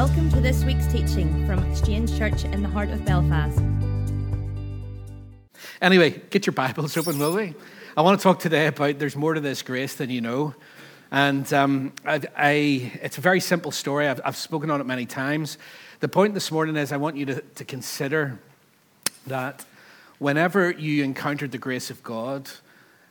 Welcome 0.00 0.30
to 0.30 0.40
this 0.40 0.64
week's 0.64 0.86
teaching 0.86 1.46
from 1.46 1.58
Exchange 1.70 2.16
Church 2.16 2.44
in 2.44 2.62
the 2.62 2.70
heart 2.70 2.88
of 2.88 3.04
Belfast. 3.04 3.60
Anyway, 5.82 6.22
get 6.30 6.46
your 6.46 6.54
Bibles 6.54 6.96
open, 6.96 7.18
will 7.18 7.34
we? 7.34 7.54
I 7.98 8.00
want 8.00 8.18
to 8.18 8.22
talk 8.22 8.38
today 8.38 8.68
about 8.68 8.98
there's 8.98 9.14
more 9.14 9.34
to 9.34 9.40
this 9.40 9.60
grace 9.60 9.96
than 9.96 10.08
you 10.08 10.22
know. 10.22 10.54
And 11.10 11.52
um, 11.52 11.92
I, 12.06 12.22
I, 12.34 12.54
it's 13.02 13.18
a 13.18 13.20
very 13.20 13.40
simple 13.40 13.70
story. 13.72 14.08
I've, 14.08 14.22
I've, 14.24 14.38
spoken 14.38 14.70
on 14.70 14.80
it 14.80 14.86
many 14.86 15.04
times. 15.04 15.58
The 16.00 16.08
point 16.08 16.32
this 16.32 16.50
morning 16.50 16.76
is 16.76 16.92
I 16.92 16.96
want 16.96 17.18
you 17.18 17.26
to, 17.26 17.42
to 17.42 17.64
consider 17.66 18.38
that 19.26 19.66
whenever 20.18 20.70
you 20.70 21.04
encountered 21.04 21.52
the 21.52 21.58
grace 21.58 21.90
of 21.90 22.02
God 22.02 22.48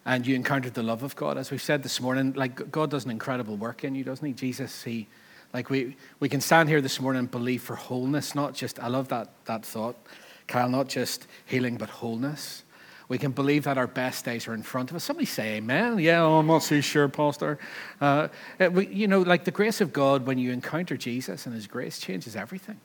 and 0.08 0.26
you 0.26 0.34
encountered 0.34 0.74
the 0.74 0.82
love 0.82 1.04
of 1.04 1.16
God, 1.16 1.38
as 1.38 1.52
we've 1.52 1.62
said 1.62 1.84
this 1.84 2.02
morning, 2.02 2.34
like 2.34 2.72
God 2.72 2.90
does 2.90 3.06
an 3.06 3.12
incredible 3.12 3.58
work 3.58 3.84
in 3.84 3.94
you, 3.94 4.04
doesn't 4.04 4.26
He? 4.26 4.34
Jesus, 4.34 4.82
He 4.82 5.08
like 5.54 5.70
we, 5.70 5.96
we 6.20 6.30
can 6.30 6.42
stand 6.42 6.70
here 6.70 6.82
this 6.82 7.00
morning 7.00 7.20
and 7.20 7.32
believe 7.32 7.62
for 7.64 7.76
wholeness, 7.76 8.36
not 8.36 8.54
just, 8.54 8.80
I 8.80 8.88
love 8.88 9.08
that, 9.10 9.30
that 9.46 9.66
thought, 9.66 9.96
Kyle, 10.48 10.70
not 10.70 10.88
just 10.88 11.28
healing, 11.46 11.78
but 11.78 11.90
wholeness. 11.90 12.64
We 13.08 13.18
can 13.18 13.32
believe 13.32 13.64
that 13.64 13.78
our 13.78 13.88
best 13.88 14.24
days 14.24 14.48
are 14.48 14.54
in 14.54 14.62
front 14.62 14.92
of 14.92 14.96
us. 14.96 15.04
Somebody 15.04 15.26
say 15.26 15.56
amen. 15.56 15.98
Yeah, 15.98 16.22
oh, 16.22 16.38
I'm 16.38 16.48
not 16.48 16.62
so 16.62 16.80
sure, 16.80 17.10
Pastor. 17.10 17.58
Uh, 18.00 18.28
we, 18.72 18.86
you 18.88 19.08
know, 19.08 19.22
like 19.22 19.46
the 19.46 19.52
grace 19.52 19.82
of 19.82 19.92
God, 19.92 20.28
when 20.28 20.38
you 20.38 20.52
encounter 20.52 20.96
Jesus 20.96 21.48
and 21.48 21.56
His 21.56 21.66
grace 21.66 22.00
changes 22.00 22.36
everything. 22.36 22.80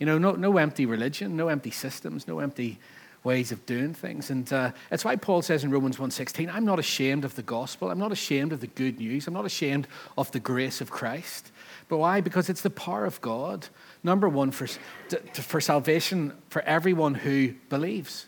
You 0.00 0.06
know, 0.06 0.18
no, 0.18 0.32
no 0.32 0.56
empty 0.56 0.84
religion, 0.84 1.36
no 1.36 1.46
empty 1.46 1.70
systems, 1.70 2.26
no 2.26 2.40
empty 2.40 2.80
ways 3.22 3.52
of 3.52 3.64
doing 3.64 3.94
things. 3.94 4.30
And 4.30 4.52
uh, 4.52 4.72
that's 4.90 5.04
why 5.04 5.14
Paul 5.14 5.42
says 5.42 5.62
in 5.62 5.70
Romans 5.70 5.96
1.16, 5.96 6.52
I'm 6.52 6.64
not 6.64 6.80
ashamed 6.80 7.24
of 7.24 7.36
the 7.36 7.42
gospel. 7.42 7.88
I'm 7.88 8.00
not 8.00 8.10
ashamed 8.10 8.52
of 8.52 8.60
the 8.60 8.66
good 8.66 8.98
news. 8.98 9.28
I'm 9.28 9.34
not 9.34 9.46
ashamed 9.46 9.86
of 10.18 10.32
the 10.32 10.40
grace 10.40 10.80
of 10.80 10.90
Christ. 10.90 11.51
But 11.92 11.98
why? 11.98 12.22
Because 12.22 12.48
it's 12.48 12.62
the 12.62 12.70
power 12.70 13.04
of 13.04 13.20
God, 13.20 13.68
number 14.02 14.26
one, 14.26 14.50
for, 14.50 14.66
for 15.34 15.60
salvation 15.60 16.32
for 16.48 16.62
everyone 16.62 17.12
who 17.12 17.52
believes. 17.68 18.24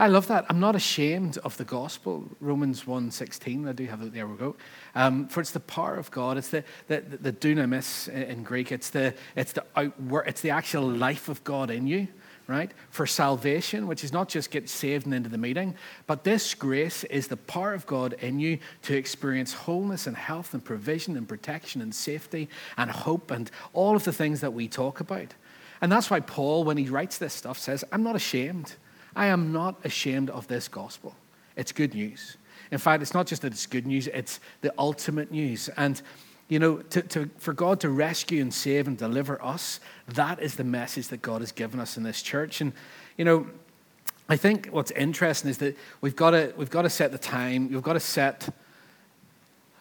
I 0.00 0.08
love 0.08 0.26
that. 0.26 0.46
I'm 0.48 0.58
not 0.58 0.74
ashamed 0.74 1.38
of 1.44 1.56
the 1.58 1.64
gospel. 1.64 2.28
Romans 2.40 2.82
1.16, 2.82 3.68
I 3.68 3.72
do 3.72 3.86
have 3.86 4.02
it, 4.02 4.12
there 4.12 4.26
we 4.26 4.36
go. 4.36 4.56
Um, 4.96 5.28
for 5.28 5.40
it's 5.40 5.52
the 5.52 5.60
power 5.60 5.94
of 5.94 6.10
God. 6.10 6.36
It's 6.38 6.48
the, 6.48 6.64
the, 6.88 7.02
the 7.02 7.32
dunamis 7.32 8.08
in 8.08 8.42
Greek. 8.42 8.72
It's 8.72 8.90
the, 8.90 9.14
it's, 9.36 9.52
the 9.52 9.64
outward, 9.76 10.24
it's 10.26 10.40
the 10.40 10.50
actual 10.50 10.82
life 10.82 11.28
of 11.28 11.44
God 11.44 11.70
in 11.70 11.86
you 11.86 12.08
right? 12.52 12.70
For 12.90 13.06
salvation, 13.06 13.86
which 13.86 14.04
is 14.04 14.12
not 14.12 14.28
just 14.28 14.50
get 14.50 14.68
saved 14.68 15.06
and 15.06 15.14
into 15.14 15.30
the 15.30 15.38
meeting, 15.38 15.74
but 16.06 16.22
this 16.22 16.54
grace 16.54 17.02
is 17.04 17.28
the 17.28 17.36
power 17.36 17.72
of 17.72 17.86
God 17.86 18.12
in 18.14 18.38
you 18.38 18.58
to 18.82 18.94
experience 18.94 19.54
wholeness 19.54 20.06
and 20.06 20.16
health 20.16 20.52
and 20.52 20.62
provision 20.62 21.16
and 21.16 21.26
protection 21.26 21.80
and 21.80 21.94
safety 21.94 22.48
and 22.76 22.90
hope 22.90 23.30
and 23.30 23.50
all 23.72 23.96
of 23.96 24.04
the 24.04 24.12
things 24.12 24.42
that 24.42 24.52
we 24.52 24.68
talk 24.68 25.00
about. 25.00 25.34
And 25.80 25.90
that's 25.90 26.10
why 26.10 26.20
Paul, 26.20 26.64
when 26.64 26.76
he 26.76 26.88
writes 26.88 27.16
this 27.18 27.32
stuff, 27.32 27.58
says, 27.58 27.84
I'm 27.90 28.02
not 28.02 28.14
ashamed. 28.14 28.74
I 29.16 29.26
am 29.26 29.52
not 29.52 29.84
ashamed 29.84 30.28
of 30.30 30.46
this 30.46 30.68
gospel. 30.68 31.14
It's 31.56 31.72
good 31.72 31.94
news. 31.94 32.36
In 32.70 32.78
fact, 32.78 33.02
it's 33.02 33.14
not 33.14 33.26
just 33.26 33.42
that 33.42 33.52
it's 33.52 33.66
good 33.66 33.86
news, 33.86 34.06
it's 34.08 34.40
the 34.60 34.72
ultimate 34.78 35.30
news. 35.30 35.68
And 35.76 36.00
you 36.52 36.58
know, 36.58 36.76
to, 36.76 37.00
to, 37.00 37.30
for 37.38 37.54
God 37.54 37.80
to 37.80 37.88
rescue 37.88 38.42
and 38.42 38.52
save 38.52 38.86
and 38.86 38.98
deliver 38.98 39.42
us, 39.42 39.80
that 40.08 40.38
is 40.38 40.56
the 40.56 40.64
message 40.64 41.08
that 41.08 41.22
God 41.22 41.40
has 41.40 41.50
given 41.50 41.80
us 41.80 41.96
in 41.96 42.02
this 42.02 42.20
church. 42.20 42.60
And, 42.60 42.74
you 43.16 43.24
know, 43.24 43.46
I 44.28 44.36
think 44.36 44.66
what's 44.66 44.90
interesting 44.90 45.48
is 45.48 45.56
that 45.58 45.78
we've 46.02 46.14
got 46.14 46.32
to, 46.32 46.52
we've 46.58 46.68
got 46.68 46.82
to 46.82 46.90
set 46.90 47.10
the 47.10 47.16
time, 47.16 47.72
we've 47.72 47.82
got 47.82 47.94
to 47.94 48.00
set, 48.00 48.54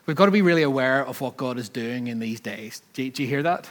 we've 0.05 0.15
got 0.15 0.27
to 0.27 0.31
be 0.31 0.41
really 0.41 0.61
aware 0.61 1.05
of 1.05 1.19
what 1.19 1.35
God 1.35 1.57
is 1.57 1.67
doing 1.67 2.07
in 2.07 2.19
these 2.19 2.39
days. 2.39 2.81
Do 2.93 3.03
you, 3.03 3.11
do 3.11 3.23
you 3.23 3.27
hear 3.27 3.43
that? 3.43 3.69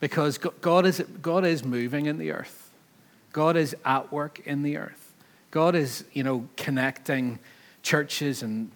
Because 0.00 0.38
God 0.38 0.86
is, 0.86 1.04
God 1.22 1.46
is 1.46 1.64
moving 1.64 2.06
in 2.06 2.18
the 2.18 2.32
earth. 2.32 2.72
God 3.30 3.56
is 3.56 3.76
at 3.84 4.10
work 4.10 4.40
in 4.44 4.64
the 4.64 4.76
earth. 4.76 5.14
God 5.52 5.76
is, 5.76 6.04
you 6.12 6.24
know, 6.24 6.48
connecting 6.56 7.38
churches 7.84 8.42
and 8.42 8.72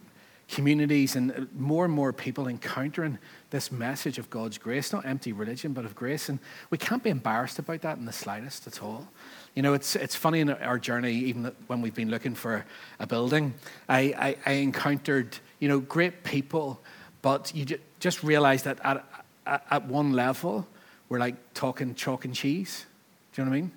communities 0.51 1.15
and 1.15 1.31
uh, 1.31 1.45
more 1.57 1.85
and 1.85 1.93
more 1.93 2.13
people 2.13 2.47
encountering 2.47 3.17
this 3.49 3.71
message 3.71 4.19
of 4.19 4.29
God's 4.29 4.57
grace, 4.57 4.93
not 4.93 5.05
empty 5.05 5.31
religion, 5.31 5.73
but 5.73 5.85
of 5.85 5.95
grace. 5.95 6.29
And 6.29 6.39
we 6.69 6.77
can't 6.77 7.01
be 7.01 7.09
embarrassed 7.09 7.57
about 7.57 7.81
that 7.81 7.97
in 7.97 8.05
the 8.05 8.11
slightest 8.13 8.67
at 8.67 8.83
all. 8.83 9.07
You 9.55 9.63
know, 9.63 9.73
it's, 9.73 9.95
it's 9.95 10.15
funny 10.15 10.41
in 10.41 10.49
our 10.49 10.77
journey, 10.77 11.13
even 11.13 11.51
when 11.67 11.81
we've 11.81 11.95
been 11.95 12.11
looking 12.11 12.35
for 12.35 12.65
a 12.99 13.07
building, 13.07 13.53
I, 13.89 13.99
I, 13.99 14.35
I 14.45 14.51
encountered, 14.53 15.37
you 15.59 15.67
know, 15.67 15.79
great 15.79 16.23
people, 16.23 16.81
but 17.21 17.55
you 17.55 17.65
just 17.99 18.23
realize 18.23 18.63
that 18.63 18.79
at, 18.83 19.05
at, 19.45 19.65
at 19.71 19.87
one 19.87 20.13
level, 20.13 20.67
we're 21.09 21.19
like 21.19 21.53
talking 21.53 21.95
chalk 21.95 22.25
and 22.25 22.35
cheese. 22.35 22.85
Do 23.33 23.41
you 23.41 23.45
know 23.45 23.51
what 23.51 23.57
I 23.57 23.61
mean? 23.61 23.71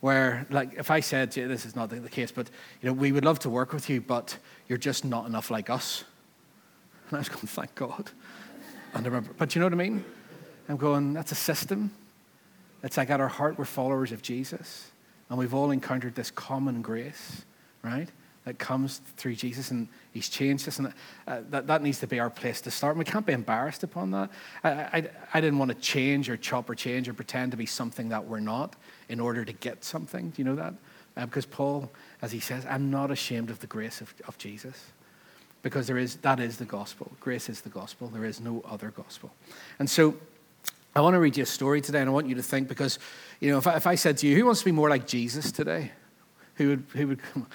Where 0.00 0.46
like 0.50 0.74
if 0.74 0.90
i 0.90 1.00
said 1.00 1.34
yeah, 1.36 1.46
this 1.46 1.64
is 1.64 1.76
not 1.76 1.90
the, 1.90 1.96
the, 1.96 2.08
case 2.08 2.32
but 2.32 2.50
you 2.80 2.88
know 2.88 2.92
we 2.92 3.12
would 3.12 3.24
love 3.24 3.38
to 3.38 3.50
work 3.50 3.72
with 3.72 3.88
you 3.88 4.00
but 4.00 4.36
you're 4.68 4.78
just 4.78 5.04
not 5.04 5.26
enough 5.26 5.50
like 5.50 5.70
us. 5.70 6.04
And 7.08 7.16
i 7.16 7.20
was 7.20 7.28
going 7.28 7.46
thank 7.46 7.74
god. 7.74 8.10
And 8.94 9.06
I 9.06 9.08
remember, 9.08 9.30
but 9.36 9.54
you 9.54 9.60
know 9.60 9.66
what 9.66 9.72
i 9.72 9.76
mean? 9.76 10.04
I'm 10.68 10.76
going 10.76 11.12
that's 11.12 11.32
a 11.32 11.36
system. 11.36 11.92
It's 12.82 12.96
like 12.96 13.10
at 13.10 13.20
our 13.20 13.28
heart 13.28 13.58
we're 13.58 13.64
followers 13.64 14.12
of 14.12 14.22
jesus 14.22 14.90
and 15.28 15.38
we've 15.38 15.54
all 15.54 15.70
encountered 15.70 16.14
this 16.14 16.30
common 16.30 16.82
grace 16.82 17.44
right 17.82 18.08
that 18.44 18.58
comes 18.58 19.02
through 19.18 19.34
jesus 19.34 19.70
and 19.70 19.86
he's 20.12 20.30
changed 20.30 20.66
us 20.66 20.78
and 20.78 20.94
uh, 21.26 21.40
that, 21.50 21.66
that 21.66 21.82
needs 21.82 22.00
to 22.00 22.06
be 22.06 22.18
our 22.18 22.30
place 22.30 22.62
to 22.62 22.70
start 22.70 22.96
and 22.96 22.98
we 22.98 23.04
can't 23.04 23.26
be 23.26 23.34
embarrassed 23.34 23.82
upon 23.82 24.10
that. 24.12 24.30
I, 24.64 24.70
I, 24.70 25.10
I 25.34 25.40
didn't 25.42 25.58
want 25.58 25.70
to 25.70 25.76
change 25.76 26.30
or 26.30 26.38
chop 26.38 26.70
or 26.70 26.74
change 26.74 27.06
or 27.08 27.12
pretend 27.12 27.50
to 27.50 27.58
be 27.58 27.66
something 27.66 28.08
that 28.08 28.24
we're 28.24 28.40
not 28.40 28.76
in 29.10 29.20
order 29.20 29.44
to 29.44 29.52
get 29.52 29.84
something. 29.84 30.30
Do 30.30 30.40
you 30.40 30.44
know 30.44 30.56
that? 30.56 30.74
Uh, 31.16 31.26
because 31.26 31.44
Paul, 31.44 31.90
as 32.22 32.32
he 32.32 32.40
says, 32.40 32.64
I'm 32.64 32.90
not 32.90 33.10
ashamed 33.10 33.50
of 33.50 33.58
the 33.58 33.66
grace 33.66 34.00
of, 34.00 34.14
of 34.26 34.38
Jesus. 34.38 34.86
Because 35.62 35.86
there 35.86 35.98
is, 35.98 36.16
that 36.16 36.40
is 36.40 36.56
the 36.56 36.64
gospel. 36.64 37.12
Grace 37.20 37.50
is 37.50 37.60
the 37.60 37.68
gospel. 37.68 38.08
There 38.08 38.24
is 38.24 38.40
no 38.40 38.62
other 38.70 38.90
gospel. 38.90 39.30
And 39.78 39.90
so 39.90 40.14
I 40.94 41.00
want 41.00 41.14
to 41.14 41.18
read 41.18 41.36
you 41.36 41.42
a 41.42 41.46
story 41.46 41.80
today, 41.80 42.00
and 42.00 42.08
I 42.08 42.12
want 42.12 42.28
you 42.28 42.36
to 42.36 42.42
think 42.42 42.68
because, 42.68 42.98
you 43.40 43.50
know, 43.50 43.58
if 43.58 43.66
I, 43.66 43.76
if 43.76 43.86
I 43.86 43.96
said 43.96 44.16
to 44.18 44.26
you, 44.26 44.36
who 44.36 44.46
wants 44.46 44.60
to 44.60 44.64
be 44.64 44.72
more 44.72 44.88
like 44.88 45.06
Jesus 45.06 45.52
today? 45.52 45.92
Who 46.54 46.68
would, 46.70 46.84
who 46.94 47.08
would 47.08 47.22
come? 47.22 47.46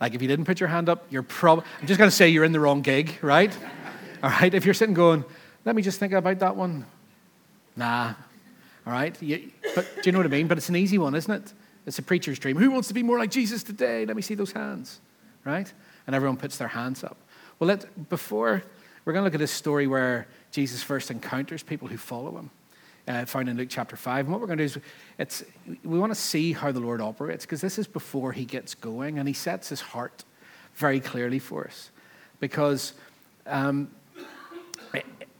Like, 0.00 0.14
if 0.14 0.22
you 0.22 0.28
didn't 0.28 0.44
put 0.44 0.60
your 0.60 0.68
hand 0.68 0.88
up, 0.88 1.06
you're 1.10 1.22
probably, 1.22 1.64
I'm 1.80 1.86
just 1.86 1.98
going 1.98 2.10
to 2.10 2.14
say 2.14 2.28
you're 2.28 2.44
in 2.44 2.52
the 2.52 2.60
wrong 2.60 2.82
gig, 2.82 3.18
right? 3.22 3.56
All 4.22 4.30
right? 4.30 4.52
If 4.52 4.64
you're 4.64 4.74
sitting 4.74 4.94
going, 4.94 5.24
let 5.64 5.74
me 5.74 5.82
just 5.82 5.98
think 5.98 6.12
about 6.12 6.38
that 6.38 6.54
one. 6.54 6.86
Nah, 7.76 8.14
all 8.88 8.94
right? 8.94 9.22
You, 9.22 9.50
but 9.74 9.86
do 9.96 10.00
you 10.04 10.12
know 10.12 10.18
what 10.18 10.26
I 10.26 10.30
mean? 10.30 10.48
But 10.48 10.56
it's 10.56 10.70
an 10.70 10.76
easy 10.76 10.96
one, 10.96 11.14
isn't 11.14 11.30
it? 11.30 11.52
It's 11.84 11.98
a 11.98 12.02
preacher's 12.02 12.38
dream. 12.38 12.56
Who 12.56 12.70
wants 12.70 12.88
to 12.88 12.94
be 12.94 13.02
more 13.02 13.18
like 13.18 13.30
Jesus 13.30 13.62
today? 13.62 14.06
Let 14.06 14.16
me 14.16 14.22
see 14.22 14.34
those 14.34 14.52
hands, 14.52 15.00
right? 15.44 15.70
And 16.06 16.16
everyone 16.16 16.38
puts 16.38 16.56
their 16.56 16.68
hands 16.68 17.04
up. 17.04 17.18
Well, 17.58 17.68
let, 17.68 18.08
before, 18.08 18.62
we're 19.04 19.12
going 19.12 19.22
to 19.22 19.26
look 19.26 19.34
at 19.34 19.40
this 19.40 19.50
story 19.50 19.86
where 19.86 20.26
Jesus 20.52 20.82
first 20.82 21.10
encounters 21.10 21.62
people 21.62 21.86
who 21.86 21.98
follow 21.98 22.38
him, 22.38 22.50
uh, 23.06 23.26
found 23.26 23.50
in 23.50 23.58
Luke 23.58 23.68
chapter 23.68 23.94
5. 23.94 24.24
And 24.24 24.32
what 24.32 24.40
we're 24.40 24.46
going 24.46 24.58
to 24.58 24.66
do 24.66 24.78
is 24.78 24.78
it's, 25.18 25.44
we 25.84 25.98
want 25.98 26.10
to 26.10 26.18
see 26.18 26.54
how 26.54 26.72
the 26.72 26.80
Lord 26.80 27.02
operates 27.02 27.44
because 27.44 27.60
this 27.60 27.78
is 27.78 27.86
before 27.86 28.32
he 28.32 28.46
gets 28.46 28.74
going 28.74 29.18
and 29.18 29.28
he 29.28 29.34
sets 29.34 29.68
his 29.68 29.82
heart 29.82 30.24
very 30.76 31.00
clearly 31.00 31.38
for 31.38 31.66
us. 31.66 31.90
Because 32.40 32.94
um, 33.46 33.90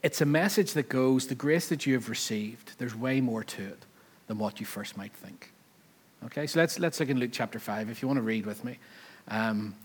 it's 0.01 0.21
a 0.21 0.25
message 0.25 0.73
that 0.73 0.89
goes 0.89 1.27
the 1.27 1.35
grace 1.35 1.69
that 1.69 1.85
you 1.85 1.93
have 1.93 2.09
received, 2.09 2.73
there's 2.77 2.95
way 2.95 3.21
more 3.21 3.43
to 3.43 3.63
it 3.63 3.85
than 4.27 4.37
what 4.37 4.59
you 4.59 4.65
first 4.65 4.97
might 4.97 5.13
think. 5.13 5.51
Okay, 6.25 6.47
so 6.47 6.59
let's, 6.59 6.79
let's 6.79 6.99
look 6.99 7.09
in 7.09 7.19
Luke 7.19 7.31
chapter 7.33 7.59
5 7.59 7.89
if 7.89 8.01
you 8.01 8.07
want 8.07 8.17
to 8.17 8.23
read 8.23 8.45
with 8.45 8.63
me. 8.63 8.77
Um, 9.27 9.75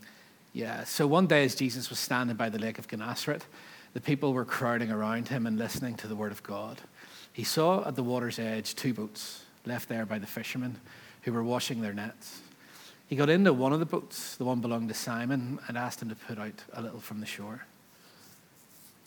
yeah, 0.53 0.83
so 0.83 1.07
one 1.07 1.27
day 1.27 1.43
as 1.43 1.55
Jesus 1.55 1.89
was 1.89 1.99
standing 1.99 2.35
by 2.35 2.49
the 2.49 2.59
lake 2.59 2.79
of 2.79 2.87
Gennesaret, 2.87 3.45
the 3.93 4.01
people 4.01 4.33
were 4.33 4.45
crowding 4.45 4.91
around 4.91 5.29
him 5.29 5.45
and 5.45 5.57
listening 5.57 5.95
to 5.95 6.07
the 6.07 6.15
word 6.15 6.31
of 6.31 6.43
God. 6.43 6.81
He 7.31 7.43
saw 7.43 7.85
at 7.85 7.95
the 7.95 8.03
water's 8.03 8.39
edge 8.39 8.75
two 8.75 8.93
boats 8.93 9.43
left 9.65 9.89
there 9.89 10.05
by 10.05 10.19
the 10.19 10.27
fishermen 10.27 10.79
who 11.23 11.33
were 11.33 11.43
washing 11.43 11.81
their 11.81 11.93
nets. 11.93 12.41
He 13.07 13.15
got 13.15 13.29
into 13.29 13.53
one 13.53 13.73
of 13.73 13.79
the 13.79 13.85
boats, 13.85 14.35
the 14.35 14.45
one 14.45 14.61
belonging 14.61 14.87
to 14.87 14.93
Simon, 14.93 15.59
and 15.67 15.77
asked 15.77 16.01
him 16.01 16.09
to 16.09 16.15
put 16.15 16.39
out 16.39 16.63
a 16.73 16.81
little 16.81 16.99
from 16.99 17.19
the 17.19 17.25
shore. 17.25 17.65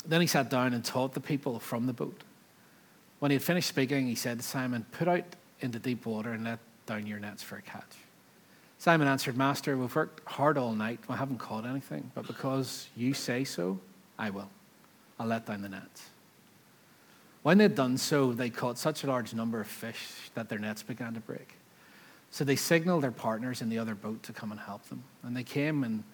Then 0.06 0.20
he 0.20 0.26
sat 0.26 0.48
down 0.48 0.74
and 0.74 0.84
taught 0.84 1.14
the 1.14 1.20
people 1.20 1.58
from 1.58 1.86
the 1.86 1.92
boat. 1.92 2.22
When 3.18 3.30
he 3.30 3.34
had 3.34 3.42
finished 3.42 3.68
speaking, 3.68 4.06
he 4.06 4.14
said 4.14 4.38
to 4.38 4.44
Simon, 4.44 4.86
Put 4.92 5.08
out 5.08 5.24
into 5.60 5.78
deep 5.78 6.06
water 6.06 6.32
and 6.32 6.44
let 6.44 6.60
down 6.86 7.06
your 7.06 7.18
nets 7.18 7.42
for 7.42 7.56
a 7.56 7.62
catch. 7.62 7.96
Simon 8.78 9.08
answered, 9.08 9.36
Master, 9.36 9.76
we've 9.76 9.94
worked 9.94 10.26
hard 10.28 10.56
all 10.56 10.72
night. 10.72 11.00
We 11.08 11.16
haven't 11.16 11.38
caught 11.38 11.66
anything, 11.66 12.12
but 12.14 12.26
because 12.26 12.88
you 12.96 13.12
say 13.12 13.42
so, 13.42 13.80
I 14.18 14.30
will. 14.30 14.48
I'll 15.18 15.26
let 15.26 15.46
down 15.46 15.62
the 15.62 15.68
nets. 15.68 16.10
When 17.42 17.58
they'd 17.58 17.74
done 17.74 17.98
so, 17.98 18.32
they 18.32 18.50
caught 18.50 18.78
such 18.78 19.02
a 19.02 19.08
large 19.08 19.34
number 19.34 19.60
of 19.60 19.66
fish 19.66 20.30
that 20.34 20.48
their 20.48 20.58
nets 20.58 20.82
began 20.82 21.14
to 21.14 21.20
break. 21.20 21.54
So 22.30 22.44
they 22.44 22.56
signaled 22.56 23.02
their 23.02 23.10
partners 23.10 23.62
in 23.62 23.68
the 23.68 23.78
other 23.78 23.94
boat 23.94 24.22
to 24.24 24.32
come 24.32 24.52
and 24.52 24.60
help 24.60 24.84
them. 24.88 25.02
And 25.22 25.36
they 25.36 25.44
came 25.44 25.82
and 25.82 26.04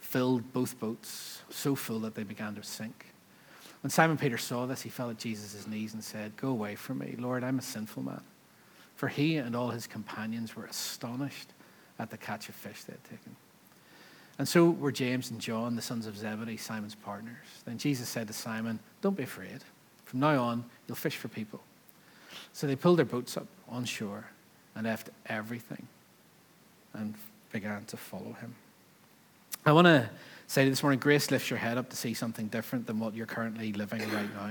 filled 0.00 0.52
both 0.52 0.78
boats 0.78 1.42
so 1.48 1.74
full 1.74 2.00
that 2.00 2.14
they 2.14 2.24
began 2.24 2.54
to 2.56 2.62
sink. 2.62 3.06
When 3.82 3.90
Simon 3.90 4.18
Peter 4.18 4.36
saw 4.36 4.66
this, 4.66 4.82
he 4.82 4.90
fell 4.90 5.10
at 5.10 5.18
Jesus' 5.18 5.66
knees 5.66 5.94
and 5.94 6.04
said, 6.04 6.36
Go 6.36 6.48
away 6.48 6.74
from 6.74 6.98
me, 6.98 7.14
Lord, 7.18 7.42
I'm 7.42 7.58
a 7.58 7.62
sinful 7.62 8.02
man. 8.02 8.20
For 8.96 9.08
he 9.08 9.36
and 9.36 9.56
all 9.56 9.70
his 9.70 9.86
companions 9.86 10.54
were 10.54 10.66
astonished 10.66 11.48
at 11.98 12.10
the 12.10 12.18
catch 12.18 12.48
of 12.48 12.54
fish 12.54 12.84
they 12.84 12.92
had 12.92 13.04
taken. 13.04 13.36
And 14.38 14.46
so 14.48 14.70
were 14.70 14.92
James 14.92 15.30
and 15.30 15.40
John, 15.40 15.76
the 15.76 15.82
sons 15.82 16.06
of 16.06 16.16
Zebedee, 16.16 16.56
Simon's 16.56 16.94
partners. 16.94 17.36
Then 17.64 17.78
Jesus 17.78 18.08
said 18.08 18.26
to 18.26 18.32
Simon, 18.32 18.78
Don't 19.00 19.16
be 19.16 19.22
afraid. 19.22 19.60
From 20.04 20.20
now 20.20 20.42
on, 20.42 20.64
you'll 20.86 20.96
fish 20.96 21.16
for 21.16 21.28
people. 21.28 21.60
So 22.52 22.66
they 22.66 22.76
pulled 22.76 22.98
their 22.98 23.04
boats 23.04 23.36
up 23.36 23.46
on 23.68 23.84
shore 23.84 24.26
and 24.74 24.86
left 24.86 25.10
everything 25.26 25.86
and 26.94 27.14
began 27.52 27.84
to 27.86 27.96
follow 27.96 28.32
him. 28.40 28.54
I 29.64 29.72
want 29.72 29.86
to 29.86 30.08
say 30.50 30.68
this 30.68 30.82
morning 30.82 30.98
grace 30.98 31.30
lifts 31.30 31.48
your 31.48 31.60
head 31.60 31.78
up 31.78 31.88
to 31.88 31.96
see 31.96 32.12
something 32.12 32.48
different 32.48 32.84
than 32.84 32.98
what 32.98 33.14
you're 33.14 33.24
currently 33.24 33.72
living 33.72 34.00
right 34.12 34.34
now. 34.34 34.50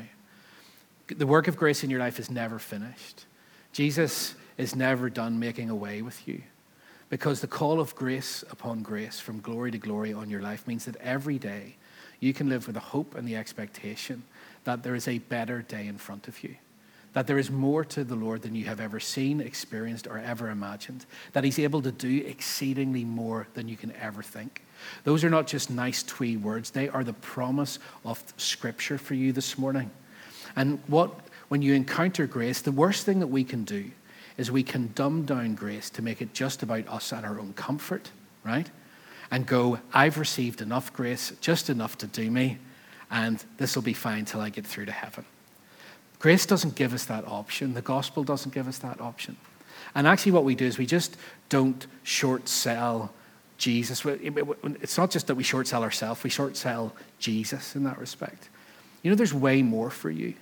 The 1.08 1.28
work 1.28 1.50
of 1.50 1.58
grace 1.58 1.84
in 1.84 1.90
your 1.90 2.00
life 2.00 2.20
is 2.20 2.32
never 2.32 2.58
finished. 2.58 3.26
Jesus 3.74 4.36
is 4.58 4.78
never 4.78 5.10
done 5.10 5.42
making 5.42 5.70
a 5.70 5.76
way 5.76 6.02
with 6.02 6.26
you. 6.26 6.42
Because 7.10 7.42
the 7.42 7.48
call 7.48 7.82
of 7.82 7.96
grace 7.96 8.46
upon 8.50 8.82
grace, 8.82 9.20
from 9.20 9.42
glory 9.42 9.72
to 9.72 9.78
glory 9.78 10.14
on 10.14 10.30
your 10.30 10.42
life, 10.42 10.66
means 10.68 10.86
that 10.86 10.96
every 10.98 11.38
day 11.38 11.76
you 12.22 12.34
can 12.34 12.48
live 12.48 12.66
with 12.66 12.76
the 12.76 12.80
hope 12.80 13.16
and 13.16 13.28
the 13.28 13.36
expectation 13.36 14.24
that 14.64 14.84
there 14.84 14.96
is 14.96 15.06
a 15.10 15.18
better 15.18 15.62
day 15.64 15.86
in 15.86 15.98
front 15.98 16.30
of 16.30 16.42
you 16.46 16.56
that 17.14 17.26
there 17.28 17.40
is 17.40 17.50
more 17.50 17.84
to 17.84 18.04
the 18.04 18.16
Lord 18.16 18.42
than 18.44 18.56
you 18.56 18.66
have 18.66 18.80
ever 18.80 19.00
seen, 19.00 19.42
experienced, 19.42 20.06
or 20.06 20.20
ever 20.20 20.50
imagined, 20.50 21.06
that 21.34 21.44
He's 21.44 21.60
able 21.60 21.82
to 21.82 21.92
do 21.92 22.24
exceedingly 22.26 23.04
more 23.04 23.48
than 23.56 23.68
you 23.68 23.76
can 23.76 23.92
ever 23.96 24.22
think. 24.22 24.62
Those 25.04 25.24
are 25.24 25.30
not 25.30 25.48
just 25.48 25.70
nice 25.70 26.04
twee 26.04 26.38
words, 26.38 26.72
they 26.72 26.90
are 26.90 27.04
the 27.04 27.14
promise 27.14 27.80
of 28.06 28.24
Scripture 28.38 28.98
for 28.98 29.14
you 29.14 29.32
this 29.32 29.58
morning. 29.58 29.92
And 30.56 30.80
what, 30.88 31.12
when 31.48 31.62
you 31.62 31.74
encounter 31.74 32.28
grace, 32.28 32.62
the 32.62 32.72
worst 32.72 33.06
thing 33.06 33.20
that 33.20 33.28
we 33.28 33.44
can 33.44 33.64
do 33.64 33.92
is 34.38 34.52
we 34.52 34.64
can 34.64 34.92
dumb 34.96 35.26
down 35.26 35.56
grace 35.56 35.90
to 35.92 36.02
make 36.02 36.22
it 36.22 36.34
just 36.34 36.64
about 36.64 36.88
us 36.88 37.12
and 37.12 37.26
our 37.26 37.40
own 37.40 37.54
comfort, 37.54 38.12
right? 38.44 38.70
And 39.32 39.46
go, 39.46 39.80
I've 39.94 40.18
received 40.18 40.62
enough 40.62 40.94
grace, 40.94 41.34
just 41.42 41.70
enough 41.70 41.98
to 42.00 42.08
do 42.08 42.32
me, 42.32 42.58
and 43.12 43.44
this 43.58 43.76
will 43.76 43.84
be 43.84 43.94
fine 43.94 44.26
till 44.26 44.42
I 44.42 44.50
get 44.50 44.66
through 44.66 44.86
to 44.86 44.92
heaven. 44.92 45.26
Grace 46.20 46.46
doesn't 46.46 46.76
give 46.76 46.94
us 46.94 47.06
that 47.06 47.26
option. 47.28 47.74
The 47.74 47.82
gospel 47.82 48.24
doesn't 48.24 48.54
give 48.54 48.68
us 48.68 48.78
that 48.80 49.00
option. 49.00 49.38
And 49.96 50.06
actually, 50.06 50.34
what 50.34 50.44
we 50.44 50.56
do 50.56 50.66
is 50.66 50.78
we 50.78 50.86
just 50.86 51.18
don't 51.50 51.88
short 52.04 52.48
sell 52.50 53.12
Jesus. 53.60 54.04
It's 54.06 54.98
not 54.98 55.12
just 55.12 55.28
that 55.28 55.36
we 55.36 55.44
short 55.44 55.68
sell 55.68 55.84
ourselves, 55.84 56.24
we 56.24 56.30
short 56.32 56.58
sell 56.58 56.96
Jesus 57.20 57.76
in 57.76 57.84
that 57.84 58.00
respect. 58.00 58.50
You 59.04 59.12
know, 59.12 59.16
there's 59.16 59.34
way 59.34 59.62
more 59.62 59.92
for 59.92 60.10
you 60.10 60.34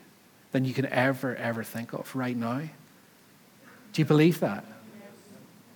than 0.53 0.63
you 0.63 0.73
can 0.73 0.85
ever, 0.85 1.35
ever 1.35 1.63
think 1.63 1.93
of 1.93 2.15
right 2.15 2.37
now. 2.37 2.61
Do 3.91 4.01
you 4.01 4.05
believe 4.05 4.39
that? 4.39 4.63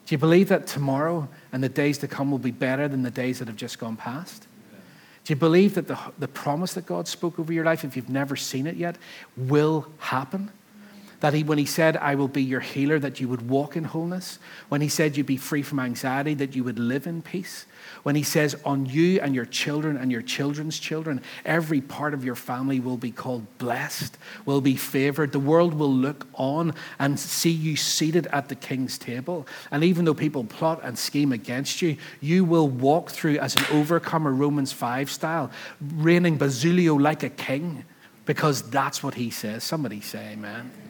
Do 0.08 0.16
you 0.16 0.18
believe 0.18 0.50
that 0.50 0.68
tomorrow 0.68 1.28
and 1.52 1.64
the 1.64 1.70
days 1.70 1.98
to 2.00 2.08
come 2.08 2.32
will 2.32 2.38
be 2.38 2.52
better 2.52 2.88
than 2.88 3.04
the 3.04 3.12
days 3.12 3.40
that 3.40 3.48
have 3.48 3.58
just 3.58 3.80
gone 3.80 3.96
past? 3.96 4.48
Do 5.24 5.34
you 5.34 5.36
believe 5.36 5.76
that 5.76 5.88
the, 5.88 6.00
the 6.18 6.28
promise 6.28 6.74
that 6.74 6.86
God 6.86 7.08
spoke 7.08 7.40
over 7.40 7.54
your 7.54 7.66
life, 7.66 7.84
if 7.84 7.96
you've 7.96 8.10
never 8.10 8.36
seen 8.36 8.66
it 8.66 8.76
yet, 8.76 8.98
will 9.38 9.88
happen? 10.00 10.52
That 11.22 11.34
he, 11.34 11.44
when 11.44 11.58
he 11.58 11.66
said, 11.66 11.98
I 11.98 12.16
will 12.16 12.28
be 12.28 12.44
your 12.44 12.60
healer, 12.60 13.00
that 13.00 13.20
you 13.20 13.28
would 13.28 13.48
walk 13.48 13.76
in 13.76 13.86
wholeness. 13.86 14.40
When 14.70 14.82
he 14.82 14.90
said 14.90 15.16
you'd 15.16 15.28
be 15.28 15.38
free 15.38 15.62
from 15.62 15.80
anxiety, 15.80 16.34
that 16.36 16.56
you 16.56 16.64
would 16.64 16.80
live 16.80 17.08
in 17.08 17.22
peace. 17.22 17.66
When 18.04 18.16
he 18.16 18.24
says, 18.24 18.56
on 18.66 18.88
you 18.88 19.20
and 19.22 19.36
your 19.36 19.46
children 19.46 19.98
and 19.98 20.12
your 20.12 20.24
children's 20.24 20.80
children, 20.80 21.22
every 21.46 21.80
part 21.80 22.16
of 22.16 22.26
your 22.26 22.36
family 22.36 22.80
will 22.80 22.98
be 22.98 23.12
called 23.12 23.46
blessed, 23.60 24.18
will 24.46 24.62
be 24.62 24.76
favored. 24.76 25.32
The 25.32 25.40
world 25.40 25.76
will 25.76 25.94
look 25.94 26.26
on 26.34 26.74
and 26.98 27.20
see 27.20 27.52
you 27.52 27.76
seated 27.76 28.26
at 28.28 28.50
the 28.50 28.56
king's 28.56 28.98
table. 28.98 29.46
And 29.70 29.84
even 29.84 30.06
though 30.06 30.16
people 30.16 30.44
plot 30.44 30.80
and 30.84 30.98
scheme 30.98 31.32
against 31.32 31.82
you, 31.84 31.98
you 32.20 32.44
will 32.44 32.68
walk 32.68 33.12
through 33.12 33.38
as 33.38 33.56
an 33.56 33.66
overcomer, 33.72 34.34
Romans 34.34 34.72
5 34.72 35.12
style, 35.12 35.52
reigning 35.80 36.40
basileuo 36.40 37.00
like 37.00 37.22
a 37.22 37.30
king, 37.30 37.86
because 38.26 38.64
that's 38.64 39.04
what 39.04 39.14
he 39.14 39.30
says. 39.30 39.64
Somebody 39.64 40.02
say, 40.02 40.34
Amen. 40.34 40.81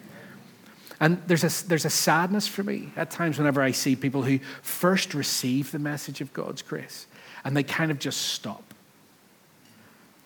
And 1.01 1.19
there's 1.25 1.43
a, 1.43 1.67
there's 1.67 1.85
a 1.85 1.89
sadness 1.89 2.47
for 2.47 2.61
me 2.61 2.91
at 2.95 3.09
times 3.09 3.39
whenever 3.39 3.61
I 3.61 3.71
see 3.71 3.95
people 3.95 4.21
who 4.21 4.39
first 4.61 5.15
receive 5.15 5.71
the 5.71 5.79
message 5.79 6.21
of 6.21 6.31
God's 6.31 6.61
grace 6.61 7.07
and 7.43 7.57
they 7.57 7.63
kind 7.63 7.89
of 7.89 7.97
just 7.97 8.21
stop. 8.21 8.63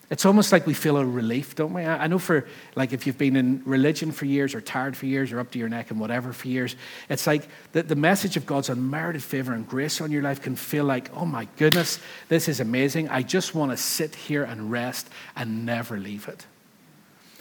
It's 0.10 0.26
almost 0.26 0.52
like 0.52 0.68
we 0.68 0.74
feel 0.74 0.98
a 0.98 1.06
relief, 1.06 1.56
don't 1.56 1.74
we? 1.74 1.84
I 1.84 2.06
know 2.08 2.20
for, 2.20 2.46
like, 2.76 2.94
if 2.94 3.08
you've 3.08 3.18
been 3.18 3.36
in 3.36 3.64
religion 3.66 4.12
for 4.12 4.26
years 4.26 4.54
or 4.54 4.62
tired 4.62 4.96
for 4.96 5.08
years 5.08 5.32
or 5.32 5.40
up 5.40 5.50
to 5.52 5.60
your 5.60 5.70
neck 5.70 5.90
and 5.90 6.00
whatever 6.00 6.32
for 6.32 6.48
years, 6.48 6.76
it's 7.10 7.26
like 7.26 7.48
the, 7.72 7.82
the 7.82 7.96
message 7.96 8.38
of 8.38 8.46
God's 8.46 8.70
unmerited 8.70 9.24
favor 9.24 9.54
and 9.54 9.68
grace 9.68 10.02
on 10.02 10.12
your 10.12 10.22
life 10.22 10.44
can 10.44 10.56
feel 10.56 10.84
like, 10.84 11.10
oh 11.16 11.26
my 11.26 11.48
goodness, 11.58 12.00
this 12.28 12.48
is 12.48 12.60
amazing. 12.60 13.10
I 13.10 13.24
just 13.24 13.56
want 13.56 13.72
to 13.72 13.78
sit 13.78 14.14
here 14.14 14.44
and 14.44 14.70
rest 14.70 15.10
and 15.36 15.66
never 15.66 15.98
leave 15.98 16.28
it. 16.28 16.46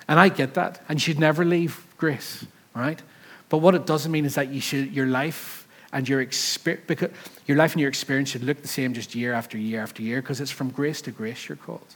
And 0.09 0.19
I 0.19 0.31
get 0.31 0.55
that. 0.55 0.81
And 0.89 0.99
you 0.99 1.01
should 1.01 1.21
never 1.21 1.45
leave 1.45 1.85
grace, 1.99 2.47
right? 2.75 3.03
But 3.49 3.59
what 3.59 3.75
it 3.75 3.87
doesn't 3.87 4.11
mean 4.11 4.25
is 4.25 4.35
that 4.35 4.49
you 4.49 4.61
should, 4.61 4.93
your 4.93 5.07
life 5.07 5.69
and 5.93 6.09
your 6.09 6.21
experience, 6.21 6.85
because 6.87 7.11
your 7.47 7.57
life 7.57 7.73
and 7.73 7.81
your 7.81 7.89
experience 7.89 8.31
should 8.31 8.43
look 8.43 8.63
the 8.63 8.69
same 8.69 8.95
just 8.95 9.15
year 9.15 9.33
after 9.33 9.57
year 9.57 9.81
after 9.81 10.03
year, 10.03 10.21
because 10.21 10.41
it's 10.41 10.51
from 10.51 10.71
grace 10.71 11.01
to 11.03 11.11
grace 11.11 11.49
you're 11.49 11.57
called, 11.57 11.95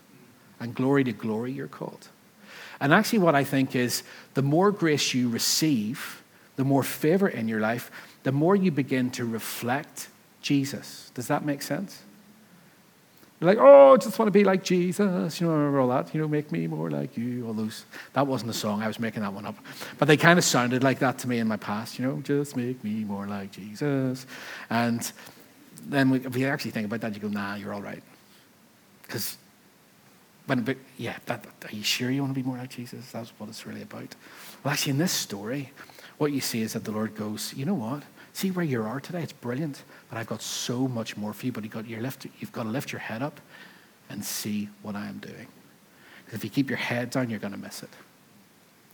and 0.61 0.75
glory 0.75 1.05
to 1.05 1.13
glory 1.13 1.53
you're 1.53 1.67
called. 1.67 2.09
And 2.81 2.95
actually, 2.95 3.19
what 3.19 3.35
I 3.35 3.45
think 3.45 3.75
is 3.75 4.05
the 4.35 4.43
more 4.43 4.71
grace 4.71 5.15
you 5.15 5.29
receive, 5.29 6.23
the 6.57 6.65
more 6.65 6.83
favor 6.83 7.29
in 7.29 7.49
your 7.49 7.61
life, 7.61 7.91
the 8.23 8.33
more 8.33 8.55
you 8.55 8.71
begin 8.71 9.11
to 9.13 9.25
reflect 9.25 10.09
Jesus. 10.43 11.11
Does 11.15 11.27
that 11.29 11.45
make 11.45 11.63
sense? 11.63 12.03
You're 13.41 13.51
like, 13.51 13.59
oh, 13.61 13.95
I 13.95 13.97
just 13.99 14.19
want 14.19 14.27
to 14.27 14.33
be 14.33 14.43
like 14.43 14.65
Jesus. 14.65 15.41
You 15.41 15.47
know, 15.47 15.53
remember 15.53 15.81
all 15.81 15.89
that? 15.89 16.13
You 16.13 16.21
know, 16.21 16.27
make 16.27 16.51
me 16.51 16.67
more 16.67 16.91
like 16.91 17.17
you. 17.17 17.47
All 17.47 17.53
those. 17.53 17.85
That 18.15 18.27
wasn't 18.27 18.51
a 18.51 18.55
song. 18.55 18.83
I 18.83 18.89
was 18.89 18.99
making 18.99 19.23
that 19.23 19.33
one 19.33 19.47
up. 19.47 19.57
But 19.99 20.09
they 20.09 20.17
kind 20.17 20.39
of 20.39 20.45
sounded 20.45 20.83
like 20.83 20.99
that 20.99 21.19
to 21.19 21.29
me 21.29 21.39
in 21.39 21.47
my 21.47 21.57
past. 21.57 21.99
You 21.99 22.07
know, 22.07 22.21
just 22.23 22.57
make 22.57 22.83
me 22.83 23.05
more 23.05 23.27
like 23.27 23.53
Jesus. 23.53 24.27
And 24.71 25.11
then 25.87 26.11
we, 26.11 26.19
if 26.19 26.37
you 26.37 26.49
actually 26.49 26.73
think 26.73 26.87
about 26.87 27.01
that, 27.03 27.15
you 27.15 27.21
go, 27.21 27.29
nah, 27.29 27.55
you're 27.55 27.73
all 27.73 27.83
right. 27.83 28.03
Because 29.03 29.39
when, 30.47 30.63
but 30.63 30.77
yeah, 30.97 31.17
that, 31.27 31.47
are 31.65 31.75
you 31.75 31.85
sure 31.85 32.11
you 32.11 32.23
want 32.23 32.35
to 32.35 32.41
be 32.41 32.47
more 32.47 32.57
like 32.57 32.71
Jesus? 32.71 33.13
That's 33.13 33.31
what 33.39 33.49
it's 33.49 33.67
really 33.67 33.83
about. 33.83 34.17
Well, 34.65 34.73
actually, 34.73 34.93
in 34.93 34.99
this 34.99 35.13
story, 35.13 35.73
what 36.17 36.33
you 36.33 36.41
see 36.41 36.63
is 36.63 36.73
that 36.73 36.85
the 36.85 36.91
Lord 36.91 37.15
goes, 37.15 37.55
you 37.55 37.65
know 37.65 37.75
what? 37.75 38.03
See 38.39 38.53
where 38.53 38.65
you 38.65 38.85
are 38.85 39.01
today? 39.01 39.21
It's 39.21 39.33
brilliant, 39.33 39.83
but 40.09 40.17
I've 40.17 40.29
got 40.29 40.43
so 40.43 40.87
much 40.87 41.17
more 41.17 41.33
for 41.33 41.47
you. 41.47 41.51
But 41.51 41.65
you've 41.65 41.73
got, 41.73 41.89
you're 41.89 42.01
lift, 42.01 42.25
you've 42.39 42.53
got 42.53 42.63
to 42.63 42.69
lift 42.69 42.93
your 42.93 43.01
head 43.01 43.21
up 43.21 43.41
and 44.09 44.25
see 44.25 44.69
what 44.83 44.95
I 44.95 45.09
am 45.09 45.19
doing. 45.19 45.49
If 46.31 46.45
you 46.45 46.49
keep 46.49 46.71
your 46.71 46.77
head 46.77 47.11
down, 47.11 47.31
you're 47.31 47.41
going 47.41 47.55
to 47.55 47.59
miss 47.59 47.83
it. 47.83 47.89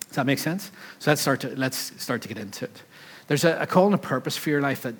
Does 0.06 0.16
that 0.16 0.24
make 0.24 0.38
sense? 0.38 0.72
So 0.98 1.10
let's 1.10 1.20
start 1.20 1.40
to, 1.40 1.48
let's 1.56 1.92
start 2.02 2.22
to 2.22 2.28
get 2.28 2.38
into 2.38 2.64
it. 2.64 2.82
There's 3.26 3.44
a, 3.44 3.58
a 3.60 3.66
call 3.66 3.84
and 3.84 3.94
a 3.94 3.98
purpose 3.98 4.34
for 4.34 4.48
your 4.48 4.62
life 4.62 4.80
that 4.80 4.94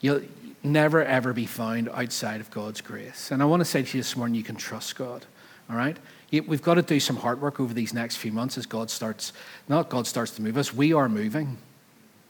you'll 0.00 0.22
never, 0.62 1.04
ever 1.04 1.34
be 1.34 1.44
found 1.44 1.90
outside 1.90 2.40
of 2.40 2.50
God's 2.50 2.80
grace. 2.80 3.30
And 3.30 3.42
I 3.42 3.44
want 3.44 3.60
to 3.60 3.66
say 3.66 3.82
to 3.82 3.98
you 3.98 4.02
this 4.02 4.16
morning, 4.16 4.34
you 4.34 4.42
can 4.42 4.56
trust 4.56 4.96
God, 4.96 5.26
all 5.68 5.76
right? 5.76 5.98
We've 6.32 6.62
got 6.62 6.76
to 6.76 6.82
do 6.82 7.00
some 7.00 7.16
hard 7.16 7.42
work 7.42 7.60
over 7.60 7.74
these 7.74 7.92
next 7.92 8.16
few 8.16 8.32
months 8.32 8.56
as 8.56 8.64
God 8.64 8.88
starts, 8.88 9.34
not 9.68 9.90
God 9.90 10.06
starts 10.06 10.30
to 10.36 10.42
move 10.42 10.56
us, 10.56 10.72
we 10.72 10.94
are 10.94 11.06
moving. 11.06 11.58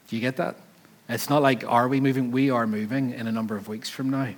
Do 0.08 0.16
you 0.16 0.20
get 0.20 0.36
that? 0.38 0.56
It's 1.10 1.28
not 1.28 1.42
like, 1.42 1.64
are 1.66 1.88
we 1.88 2.00
moving? 2.00 2.30
We 2.30 2.50
are 2.50 2.66
moving 2.66 3.12
in 3.12 3.26
a 3.26 3.32
number 3.32 3.56
of 3.56 3.68
weeks 3.68 3.90
from 3.90 4.10
now. 4.10 4.32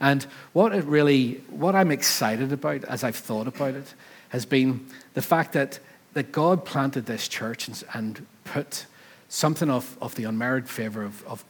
And 0.00 0.22
what 0.52 0.74
it 0.74 0.84
really, 0.84 1.42
what 1.50 1.74
I'm 1.74 1.90
excited 1.90 2.52
about 2.52 2.84
as 2.84 3.02
I've 3.02 3.16
thought 3.16 3.48
about 3.48 3.74
it, 3.74 3.94
has 4.28 4.44
been 4.44 4.86
the 5.14 5.22
fact 5.22 5.54
that, 5.54 5.78
that 6.12 6.30
God 6.30 6.64
planted 6.64 7.06
this 7.06 7.28
church 7.28 7.66
and, 7.66 7.82
and 7.94 8.26
put 8.44 8.86
something 9.28 9.70
of, 9.70 9.96
of 10.00 10.14
the 10.14 10.24
unmerited 10.24 10.68
favor 10.68 11.02
of, 11.02 11.26
of 11.26 11.44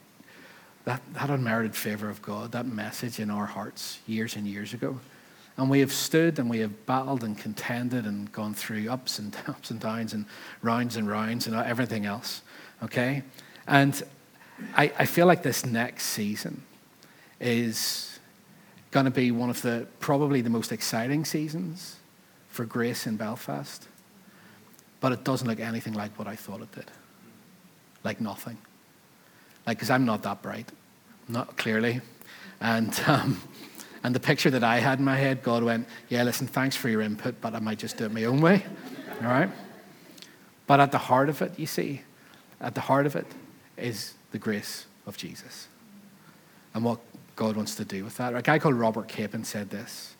that, 0.85 1.03
that 1.13 1.29
unmerited 1.29 1.75
favor 1.75 2.09
of 2.09 2.23
God, 2.23 2.53
that 2.53 2.67
message 2.67 3.19
in 3.19 3.31
our 3.31 3.47
hearts 3.47 3.99
years 4.07 4.37
and 4.37 4.47
years 4.47 4.73
ago. 4.73 4.99
And 5.57 5.69
we 5.69 5.81
have 5.81 5.93
stood 5.93 6.39
and 6.39 6.49
we 6.49 6.61
have 6.61 6.87
battled 6.87 7.25
and 7.25 7.37
contended 7.37 8.07
and 8.07 8.31
gone 8.31 8.55
through 8.55 8.89
ups 8.89 9.19
and 9.19 9.37
ups 9.49 9.71
and 9.71 9.81
downs 9.81 10.15
and 10.15 10.25
rounds 10.63 10.97
and 10.97 11.09
rounds 11.09 11.47
and 11.47 11.57
everything 11.57 12.07
else. 12.07 12.43
Okay? 12.83 13.25
And 13.67 14.03
I, 14.77 14.93
I 14.99 15.07
feel 15.07 15.27
like 15.27 15.43
this 15.43 15.65
next 15.65 16.05
season 16.05 16.63
is 17.41 18.19
going 18.91 19.05
to 19.05 19.11
be 19.11 19.31
one 19.31 19.51
of 19.51 19.63
the 19.63 19.87
probably 20.01 20.41
the 20.41 20.51
most 20.51 20.73
exciting 20.73 21.25
seasons 21.25 21.97
for 22.49 22.65
Grace 22.65 23.07
in 23.07 23.17
Belfast. 23.17 23.87
But 25.01 25.13
it 25.13 25.25
doesn't 25.25 25.47
look 25.47 25.61
anything 25.61 25.93
like 25.93 26.19
what 26.19 26.27
I 26.27 26.35
thought 26.35 26.61
it 26.61 26.73
did. 26.73 26.91
Like 28.03 28.21
nothing. 28.21 28.59
Like, 29.67 29.77
because 29.77 29.91
I'm 29.91 30.05
not 30.05 30.23
that 30.23 30.43
bright, 30.43 30.71
not 31.29 31.57
clearly. 31.57 32.01
And, 32.61 32.99
um, 33.07 33.41
and 34.03 34.15
the 34.15 34.21
picture 34.21 34.51
that 34.51 34.65
I 34.65 34.79
had 34.79 34.99
in 34.99 35.05
my 35.05 35.17
head, 35.17 35.43
God 35.43 35.63
went, 35.63 35.87
Yeah, 36.09 36.23
listen, 36.25 36.47
thanks 36.47 36.75
for 36.75 36.89
your 36.89 37.03
input, 37.03 37.41
but 37.41 37.55
I 37.55 37.61
might 37.61 37.79
just 37.79 37.97
do 37.97 38.07
it 38.07 38.13
my 38.13 38.25
own 38.25 38.41
way. 38.41 38.65
All 39.23 39.29
right? 39.29 39.51
But 40.67 40.81
at 40.81 40.93
the 40.93 40.99
heart 40.99 41.29
of 41.29 41.43
it, 41.43 41.59
you 41.59 41.67
see, 41.67 42.03
at 42.61 42.75
the 42.75 42.81
heart 42.81 43.07
of 43.07 43.17
it 43.17 43.27
is 43.77 44.15
the 44.31 44.39
grace 44.39 44.87
of 45.07 45.17
Jesus 45.17 45.69
and 46.75 46.85
what 46.85 47.01
God 47.37 47.57
wants 47.57 47.75
to 47.77 47.85
do 47.85 48.05
with 48.05 48.17
that. 48.19 48.35
A 48.35 48.43
guy 48.43 48.59
called 48.59 48.75
Robert 48.75 49.09
Capon 49.09 49.45
said 49.45 49.71
this. 49.71 50.15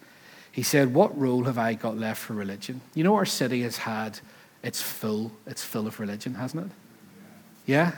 He 0.51 0.63
said, 0.63 0.95
What 0.95 1.19
role 1.19 1.45
have 1.45 1.59
I 1.59 1.75
got 1.75 1.97
left 1.97 2.21
for 2.21 2.33
religion? 2.33 2.81
You 2.95 3.05
know, 3.05 3.15
our 3.15 3.27
city 3.27 3.63
has 3.63 3.79
had, 3.79 4.21
it's 4.63 4.81
full, 4.81 5.33
it's 5.47 5.65
full 5.65 5.87
of 5.87 6.01
religion, 6.01 6.35
hasn't 6.35 6.67
it? 6.67 6.73
Yeah? 7.67 7.93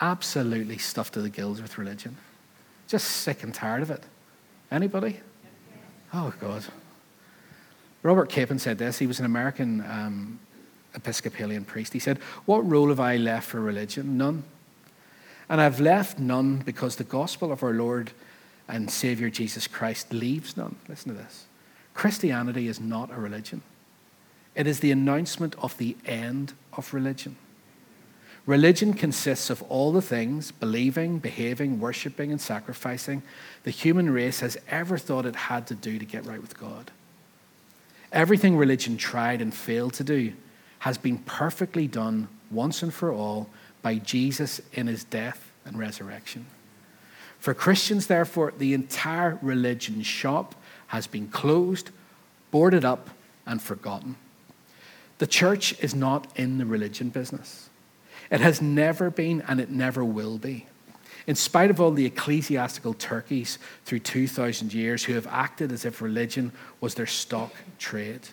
Absolutely 0.00 0.78
stuffed 0.78 1.14
to 1.14 1.22
the 1.22 1.30
gills 1.30 1.60
with 1.60 1.78
religion. 1.78 2.16
Just 2.86 3.08
sick 3.08 3.42
and 3.42 3.52
tired 3.52 3.82
of 3.82 3.90
it. 3.90 4.02
Anybody? 4.70 5.20
Oh, 6.12 6.32
God. 6.40 6.64
Robert 8.02 8.28
Capon 8.28 8.58
said 8.58 8.78
this. 8.78 8.98
He 8.98 9.06
was 9.06 9.18
an 9.18 9.26
American 9.26 9.80
um, 9.82 10.38
Episcopalian 10.94 11.64
priest. 11.64 11.92
He 11.92 11.98
said, 11.98 12.18
What 12.44 12.68
role 12.68 12.88
have 12.88 13.00
I 13.00 13.16
left 13.16 13.48
for 13.48 13.60
religion? 13.60 14.16
None. 14.18 14.44
And 15.48 15.60
I've 15.60 15.80
left 15.80 16.18
none 16.18 16.58
because 16.58 16.96
the 16.96 17.04
gospel 17.04 17.52
of 17.52 17.62
our 17.62 17.72
Lord 17.72 18.12
and 18.68 18.90
Savior 18.90 19.30
Jesus 19.30 19.66
Christ 19.66 20.12
leaves 20.12 20.56
none. 20.56 20.76
Listen 20.88 21.12
to 21.14 21.18
this 21.18 21.46
Christianity 21.94 22.68
is 22.68 22.80
not 22.80 23.10
a 23.10 23.20
religion, 23.20 23.62
it 24.54 24.66
is 24.66 24.80
the 24.80 24.92
announcement 24.92 25.54
of 25.58 25.76
the 25.78 25.96
end 26.06 26.52
of 26.76 26.92
religion. 26.92 27.36
Religion 28.46 28.94
consists 28.94 29.50
of 29.50 29.62
all 29.64 29.92
the 29.92 30.00
things 30.00 30.52
believing, 30.52 31.18
behaving, 31.18 31.80
worshipping, 31.80 32.30
and 32.30 32.40
sacrificing 32.40 33.22
the 33.64 33.70
human 33.70 34.08
race 34.08 34.40
has 34.40 34.56
ever 34.70 34.96
thought 34.96 35.26
it 35.26 35.36
had 35.36 35.66
to 35.66 35.74
do 35.74 35.98
to 35.98 36.06
get 36.06 36.24
right 36.24 36.40
with 36.40 36.58
God. 36.58 36.90
Everything 38.10 38.56
religion 38.56 38.96
tried 38.96 39.42
and 39.42 39.52
failed 39.52 39.92
to 39.94 40.04
do 40.04 40.32
has 40.80 40.98
been 40.98 41.18
perfectly 41.18 41.86
done 41.86 42.28
once 42.50 42.82
and 42.82 42.92
for 42.92 43.12
all 43.12 43.48
by 43.82 43.96
Jesus 43.96 44.60
in 44.72 44.86
his 44.86 45.04
death 45.04 45.50
and 45.64 45.78
resurrection. 45.78 46.46
For 47.38 47.54
Christians, 47.54 48.06
therefore, 48.06 48.52
the 48.56 48.74
entire 48.74 49.38
religion 49.42 50.02
shop 50.02 50.54
has 50.88 51.06
been 51.06 51.28
closed, 51.28 51.90
boarded 52.50 52.84
up, 52.84 53.10
and 53.46 53.62
forgotten. 53.62 54.16
The 55.18 55.26
church 55.26 55.78
is 55.80 55.94
not 55.94 56.26
in 56.36 56.58
the 56.58 56.66
religion 56.66 57.10
business. 57.10 57.70
It 58.30 58.40
has 58.40 58.60
never 58.60 59.10
been, 59.10 59.42
and 59.42 59.60
it 59.60 59.70
never 59.70 60.04
will 60.04 60.38
be. 60.38 60.66
In 61.26 61.34
spite 61.34 61.70
of 61.70 61.80
all 61.80 61.90
the 61.90 62.06
ecclesiastical 62.06 62.94
turkeys 62.94 63.58
through 63.84 63.98
2,000 64.00 64.72
years 64.72 65.04
who 65.04 65.14
have 65.14 65.26
acted 65.26 65.72
as 65.72 65.84
if 65.84 66.00
religion 66.00 66.52
was 66.80 66.94
their 66.94 67.06
stock 67.06 67.52
trade, 67.78 68.28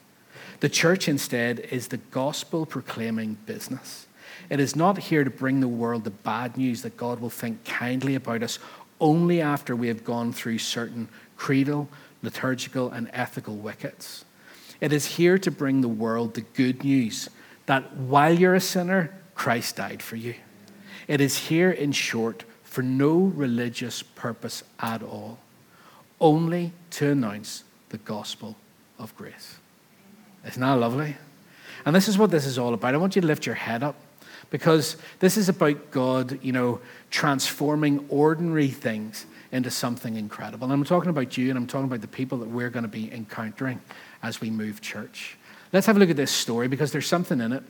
the 0.60 0.70
church 0.70 1.08
instead 1.08 1.60
is 1.60 1.88
the 1.88 1.98
gospel 1.98 2.66
proclaiming 2.66 3.38
business. 3.46 4.08
It 4.50 4.60
is 4.60 4.76
not 4.76 4.98
here 4.98 5.24
to 5.24 5.30
bring 5.30 5.60
the 5.60 5.68
world 5.68 6.04
the 6.04 6.12
bad 6.12 6.58
news 6.58 6.82
that 6.84 6.98
God 6.98 7.20
will 7.20 7.30
think 7.30 7.64
kindly 7.66 8.16
about 8.16 8.44
us 8.44 8.60
only 9.00 9.42
after 9.42 9.76
we 9.76 9.88
have 9.88 10.04
gone 10.04 10.32
through 10.32 10.60
certain 10.60 11.10
creedal, 11.36 11.90
liturgical, 12.22 12.92
and 12.92 13.10
ethical 13.12 13.56
wickets. 13.56 14.24
It 14.80 14.94
is 14.94 15.06
here 15.06 15.38
to 15.40 15.52
bring 15.52 15.82
the 15.82 15.88
world 15.88 16.34
the 16.34 16.42
good 16.42 16.84
news 16.84 17.30
that 17.66 17.96
while 17.98 18.34
you're 18.34 18.56
a 18.56 18.62
sinner, 18.62 19.14
Christ 19.34 19.78
died 19.78 20.02
for 20.02 20.16
you. 20.16 20.36
It 21.08 21.22
is 21.22 21.38
here, 21.38 21.72
in 21.72 21.92
short, 21.92 22.44
for 22.64 22.82
no 22.82 23.18
religious 23.18 24.04
purpose 24.04 24.64
at 24.80 25.02
all, 25.02 25.40
only 26.20 26.74
to 26.92 27.12
announce 27.12 27.64
the 27.90 27.98
gospel 27.98 28.56
of 28.98 29.16
grace. 29.16 29.58
Isn't 30.46 30.62
that 30.62 30.74
lovely? 30.74 31.16
And 31.86 31.96
this 31.96 32.08
is 32.08 32.18
what 32.18 32.32
this 32.32 32.46
is 32.46 32.58
all 32.58 32.74
about. 32.74 32.94
I 32.94 32.98
want 32.98 33.16
you 33.16 33.22
to 33.22 33.28
lift 33.28 33.46
your 33.46 33.56
head 33.56 33.84
up 33.84 33.96
because 34.50 34.98
this 35.20 35.38
is 35.38 35.50
about 35.50 35.92
God, 35.92 36.40
you 36.42 36.52
know, 36.52 36.80
transforming 37.12 38.06
ordinary 38.10 38.70
things 38.70 39.26
into 39.52 39.72
something 39.72 40.16
incredible. 40.16 40.66
And 40.66 40.74
I'm 40.74 40.84
talking 40.84 41.10
about 41.10 41.38
you 41.38 41.50
and 41.50 41.58
I'm 41.58 41.68
talking 41.68 41.86
about 41.86 42.02
the 42.02 42.08
people 42.08 42.40
that 42.40 42.50
we're 42.50 42.70
going 42.70 42.84
to 42.84 42.90
be 42.90 43.12
encountering 43.14 43.82
as 44.22 44.42
we 44.42 44.50
move 44.50 44.82
church. 44.82 45.38
Let's 45.72 45.88
have 45.88 45.98
a 45.98 46.00
look 46.00 46.10
at 46.10 46.16
this 46.16 46.32
story 46.32 46.68
because 46.68 46.92
there's 46.92 47.08
something 47.08 47.40
in 47.42 47.54
it. 47.54 47.64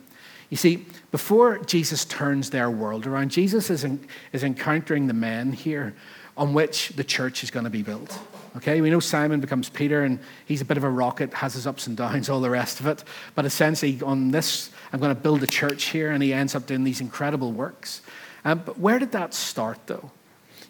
You 0.50 0.56
see, 0.56 0.86
before 1.10 1.58
Jesus 1.58 2.04
turns 2.04 2.50
their 2.50 2.70
world 2.70 3.06
around, 3.06 3.30
Jesus 3.30 3.68
is, 3.68 3.84
in, 3.84 4.06
is 4.32 4.44
encountering 4.44 5.06
the 5.06 5.14
men 5.14 5.52
here 5.52 5.94
on 6.36 6.54
which 6.54 6.90
the 6.90 7.04
church 7.04 7.42
is 7.42 7.50
going 7.50 7.64
to 7.64 7.70
be 7.70 7.82
built. 7.82 8.18
Okay, 8.56 8.80
we 8.80 8.88
know 8.88 9.00
Simon 9.00 9.40
becomes 9.40 9.68
Peter, 9.68 10.04
and 10.04 10.18
he's 10.46 10.62
a 10.62 10.64
bit 10.64 10.78
of 10.78 10.84
a 10.84 10.88
rocket, 10.88 11.34
has 11.34 11.54
his 11.54 11.66
ups 11.66 11.86
and 11.86 11.96
downs, 11.96 12.30
all 12.30 12.40
the 12.40 12.48
rest 12.48 12.80
of 12.80 12.86
it. 12.86 13.04
But 13.34 13.44
essentially, 13.44 14.00
on 14.02 14.30
this, 14.30 14.70
I'm 14.92 15.00
going 15.00 15.14
to 15.14 15.20
build 15.20 15.42
a 15.42 15.46
church 15.46 15.84
here, 15.84 16.10
and 16.10 16.22
he 16.22 16.32
ends 16.32 16.54
up 16.54 16.66
doing 16.66 16.82
these 16.82 17.00
incredible 17.00 17.52
works. 17.52 18.00
Um, 18.44 18.62
but 18.64 18.78
where 18.78 18.98
did 18.98 19.12
that 19.12 19.34
start, 19.34 19.78
though? 19.86 20.10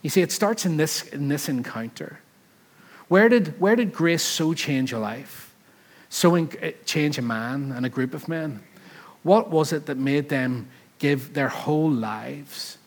You 0.02 0.10
see, 0.10 0.20
it 0.20 0.32
starts 0.32 0.66
in 0.66 0.78
this, 0.78 1.02
in 1.02 1.28
this 1.28 1.48
encounter. 1.48 2.18
Where 3.08 3.28
did, 3.28 3.60
where 3.60 3.76
did 3.76 3.92
grace 3.92 4.22
so 4.22 4.52
change 4.52 4.92
a 4.92 4.98
life, 4.98 5.54
so 6.08 6.34
in, 6.34 6.50
change 6.86 7.18
a 7.18 7.22
man 7.22 7.70
and 7.70 7.86
a 7.86 7.88
group 7.88 8.14
of 8.14 8.26
men? 8.26 8.64
What 9.22 9.50
was 9.50 9.72
it 9.72 9.86
that 9.86 9.96
made 9.96 10.28
them 10.28 10.68
give 10.98 11.34
their 11.34 11.48
whole 11.48 11.90
lives, 11.90 12.78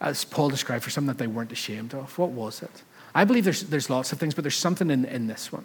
as 0.00 0.24
Paul 0.24 0.48
described, 0.48 0.84
for 0.84 0.90
something 0.90 1.08
that 1.08 1.18
they 1.18 1.26
weren't 1.26 1.52
ashamed 1.52 1.92
of? 1.92 2.16
What 2.18 2.30
was 2.30 2.62
it? 2.62 2.82
I 3.14 3.24
believe 3.24 3.44
there's, 3.44 3.62
there's 3.64 3.90
lots 3.90 4.12
of 4.12 4.18
things, 4.18 4.34
but 4.34 4.42
there's 4.42 4.56
something 4.56 4.90
in, 4.90 5.04
in 5.04 5.26
this 5.26 5.52
one, 5.52 5.64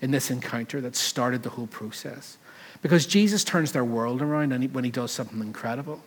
in 0.00 0.10
this 0.10 0.30
encounter, 0.30 0.80
that 0.80 0.96
started 0.96 1.42
the 1.42 1.50
whole 1.50 1.66
process. 1.66 2.36
Because 2.82 3.06
Jesus 3.06 3.44
turns 3.44 3.72
their 3.72 3.84
world 3.84 4.22
around 4.22 4.52
and 4.52 4.62
he, 4.62 4.68
when 4.68 4.84
he 4.84 4.90
does 4.90 5.10
something 5.10 5.40
incredible. 5.40 6.00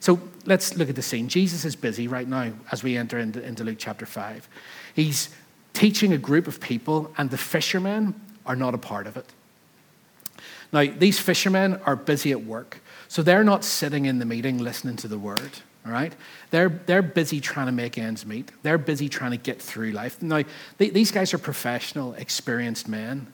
So 0.00 0.20
let's 0.46 0.76
look 0.76 0.88
at 0.88 0.96
the 0.96 1.02
scene. 1.02 1.28
Jesus 1.28 1.64
is 1.64 1.76
busy 1.76 2.08
right 2.08 2.28
now 2.28 2.52
as 2.70 2.82
we 2.82 2.96
enter 2.96 3.18
into, 3.18 3.42
into 3.42 3.64
Luke 3.64 3.76
chapter 3.78 4.06
5. 4.06 4.48
He's 4.94 5.30
teaching 5.72 6.12
a 6.12 6.18
group 6.18 6.46
of 6.46 6.60
people, 6.60 7.12
and 7.16 7.30
the 7.30 7.38
fishermen 7.38 8.14
are 8.46 8.56
not 8.56 8.74
a 8.74 8.78
part 8.78 9.06
of 9.06 9.16
it. 9.16 9.26
Now, 10.72 10.84
these 10.86 11.18
fishermen 11.18 11.80
are 11.84 11.96
busy 11.96 12.30
at 12.32 12.44
work, 12.44 12.80
so 13.08 13.22
they're 13.22 13.44
not 13.44 13.64
sitting 13.64 14.04
in 14.04 14.18
the 14.18 14.24
meeting 14.24 14.58
listening 14.58 14.96
to 14.96 15.08
the 15.08 15.18
word 15.18 15.50
all 15.86 15.92
right? 15.92 16.12
They're, 16.50 16.68
they're 16.68 17.02
busy 17.02 17.40
trying 17.40 17.66
to 17.66 17.72
make 17.72 17.96
ends 17.96 18.26
meet. 18.26 18.50
They're 18.62 18.78
busy 18.78 19.08
trying 19.08 19.30
to 19.32 19.36
get 19.36 19.60
through 19.60 19.92
life. 19.92 20.22
Now, 20.22 20.42
they, 20.78 20.90
these 20.90 21.10
guys 21.10 21.32
are 21.32 21.38
professional, 21.38 22.14
experienced 22.14 22.88
men. 22.88 23.32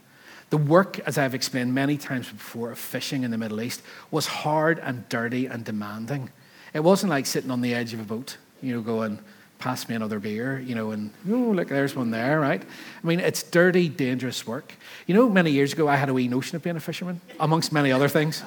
The 0.50 0.56
work, 0.56 1.00
as 1.00 1.18
I've 1.18 1.34
explained 1.34 1.74
many 1.74 1.96
times 1.96 2.30
before, 2.30 2.70
of 2.70 2.78
fishing 2.78 3.24
in 3.24 3.30
the 3.32 3.38
Middle 3.38 3.60
East 3.60 3.82
was 4.10 4.26
hard 4.26 4.78
and 4.78 5.08
dirty 5.08 5.46
and 5.46 5.64
demanding. 5.64 6.30
It 6.72 6.80
wasn't 6.80 7.10
like 7.10 7.26
sitting 7.26 7.50
on 7.50 7.62
the 7.62 7.74
edge 7.74 7.92
of 7.92 8.00
a 8.00 8.04
boat, 8.04 8.36
you 8.62 8.74
know, 8.74 8.80
going, 8.80 9.18
pass 9.58 9.88
me 9.88 9.94
another 9.94 10.20
beer, 10.20 10.60
you 10.60 10.74
know, 10.74 10.90
and, 10.90 11.10
oh, 11.28 11.50
look, 11.50 11.68
there's 11.68 11.96
one 11.96 12.10
there, 12.10 12.38
right? 12.38 12.62
I 12.62 13.06
mean, 13.06 13.20
it's 13.20 13.42
dirty, 13.42 13.88
dangerous 13.88 14.46
work. 14.46 14.72
You 15.06 15.14
know, 15.14 15.28
many 15.28 15.50
years 15.50 15.72
ago, 15.72 15.88
I 15.88 15.96
had 15.96 16.08
a 16.08 16.14
wee 16.14 16.28
notion 16.28 16.54
of 16.56 16.62
being 16.62 16.76
a 16.76 16.80
fisherman, 16.80 17.20
amongst 17.40 17.72
many 17.72 17.90
other 17.90 18.08
things. 18.08 18.42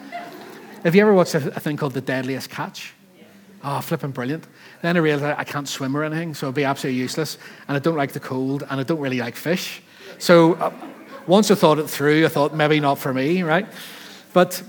Have 0.83 0.95
you 0.95 1.01
ever 1.01 1.13
watched 1.13 1.35
a, 1.35 1.55
a 1.55 1.59
thing 1.59 1.75
called 1.75 1.93
The 1.93 2.01
Deadliest 2.01 2.49
Catch? 2.49 2.93
Oh, 3.63 3.81
flipping 3.81 4.11
brilliant. 4.11 4.47
Then 4.81 4.95
I 4.95 4.99
realized 4.99 5.23
I 5.37 5.43
can't 5.43 5.67
swim 5.67 5.95
or 5.95 6.03
anything, 6.03 6.33
so 6.33 6.47
it'd 6.47 6.55
be 6.55 6.63
absolutely 6.63 6.99
useless. 6.99 7.37
And 7.67 7.75
I 7.75 7.79
don't 7.79 7.97
like 7.97 8.13
the 8.13 8.19
cold, 8.19 8.63
and 8.69 8.79
I 8.79 8.83
don't 8.83 8.99
really 8.99 9.19
like 9.19 9.35
fish. 9.35 9.81
So 10.17 10.53
uh, 10.53 10.73
once 11.27 11.51
I 11.51 11.55
thought 11.55 11.77
it 11.79 11.89
through, 11.89 12.25
I 12.25 12.29
thought 12.29 12.55
maybe 12.55 12.79
not 12.79 12.97
for 12.97 13.13
me, 13.13 13.43
right? 13.43 13.67
But, 14.31 14.63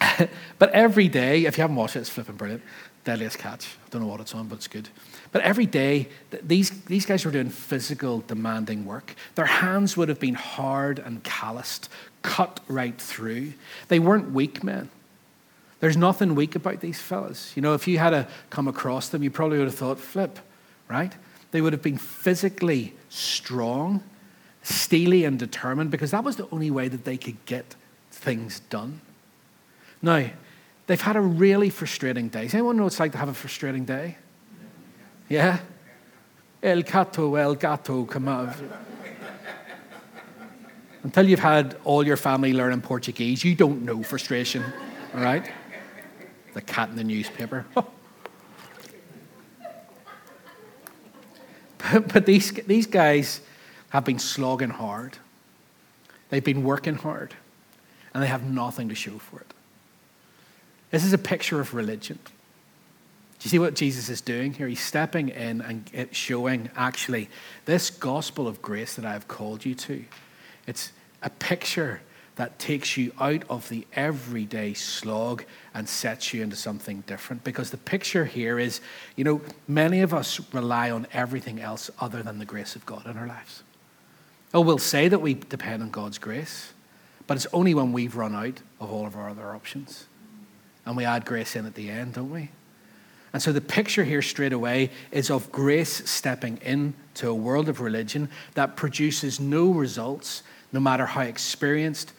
but 0.58 0.70
every 0.70 1.08
day, 1.08 1.46
if 1.46 1.56
you 1.56 1.62
haven't 1.62 1.76
watched 1.76 1.96
it, 1.96 2.00
it's 2.00 2.10
flipping 2.10 2.36
brilliant. 2.36 2.62
Deadliest 3.04 3.38
Catch. 3.38 3.66
I 3.86 3.88
don't 3.90 4.02
know 4.02 4.08
what 4.08 4.20
it's 4.20 4.34
on, 4.34 4.48
but 4.48 4.56
it's 4.56 4.68
good. 4.68 4.88
But 5.32 5.42
every 5.42 5.66
day, 5.66 6.08
these, 6.42 6.70
these 6.84 7.04
guys 7.04 7.24
were 7.24 7.30
doing 7.30 7.50
physical, 7.50 8.20
demanding 8.20 8.86
work. 8.86 9.14
Their 9.34 9.46
hands 9.46 9.96
would 9.96 10.08
have 10.08 10.20
been 10.20 10.34
hard 10.34 10.98
and 10.98 11.22
calloused, 11.22 11.88
cut 12.22 12.60
right 12.68 12.98
through. 12.98 13.52
They 13.88 13.98
weren't 13.98 14.32
weak 14.32 14.62
men. 14.62 14.90
There's 15.84 15.98
nothing 15.98 16.34
weak 16.34 16.56
about 16.56 16.80
these 16.80 16.98
fellas. 16.98 17.52
You 17.54 17.60
know, 17.60 17.74
if 17.74 17.86
you 17.86 17.98
had 17.98 18.08
to 18.08 18.26
come 18.48 18.68
across 18.68 19.10
them, 19.10 19.22
you 19.22 19.30
probably 19.30 19.58
would 19.58 19.66
have 19.66 19.74
thought, 19.74 20.00
flip, 20.00 20.38
right? 20.88 21.12
They 21.50 21.60
would 21.60 21.74
have 21.74 21.82
been 21.82 21.98
physically 21.98 22.94
strong, 23.10 24.02
steely, 24.62 25.26
and 25.26 25.38
determined 25.38 25.90
because 25.90 26.10
that 26.12 26.24
was 26.24 26.36
the 26.36 26.48
only 26.50 26.70
way 26.70 26.88
that 26.88 27.04
they 27.04 27.18
could 27.18 27.36
get 27.44 27.76
things 28.10 28.60
done. 28.60 29.02
Now, 30.00 30.30
they've 30.86 30.98
had 30.98 31.16
a 31.16 31.20
really 31.20 31.68
frustrating 31.68 32.30
day. 32.30 32.44
Does 32.44 32.54
anyone 32.54 32.78
know 32.78 32.84
what 32.84 32.94
it's 32.94 33.00
like 33.00 33.12
to 33.12 33.18
have 33.18 33.28
a 33.28 33.34
frustrating 33.34 33.84
day? 33.84 34.16
Yeah? 35.28 35.58
El 36.62 36.80
gato, 36.80 37.34
el 37.34 37.56
gato, 37.56 38.06
come 38.06 38.28
on. 38.28 38.54
Until 41.02 41.28
you've 41.28 41.40
had 41.40 41.76
all 41.84 42.06
your 42.06 42.16
family 42.16 42.54
learning 42.54 42.80
Portuguese, 42.80 43.44
you 43.44 43.54
don't 43.54 43.82
know 43.82 44.02
frustration, 44.02 44.64
all 45.14 45.20
right? 45.20 45.46
The 46.54 46.62
cat 46.62 46.88
in 46.88 46.96
the 46.96 47.04
newspaper. 47.04 47.66
but, 47.74 47.88
but 52.12 52.26
these, 52.26 52.52
these 52.52 52.86
guys 52.86 53.40
have 53.90 54.04
been 54.04 54.18
slogging 54.18 54.70
hard. 54.70 55.18
They've 56.30 56.42
been 56.42 56.64
working 56.64 56.94
hard. 56.94 57.34
and 58.12 58.22
they 58.22 58.28
have 58.28 58.44
nothing 58.44 58.88
to 58.88 58.94
show 58.94 59.18
for 59.18 59.40
it. 59.40 59.52
This 60.90 61.04
is 61.04 61.12
a 61.12 61.18
picture 61.18 61.60
of 61.60 61.74
religion. 61.74 62.18
Do 62.24 62.30
you 63.42 63.50
see 63.50 63.58
what 63.58 63.74
Jesus 63.74 64.08
is 64.08 64.20
doing 64.20 64.54
here? 64.54 64.68
He's 64.68 64.80
stepping 64.80 65.28
in 65.28 65.60
and 65.60 66.08
showing 66.12 66.70
actually 66.76 67.28
this 67.64 67.90
gospel 67.90 68.46
of 68.46 68.62
grace 68.62 68.94
that 68.94 69.04
I 69.04 69.12
have 69.12 69.28
called 69.28 69.64
you 69.64 69.74
to. 69.74 70.04
It's 70.66 70.92
a 71.22 71.30
picture 71.30 72.00
that 72.36 72.58
takes 72.58 72.96
you 72.96 73.12
out 73.20 73.44
of 73.48 73.68
the 73.68 73.86
everyday 73.94 74.74
slog 74.74 75.44
and 75.72 75.88
sets 75.88 76.34
you 76.34 76.42
into 76.42 76.56
something 76.56 77.02
different. 77.06 77.44
Because 77.44 77.70
the 77.70 77.76
picture 77.76 78.24
here 78.24 78.58
is, 78.58 78.80
you 79.14 79.24
know, 79.24 79.40
many 79.68 80.00
of 80.00 80.12
us 80.12 80.40
rely 80.52 80.90
on 80.90 81.06
everything 81.12 81.60
else 81.60 81.90
other 82.00 82.22
than 82.22 82.38
the 82.38 82.44
grace 82.44 82.74
of 82.74 82.84
God 82.86 83.06
in 83.06 83.16
our 83.16 83.26
lives. 83.26 83.62
Oh, 84.52 84.60
we'll 84.60 84.78
say 84.78 85.08
that 85.08 85.20
we 85.20 85.34
depend 85.34 85.82
on 85.82 85.90
God's 85.90 86.18
grace, 86.18 86.72
but 87.26 87.36
it's 87.36 87.46
only 87.52 87.74
when 87.74 87.92
we've 87.92 88.16
run 88.16 88.34
out 88.34 88.60
of 88.80 88.92
all 88.92 89.06
of 89.06 89.16
our 89.16 89.28
other 89.28 89.54
options. 89.54 90.06
And 90.86 90.96
we 90.96 91.04
add 91.04 91.24
grace 91.24 91.56
in 91.56 91.66
at 91.66 91.74
the 91.74 91.88
end, 91.88 92.14
don't 92.14 92.30
we? 92.30 92.50
And 93.32 93.42
so 93.42 93.52
the 93.52 93.60
picture 93.60 94.04
here 94.04 94.22
straight 94.22 94.52
away 94.52 94.90
is 95.10 95.28
of 95.28 95.50
grace 95.50 96.08
stepping 96.08 96.58
into 96.58 97.28
a 97.28 97.34
world 97.34 97.68
of 97.68 97.80
religion 97.80 98.28
that 98.54 98.76
produces 98.76 99.40
no 99.40 99.72
results, 99.72 100.44
no 100.72 100.78
matter 100.78 101.04
how 101.04 101.22
experienced, 101.22 102.12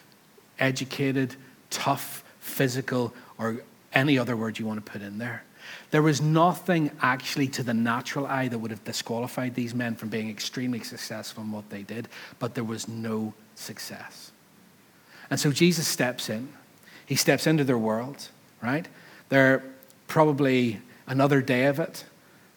educated, 0.60 1.36
tough, 1.70 2.24
physical, 2.40 3.14
or 3.38 3.62
any 3.94 4.18
other 4.18 4.36
word 4.36 4.60
you 4.60 4.66
want 4.66 4.84
to 4.84 4.92
put 4.92 5.02
in 5.02 5.18
there. 5.18 5.44
There 5.92 6.02
was 6.02 6.22
nothing 6.22 6.92
actually 7.02 7.48
to 7.50 7.64
the 7.64 7.74
natural 7.74 8.28
eye 8.28 8.48
that 8.48 8.60
would 8.60 8.72
have 8.72 8.84
disqualified 8.84 9.56
these 9.56 9.74
men 9.74 9.96
from 9.96 10.10
being 10.10 10.30
extremely 10.30 10.82
successful 10.82 11.44
in 11.44 11.52
what 11.52 11.70
they 11.70 11.82
did, 11.82 12.08
but 12.40 12.54
there 12.54 12.64
was 12.64 12.88
no 12.88 13.34
success. 13.56 14.32
And 15.30 15.40
so 15.40 15.52
Jesus 15.52 15.88
steps 15.88 16.30
in. 16.30 16.50
He 17.06 17.16
steps 17.16 17.48
into 17.48 17.64
their 17.64 17.78
world, 17.78 18.30
right? 18.62 18.88
They're 19.30 19.64
probably 20.08 20.80
another 21.08 21.42
day 21.42 21.66
of 21.66 21.80
it 21.80 22.06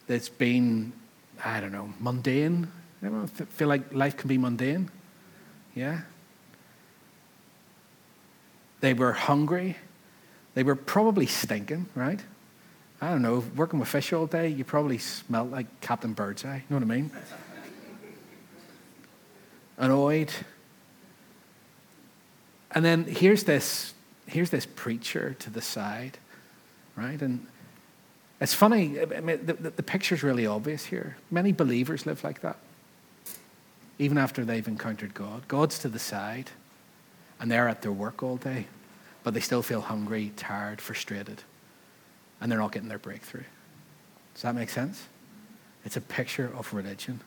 that's 0.07 0.29
been, 0.29 0.91
I 1.43 1.59
don't 1.59 1.71
know, 1.71 1.93
mundane. 1.99 2.71
Don't 3.01 3.27
feel 3.27 3.67
like 3.67 3.93
life 3.93 4.17
can 4.17 4.27
be 4.27 4.37
mundane. 4.37 4.89
Yeah? 5.75 6.01
They 8.81 8.93
were 8.93 9.13
hungry. 9.13 9.77
They 10.53 10.63
were 10.63 10.75
probably 10.75 11.25
stinking, 11.25 11.87
right? 11.95 12.19
I 13.01 13.09
don't 13.11 13.21
know, 13.21 13.43
working 13.55 13.79
with 13.79 13.87
fish 13.87 14.11
all 14.11 14.25
day, 14.25 14.49
you 14.49 14.63
probably 14.65 14.97
smelled 14.97 15.51
like 15.51 15.67
Captain 15.79 16.13
Birdseye. 16.13 16.49
Eh? 16.49 16.55
You 16.55 16.61
know 16.69 16.75
what 16.77 16.83
I 16.83 16.97
mean? 16.97 17.11
Annoyed. 19.77 20.31
And 22.71 22.83
then 22.83 23.05
here's 23.05 23.45
this, 23.45 23.93
here's 24.27 24.49
this 24.49 24.65
preacher 24.65 25.35
to 25.39 25.49
the 25.49 25.61
side, 25.61 26.17
right? 26.97 27.21
And 27.21 27.47
it's 28.41 28.53
funny, 28.53 28.99
I 29.01 29.21
mean, 29.21 29.45
the, 29.45 29.53
the, 29.53 29.69
the 29.71 29.83
picture's 29.83 30.21
really 30.21 30.45
obvious 30.45 30.85
here. 30.85 31.15
Many 31.31 31.53
believers 31.53 32.05
live 32.05 32.23
like 32.23 32.41
that, 32.41 32.57
even 33.97 34.17
after 34.17 34.43
they've 34.43 34.67
encountered 34.67 35.13
God. 35.13 35.47
God's 35.47 35.79
to 35.79 35.89
the 35.89 35.99
side, 35.99 36.51
and 37.39 37.51
they're 37.51 37.67
at 37.67 37.81
their 37.81 37.91
work 37.91 38.21
all 38.23 38.37
day 38.37 38.67
but 39.23 39.33
they 39.33 39.39
still 39.39 39.61
feel 39.61 39.81
hungry, 39.81 40.31
tired, 40.37 40.81
frustrated, 40.81 41.43
and 42.39 42.51
they're 42.51 42.59
not 42.59 42.71
getting 42.71 42.89
their 42.89 42.99
breakthrough. 42.99 43.43
Does 44.33 44.43
that 44.43 44.55
make 44.55 44.69
sense? 44.69 45.07
It's 45.85 45.97
a 45.97 46.01
picture 46.01 46.51
of 46.57 46.73
religion. 46.73 47.19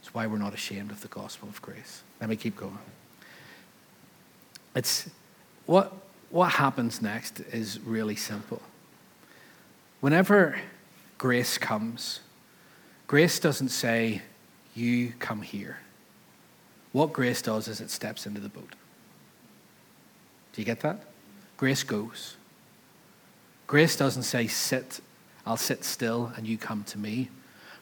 It's 0.00 0.14
why 0.14 0.26
we're 0.26 0.38
not 0.38 0.54
ashamed 0.54 0.90
of 0.90 1.00
the 1.00 1.08
gospel 1.08 1.48
of 1.48 1.60
grace. 1.62 2.02
Let 2.20 2.30
me 2.30 2.36
keep 2.36 2.56
going. 2.56 2.78
It's 4.74 5.08
what, 5.66 5.92
what 6.30 6.52
happens 6.52 7.00
next 7.00 7.40
is 7.40 7.78
really 7.80 8.16
simple. 8.16 8.60
Whenever 10.00 10.58
grace 11.18 11.56
comes, 11.56 12.20
grace 13.06 13.38
doesn't 13.38 13.68
say, 13.68 14.22
You 14.74 15.12
come 15.18 15.42
here. 15.42 15.78
What 16.92 17.12
grace 17.12 17.42
does 17.42 17.68
is 17.68 17.80
it 17.80 17.90
steps 17.90 18.26
into 18.26 18.40
the 18.40 18.48
boat. 18.48 18.74
Do 20.54 20.60
you 20.60 20.64
get 20.64 20.80
that? 20.80 21.00
Grace 21.56 21.82
goes. 21.82 22.36
Grace 23.66 23.96
doesn't 23.96 24.22
say, 24.22 24.46
Sit, 24.46 25.00
I'll 25.44 25.56
sit 25.56 25.84
still 25.84 26.32
and 26.36 26.46
you 26.46 26.56
come 26.56 26.84
to 26.84 26.98
me. 26.98 27.28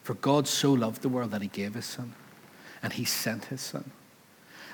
For 0.03 0.15
God 0.15 0.49
so 0.49 0.73
loved 0.73 1.03
the 1.03 1.09
world 1.09 1.31
that 1.31 1.43
he 1.43 1.49
gave 1.49 1.75
his 1.75 1.85
son, 1.85 2.15
and 2.83 2.93
he 2.93 3.05
sent 3.05 3.47
his 3.47 3.61
son. 3.61 3.91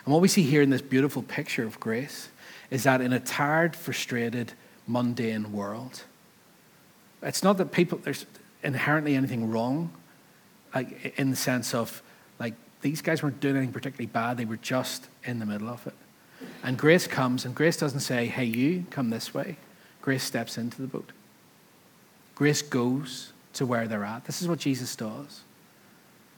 And 0.05 0.13
what 0.13 0.23
we 0.23 0.29
see 0.29 0.43
here 0.43 0.63
in 0.63 0.71
this 0.71 0.81
beautiful 0.81 1.23
picture 1.23 1.65
of 1.65 1.79
grace 1.79 2.31
is 2.71 2.85
that 2.85 3.03
in 3.03 3.13
a 3.13 3.21
tired, 3.21 3.77
frustrated, 3.77 4.55
mundane 4.87 5.53
world, 5.53 6.05
it's 7.23 7.43
not 7.43 7.59
that 7.59 7.73
people, 7.73 7.99
there's 7.99 8.25
inherently 8.63 9.17
anything 9.17 9.51
wrong, 9.51 9.93
like 10.75 11.19
in 11.19 11.31
the 11.31 11.37
sense 11.37 11.75
of, 11.75 12.03
like, 12.39 12.55
these 12.81 13.03
guys 13.03 13.23
weren't 13.23 13.41
doing 13.41 13.57
anything 13.57 13.73
particularly 13.73 14.07
bad, 14.07 14.37
they 14.37 14.45
were 14.45 14.57
just 14.57 15.09
in 15.25 15.41
the 15.41 15.47
middle 15.47 15.69
of 15.69 15.87
it. 15.87 15.95
And 16.63 16.79
grace 16.79 17.07
comes, 17.07 17.45
and 17.45 17.55
grace 17.55 17.77
doesn't 17.77 18.01
say, 18.01 18.27
hey, 18.27 18.45
you, 18.45 18.85
come 18.91 19.11
this 19.11 19.33
way. 19.35 19.57
Grace 20.03 20.23
steps 20.23 20.59
into 20.59 20.81
the 20.81 20.89
boat. 20.89 21.13
Grace 22.35 22.63
goes 22.63 23.33
to 23.55 23.67
where 23.67 23.89
they're 23.89 24.05
at. 24.05 24.25
This 24.25 24.41
is 24.41 24.49
what 24.49 24.59
Jesus 24.59 24.95
does. 24.95 25.43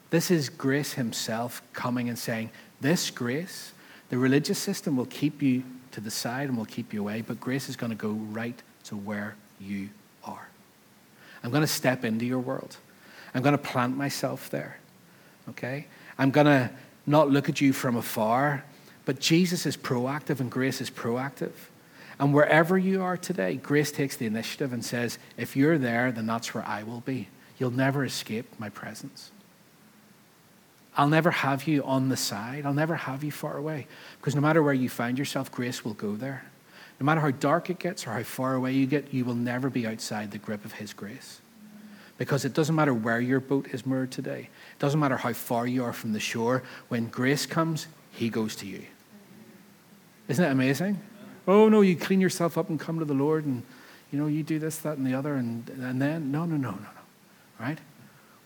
This 0.09 0.29
is 0.29 0.49
grace 0.49 0.93
himself 0.93 1.61
coming 1.73 2.09
and 2.09 2.17
saying, 2.19 2.49
This 2.81 3.09
grace, 3.09 3.71
the 4.09 4.17
religious 4.17 4.59
system 4.59 4.97
will 4.97 5.05
keep 5.05 5.41
you 5.41 5.63
to 5.91 6.01
the 6.01 6.11
side 6.11 6.49
and 6.49 6.57
will 6.57 6.65
keep 6.65 6.93
you 6.93 7.01
away, 7.01 7.21
but 7.21 7.39
grace 7.39 7.69
is 7.69 7.75
going 7.75 7.91
to 7.91 7.95
go 7.95 8.09
right 8.09 8.61
to 8.85 8.95
where 8.95 9.35
you 9.59 9.89
are. 10.23 10.49
I'm 11.43 11.51
going 11.51 11.61
to 11.61 11.67
step 11.67 12.03
into 12.03 12.25
your 12.25 12.39
world. 12.39 12.77
I'm 13.33 13.41
going 13.41 13.57
to 13.57 13.63
plant 13.63 13.95
myself 13.95 14.49
there. 14.49 14.77
Okay? 15.49 15.87
I'm 16.17 16.31
going 16.31 16.47
to 16.47 16.69
not 17.05 17.29
look 17.29 17.47
at 17.47 17.61
you 17.61 17.71
from 17.73 17.95
afar 17.95 18.63
but 19.05 19.19
Jesus 19.19 19.65
is 19.65 19.77
proactive 19.77 20.39
and 20.39 20.51
grace 20.51 20.81
is 20.81 20.89
proactive. 20.89 21.51
And 22.19 22.33
wherever 22.33 22.77
you 22.77 23.01
are 23.01 23.17
today, 23.17 23.55
grace 23.55 23.91
takes 23.91 24.15
the 24.15 24.27
initiative 24.27 24.73
and 24.73 24.85
says, 24.85 25.17
if 25.37 25.55
you're 25.55 25.77
there, 25.77 26.11
then 26.11 26.27
that's 26.27 26.53
where 26.53 26.65
I 26.65 26.83
will 26.83 26.99
be. 26.99 27.27
You'll 27.57 27.71
never 27.71 28.05
escape 28.05 28.45
my 28.59 28.69
presence. 28.69 29.31
I'll 30.97 31.07
never 31.07 31.31
have 31.31 31.67
you 31.67 31.83
on 31.83 32.09
the 32.09 32.17
side. 32.17 32.65
I'll 32.65 32.73
never 32.73 32.95
have 32.95 33.23
you 33.23 33.31
far 33.31 33.57
away. 33.57 33.87
Because 34.19 34.35
no 34.35 34.41
matter 34.41 34.61
where 34.61 34.73
you 34.73 34.89
find 34.89 35.17
yourself, 35.17 35.51
grace 35.51 35.83
will 35.85 35.93
go 35.93 36.15
there. 36.15 36.43
No 36.99 37.05
matter 37.05 37.21
how 37.21 37.31
dark 37.31 37.69
it 37.69 37.79
gets 37.79 38.05
or 38.05 38.11
how 38.11 38.23
far 38.23 38.53
away 38.53 38.73
you 38.73 38.85
get, 38.85 39.13
you 39.13 39.25
will 39.25 39.35
never 39.35 39.69
be 39.69 39.87
outside 39.87 40.29
the 40.29 40.37
grip 40.37 40.63
of 40.65 40.73
His 40.73 40.93
grace. 40.93 41.39
Because 42.17 42.45
it 42.45 42.53
doesn't 42.53 42.75
matter 42.75 42.93
where 42.93 43.19
your 43.19 43.39
boat 43.39 43.67
is 43.73 43.85
moored 43.85 44.11
today, 44.11 44.49
it 44.73 44.79
doesn't 44.79 44.99
matter 44.99 45.17
how 45.17 45.33
far 45.33 45.65
you 45.65 45.83
are 45.83 45.93
from 45.93 46.13
the 46.13 46.19
shore, 46.19 46.61
when 46.89 47.07
grace 47.07 47.47
comes, 47.47 47.87
he 48.11 48.29
goes 48.29 48.55
to 48.57 48.67
you. 48.67 48.85
Isn't 50.27 50.45
it 50.45 50.51
amazing? 50.51 50.99
Oh, 51.47 51.69
no, 51.69 51.81
you 51.81 51.95
clean 51.95 52.21
yourself 52.21 52.57
up 52.57 52.69
and 52.69 52.79
come 52.79 52.99
to 52.99 53.05
the 53.05 53.13
Lord 53.13 53.45
and, 53.45 53.63
you 54.11 54.19
know, 54.19 54.27
you 54.27 54.43
do 54.43 54.59
this, 54.59 54.77
that, 54.79 54.97
and 54.97 55.05
the 55.05 55.13
other, 55.13 55.35
and, 55.35 55.67
and 55.69 56.01
then, 56.01 56.31
no, 56.31 56.45
no, 56.45 56.55
no, 56.55 56.71
no, 56.71 56.77
no. 56.77 56.87
Right? 57.59 57.79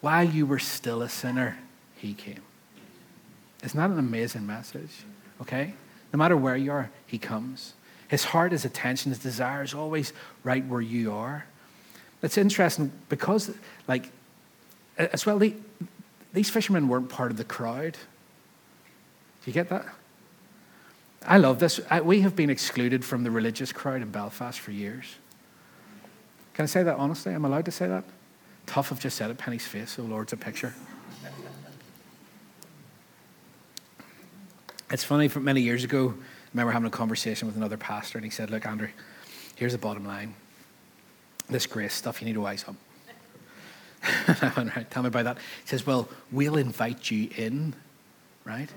While 0.02 0.24
you 0.24 0.46
were 0.46 0.60
still 0.60 1.02
a 1.02 1.10
sinner, 1.10 1.58
he 1.96 2.14
came. 2.14 2.42
Isn't 3.64 3.80
that 3.80 3.90
an 3.90 4.00
amazing 4.00 4.46
message? 4.46 5.04
Okay? 5.42 5.74
No 6.14 6.18
matter 6.18 6.38
where 6.38 6.56
you 6.56 6.72
are, 6.72 6.90
he 7.06 7.18
comes. 7.18 7.74
His 8.08 8.26
heart, 8.26 8.52
his 8.52 8.66
attention, 8.66 9.12
his 9.12 9.20
desire 9.20 9.64
is 9.64 9.74
always 9.74 10.14
right 10.44 10.66
where 10.66 10.82
you 10.82 11.12
are. 11.12 11.46
It's 12.22 12.38
interesting 12.38 12.92
because, 13.10 13.52
like, 13.88 14.12
as 14.98 15.26
well, 15.26 15.42
these 16.34 16.50
fishermen 16.50 16.88
weren't 16.88 17.10
part 17.10 17.32
of 17.32 17.38
the 17.38 17.44
crowd. 17.44 17.98
You 19.46 19.54
get 19.54 19.70
that? 19.70 19.86
I 21.26 21.38
love 21.38 21.60
this. 21.60 21.80
We 22.04 22.22
have 22.22 22.36
been 22.36 22.50
excluded 22.50 23.04
from 23.04 23.24
the 23.24 23.32
religious 23.32 23.72
crowd 23.72 24.02
in 24.02 24.10
Belfast 24.10 24.60
for 24.60 24.72
years. 24.72 25.16
Can 26.54 26.64
I 26.64 26.66
say 26.68 26.84
that 26.84 26.98
honestly? 26.98 27.34
I'm 27.34 27.46
allowed 27.46 27.66
to 27.66 27.72
say 27.72 27.88
that? 27.88 28.04
Tough, 28.66 28.92
I've 28.92 29.00
just 29.00 29.18
said 29.18 29.30
it. 29.30 29.38
Penny's 29.38 29.66
face. 29.68 29.98
Oh, 30.00 30.04
Lord, 30.04 30.24
it's 30.24 30.34
a 30.34 30.38
picture. 30.38 30.74
It's 34.92 35.04
funny, 35.04 35.28
from 35.28 35.44
many 35.44 35.62
years 35.62 35.84
ago, 35.84 36.14
I 36.16 36.48
remember 36.54 36.72
having 36.72 36.88
a 36.88 36.92
conversation 36.92 37.48
with 37.48 37.58
another 37.58 37.78
pastor, 37.78 38.18
and 38.18 38.26
he 38.26 38.32
said, 38.32 38.52
Look, 38.52 38.66
Andrew, 38.66 38.88
here's 39.56 39.72
the 39.72 39.78
bottom 39.78 40.06
line. 40.06 40.36
This 41.50 41.66
grace 41.66 41.94
stuff, 41.94 42.22
you 42.22 42.28
need 42.28 42.34
to 42.34 42.42
wise 42.42 42.64
up. 42.68 42.76
I 44.42 44.54
went, 44.56 44.76
right, 44.76 44.90
tell 44.90 45.04
me 45.04 45.08
about 45.08 45.26
that. 45.26 45.38
He 45.38 45.68
says, 45.68 45.86
Well, 45.86 46.08
we'll 46.32 46.58
invite 46.58 47.10
you 47.10 47.30
in, 47.36 47.74
right? 48.46 48.70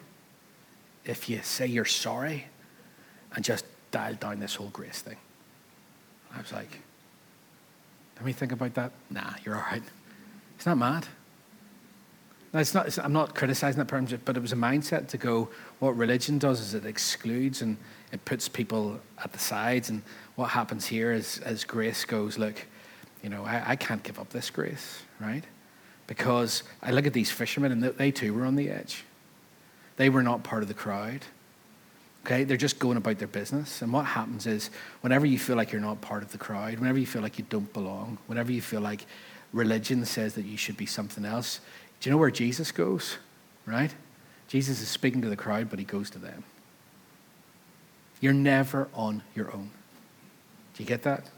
If 1.09 1.29
you 1.29 1.41
say 1.43 1.67
you're 1.67 1.85
sorry 1.87 2.45
and 3.35 3.45
just 3.45 3.65
dial 3.91 4.15
down 4.15 4.39
this 4.39 4.55
whole 4.55 4.69
grace 4.69 5.01
thing. 5.01 5.17
I 6.35 6.39
was 6.39 6.53
like, 6.53 6.81
let 8.17 8.25
me 8.27 8.33
think 8.33 8.53
about 8.53 8.75
that. 8.75 8.93
Nah, 9.11 9.33
you're 9.45 9.57
all 9.57 9.65
right. 9.73 9.83
It's 10.57 10.67
not 10.67 10.77
mad. 10.77 11.07
Now, 12.53 12.61
it's 12.61 12.75
not, 12.75 12.87
it's, 12.87 12.99
I'm 12.99 13.13
not 13.13 13.35
criticizing 13.35 13.79
that 13.79 13.89
person, 13.89 14.21
but 14.25 14.37
it 14.37 14.41
was 14.41 14.53
a 14.53 14.57
mindset 14.57 15.09
to 15.09 15.17
go, 15.17 15.49
what 15.79 15.97
religion 15.97 16.39
does 16.39 16.61
is 16.61 16.75
it 16.75 16.85
excludes 16.85 17.63
and 17.63 17.77
it 18.13 18.25
puts 18.25 18.49
people 18.49 19.01
at 19.23 19.33
the 19.33 19.39
sides. 19.39 19.89
And 19.89 20.03
what 20.37 20.51
happens 20.51 20.87
here 20.87 21.13
is, 21.13 21.39
as 21.39 21.65
grace 21.65 22.05
goes, 22.05 22.39
look, 22.39 22.67
you 23.23 23.31
know, 23.31 23.45
I, 23.45 23.63
I 23.71 23.77
can't 23.77 24.03
give 24.03 24.19
up 24.19 24.31
this 24.31 24.51
grace, 24.51 25.03
right? 25.21 25.45
Because 26.07 26.63
I 26.83 26.91
look 26.91 27.07
at 27.07 27.13
these 27.13 27.31
fishermen 27.31 27.73
and 27.73 27.83
they 27.83 28.11
too 28.11 28.35
were 28.35 28.45
on 28.45 28.57
the 28.57 28.71
edge. 28.71 29.05
They 29.99 30.09
were 30.09 30.23
not 30.23 30.45
part 30.45 30.63
of 30.63 30.69
the 30.69 30.75
crowd. 30.75 31.27
Okay, 32.25 32.45
they're 32.45 32.57
just 32.57 32.79
going 32.79 32.97
about 32.97 33.19
their 33.19 33.29
business. 33.29 33.83
And 33.83 33.93
what 33.93 34.05
happens 34.05 34.47
is, 34.47 34.71
whenever 35.01 35.27
you 35.27 35.39
feel 35.39 35.57
like 35.57 35.73
you're 35.73 35.81
not 35.81 36.01
part 36.01 36.23
of 36.23 36.33
the 36.33 36.39
crowd, 36.39 36.79
whenever 36.79 36.99
you 36.99 37.07
feel 37.07 37.21
like 37.21 37.39
you 37.39 37.45
don't 37.49 37.73
belong, 37.73 38.19
whenever 38.27 38.53
you 38.53 38.63
feel 38.63 38.81
like 38.81 39.07
religion 39.53 40.05
says 40.05 40.35
that 40.35 40.45
you 40.45 40.57
should 40.57 40.77
be 40.77 40.87
something 40.87 41.25
else, 41.25 41.61
do 42.01 42.09
you 42.09 42.13
know 42.13 42.19
where 42.19 42.31
Jesus 42.31 42.71
goes? 42.71 43.19
Right? 43.67 43.95
Jesus 44.47 44.81
is 44.81 44.89
speaking 44.89 45.21
to 45.23 45.29
the 45.29 45.37
crowd, 45.37 45.69
but 45.69 45.79
he 45.79 45.85
goes 45.85 46.11
to 46.11 46.19
them. 46.19 46.45
You're 48.21 48.33
never 48.33 48.89
on 48.95 49.23
your 49.35 49.53
own. 49.53 49.71
Do 50.75 50.83
you 50.83 50.89
get 50.89 51.03
that? 51.03 51.29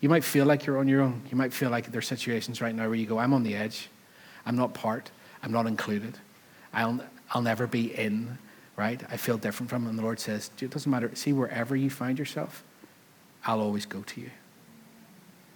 You 0.00 0.08
might 0.08 0.24
feel 0.24 0.44
like 0.44 0.66
you're 0.66 0.78
on 0.78 0.88
your 0.88 1.02
own. 1.02 1.22
You 1.30 1.36
might 1.36 1.52
feel 1.52 1.70
like 1.70 1.90
there 1.90 2.00
are 2.00 2.02
situations 2.02 2.60
right 2.60 2.74
now 2.74 2.86
where 2.86 2.96
you 2.96 3.06
go, 3.06 3.18
I'm 3.18 3.32
on 3.32 3.44
the 3.44 3.54
edge. 3.54 3.88
I'm 4.44 4.56
not 4.56 4.74
part. 4.74 5.12
I'm 5.42 5.52
not 5.52 5.66
included. 5.66 6.18
I'll, 6.72 7.00
I'll 7.32 7.42
never 7.42 7.66
be 7.66 7.94
in, 7.94 8.38
right? 8.76 9.02
I 9.10 9.16
feel 9.16 9.38
different 9.38 9.70
from 9.70 9.82
him. 9.82 9.90
And 9.90 9.98
the 9.98 10.02
Lord 10.02 10.20
says, 10.20 10.50
it 10.60 10.70
doesn't 10.70 10.90
matter. 10.90 11.10
See, 11.14 11.32
wherever 11.32 11.74
you 11.74 11.90
find 11.90 12.18
yourself, 12.18 12.62
I'll 13.44 13.60
always 13.60 13.86
go 13.86 14.02
to 14.02 14.20
you. 14.20 14.30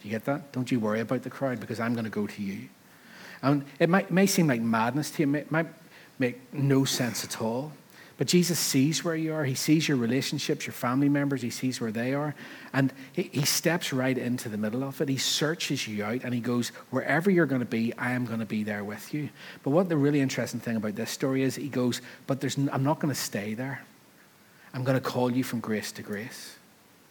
Do 0.00 0.08
you 0.08 0.10
get 0.10 0.24
that? 0.24 0.52
Don't 0.52 0.70
you 0.70 0.80
worry 0.80 1.00
about 1.00 1.22
the 1.22 1.30
crowd 1.30 1.60
because 1.60 1.78
I'm 1.78 1.92
going 1.92 2.04
to 2.04 2.10
go 2.10 2.26
to 2.26 2.42
you. 2.42 2.68
And 3.42 3.64
it 3.78 3.88
might, 3.88 4.10
may 4.10 4.26
seem 4.26 4.46
like 4.46 4.60
madness 4.60 5.10
to 5.12 5.22
you. 5.22 5.34
It 5.34 5.50
might 5.50 5.68
make 6.18 6.52
no 6.52 6.84
sense 6.84 7.24
at 7.24 7.40
all. 7.40 7.72
But 8.18 8.28
Jesus 8.28 8.58
sees 8.58 9.04
where 9.04 9.14
you 9.14 9.34
are. 9.34 9.44
He 9.44 9.54
sees 9.54 9.88
your 9.88 9.98
relationships, 9.98 10.66
your 10.66 10.72
family 10.72 11.08
members. 11.08 11.42
He 11.42 11.50
sees 11.50 11.80
where 11.82 11.92
they 11.92 12.14
are. 12.14 12.34
And 12.72 12.92
he, 13.12 13.24
he 13.24 13.44
steps 13.44 13.92
right 13.92 14.16
into 14.16 14.48
the 14.48 14.56
middle 14.56 14.82
of 14.82 15.00
it. 15.02 15.08
He 15.10 15.18
searches 15.18 15.86
you 15.86 16.02
out 16.02 16.24
and 16.24 16.32
he 16.32 16.40
goes, 16.40 16.68
Wherever 16.90 17.30
you're 17.30 17.46
going 17.46 17.60
to 17.60 17.66
be, 17.66 17.92
I 17.98 18.12
am 18.12 18.24
going 18.24 18.40
to 18.40 18.46
be 18.46 18.62
there 18.62 18.84
with 18.84 19.12
you. 19.12 19.28
But 19.62 19.70
what 19.70 19.90
the 19.90 19.98
really 19.98 20.20
interesting 20.20 20.60
thing 20.60 20.76
about 20.76 20.94
this 20.94 21.10
story 21.10 21.42
is, 21.42 21.56
he 21.56 21.68
goes, 21.68 22.00
But 22.26 22.40
there's, 22.40 22.56
I'm 22.56 22.84
not 22.84 23.00
going 23.00 23.12
to 23.12 23.20
stay 23.20 23.52
there. 23.52 23.84
I'm 24.72 24.82
going 24.82 24.98
to 24.98 25.04
call 25.04 25.30
you 25.30 25.44
from 25.44 25.60
grace 25.60 25.92
to 25.92 26.02
grace. 26.02 26.56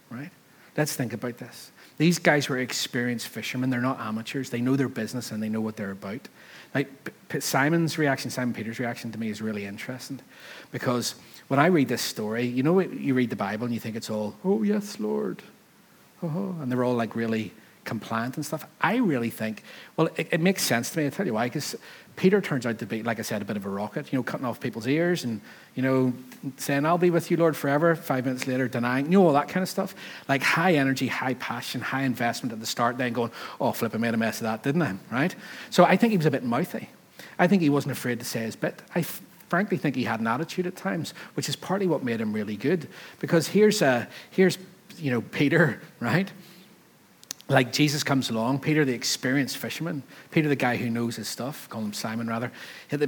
Right? 0.10 0.32
Let's 0.78 0.96
think 0.96 1.14
about 1.14 1.38
this. 1.38 1.72
These 1.98 2.20
guys 2.20 2.50
were 2.50 2.58
experienced 2.58 3.28
fishermen. 3.30 3.70
They're 3.70 3.80
not 3.80 4.00
amateurs. 4.00 4.50
They 4.50 4.60
know 4.60 4.76
their 4.76 4.90
business 4.90 5.32
and 5.32 5.42
they 5.42 5.48
know 5.48 5.62
what 5.62 5.78
they're 5.78 5.92
about. 5.92 6.28
Like 6.74 6.90
Simon's 7.40 7.98
reaction, 7.98 8.30
Simon 8.30 8.54
Peter's 8.54 8.80
reaction 8.80 9.12
to 9.14 9.20
me 9.20 9.30
is 9.30 9.42
really 9.42 9.66
interesting 9.66 10.20
because 10.72 11.16
when 11.48 11.60
I 11.60 11.68
read 11.68 11.88
this 11.88 12.02
story, 12.02 12.46
you 12.46 12.64
know, 12.64 12.80
you 12.80 13.14
read 13.14 13.30
the 13.30 13.36
Bible 13.36 13.66
and 13.66 13.74
you 13.74 13.80
think 13.80 13.96
it's 13.96 14.10
all, 14.10 14.36
oh, 14.44 14.64
yes, 14.64 15.00
Lord. 15.00 15.42
Oh, 16.22 16.56
and 16.60 16.70
they're 16.72 16.84
all 16.84 16.96
like 16.96 17.16
really 17.16 17.54
compliant 17.86 18.36
and 18.36 18.46
stuff. 18.46 18.66
I 18.82 18.98
really 18.98 19.30
think, 19.30 19.64
well, 19.96 20.10
it, 20.18 20.28
it 20.32 20.42
makes 20.42 20.64
sense 20.64 20.90
to 20.92 21.00
me. 21.00 21.06
I'll 21.06 21.12
tell 21.12 21.26
you 21.26 21.36
why, 21.36 21.46
because 21.46 21.76
Peter 22.16 22.40
turns 22.40 22.66
out 22.66 22.80
to 22.80 22.86
be, 22.86 23.04
like 23.04 23.20
I 23.20 23.24
said, 23.24 23.42
a 23.42 23.46
bit 23.46 23.58
of 23.58 23.66
a 23.66 23.70
rocket, 23.70 24.12
you 24.12 24.18
know, 24.18 24.24
cutting 24.24 24.46
off 24.46 24.60
people's 24.60 24.88
ears 24.88 25.26
and, 25.26 25.42
you 25.76 25.84
know, 25.84 26.14
saying, 26.58 26.86
I'll 26.86 26.98
be 26.98 27.10
with 27.10 27.30
you, 27.30 27.36
Lord, 27.36 27.58
forever. 27.58 27.94
Five 27.96 28.26
minutes 28.26 28.48
later, 28.48 28.70
denying, 28.70 29.12
you 29.12 29.20
know, 29.20 29.28
all 29.28 29.34
that 29.34 29.50
kind 29.50 29.62
of 29.64 29.68
stuff. 29.68 29.94
Like 30.30 30.42
high 30.42 30.76
energy, 30.76 31.08
high 31.08 31.34
passion, 31.34 31.82
high 31.82 32.04
investment 32.04 32.54
at 32.54 32.62
the 32.62 32.66
start, 32.66 32.98
then 32.98 33.12
going, 33.12 33.32
oh, 33.60 33.74
flip, 33.74 33.94
I 33.94 33.98
made 33.98 34.14
a 34.14 34.18
mess 34.18 34.38
of 34.38 34.44
that, 34.44 34.64
didn't 34.64 34.82
I? 34.82 34.96
Right? 35.12 35.36
So 35.70 35.84
I 35.84 35.98
think 35.98 36.12
he 36.12 36.18
was 36.18 36.26
a 36.26 36.32
bit 36.32 36.44
mouthy. 36.44 36.90
I 37.38 37.48
think 37.48 37.62
he 37.62 37.70
wasn't 37.70 37.92
afraid 37.92 38.20
to 38.20 38.26
say 38.26 38.42
his 38.42 38.56
bit. 38.56 38.82
I 38.94 39.00
f- 39.00 39.22
frankly 39.50 39.78
think 39.78 39.96
he 39.96 40.06
had 40.06 40.22
an 40.22 40.28
attitude 40.28 40.68
at 40.68 40.78
times, 40.78 41.14
which 41.34 41.50
is 41.50 41.58
partly 41.58 41.86
what 41.86 42.02
made 42.02 42.22
him 42.22 42.32
really 42.32 42.56
good. 42.56 42.88
Because 43.20 43.48
here's, 43.48 43.82
a, 43.82 44.08
here's 44.32 44.58
you 44.98 45.12
know, 45.12 45.22
Peter, 45.22 45.82
right? 46.00 46.32
Like 47.48 47.72
Jesus 47.72 48.04
comes 48.04 48.32
along, 48.32 48.60
Peter, 48.60 48.86
the 48.86 48.94
experienced 48.94 49.58
fisherman, 49.58 50.02
Peter, 50.32 50.50
the 50.50 50.56
guy 50.56 50.78
who 50.78 50.90
knows 50.90 51.16
his 51.16 51.28
stuff, 51.28 51.70
call 51.70 51.82
him 51.82 51.94
Simon 51.94 52.28
rather, 52.28 52.52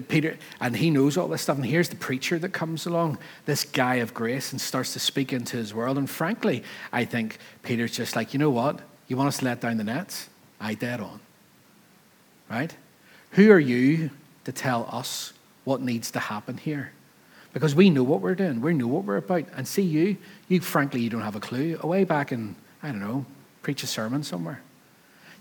Peter, 0.07 0.37
and 0.61 0.77
he 0.77 0.91
knows 0.91 1.17
all 1.17 1.27
this 1.27 1.41
stuff. 1.41 1.57
And 1.57 1.65
here's 1.65 1.89
the 1.89 1.95
preacher 1.95 2.37
that 2.37 2.49
comes 2.49 2.85
along, 2.85 3.17
this 3.45 3.63
guy 3.63 3.95
of 3.95 4.13
grace, 4.13 4.51
and 4.51 4.61
starts 4.61 4.93
to 4.93 4.99
speak 4.99 5.33
into 5.33 5.57
his 5.57 5.73
world. 5.73 5.97
And 5.97 6.07
frankly, 6.07 6.63
Aye 6.93 7.05
think 7.05 7.39
Peter's 7.63 7.93
just 7.97 8.15
like, 8.15 8.31
you 8.31 8.39
know 8.39 8.51
what? 8.51 8.79
You 9.07 9.17
want 9.17 9.29
us 9.29 9.39
to 9.39 9.45
let 9.45 9.61
down 9.61 9.77
the 9.77 9.83
nets? 9.83 10.29
I 10.61 10.75
dead 10.75 10.99
on. 11.01 11.19
Right? 12.47 12.75
Who 13.31 13.51
are 13.51 13.59
you 13.59 14.11
to 14.43 14.51
tell 14.51 14.87
us 14.91 15.33
what 15.63 15.81
needs 15.81 16.11
to 16.11 16.19
happen 16.19 16.57
here? 16.57 16.91
Because 17.53 17.73
we 17.73 17.89
know 17.89 18.03
what 18.03 18.21
we're 18.21 18.35
doing, 18.35 18.61
we 18.61 18.75
know 18.75 18.85
what 18.85 19.03
we're 19.03 19.17
about. 19.17 19.45
And 19.55 19.67
see 19.67 19.81
you, 19.81 20.17
you 20.47 20.61
frankly, 20.61 21.01
you 21.01 21.09
don't 21.09 21.21
have 21.21 21.35
a 21.35 21.39
clue. 21.39 21.79
Away 21.81 22.03
back 22.03 22.31
in, 22.31 22.55
I 22.83 22.89
don't 22.89 22.99
know, 22.99 23.25
preach 23.67 23.83
a 23.83 23.87
sermon 23.87 24.23
somewhere. 24.23 24.61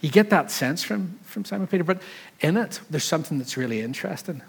You 0.01 0.11
get 0.11 0.31
that 0.31 0.51
sense 0.51 0.83
from, 0.83 1.17
from 1.23 1.45
Simon 1.45 1.69
Peter, 1.69 1.85
but 1.85 2.03
in 2.41 2.57
it, 2.57 2.81
there's 2.91 3.05
something 3.05 3.39
that's 3.39 3.57
really 3.57 3.83
interesting, 3.83 4.43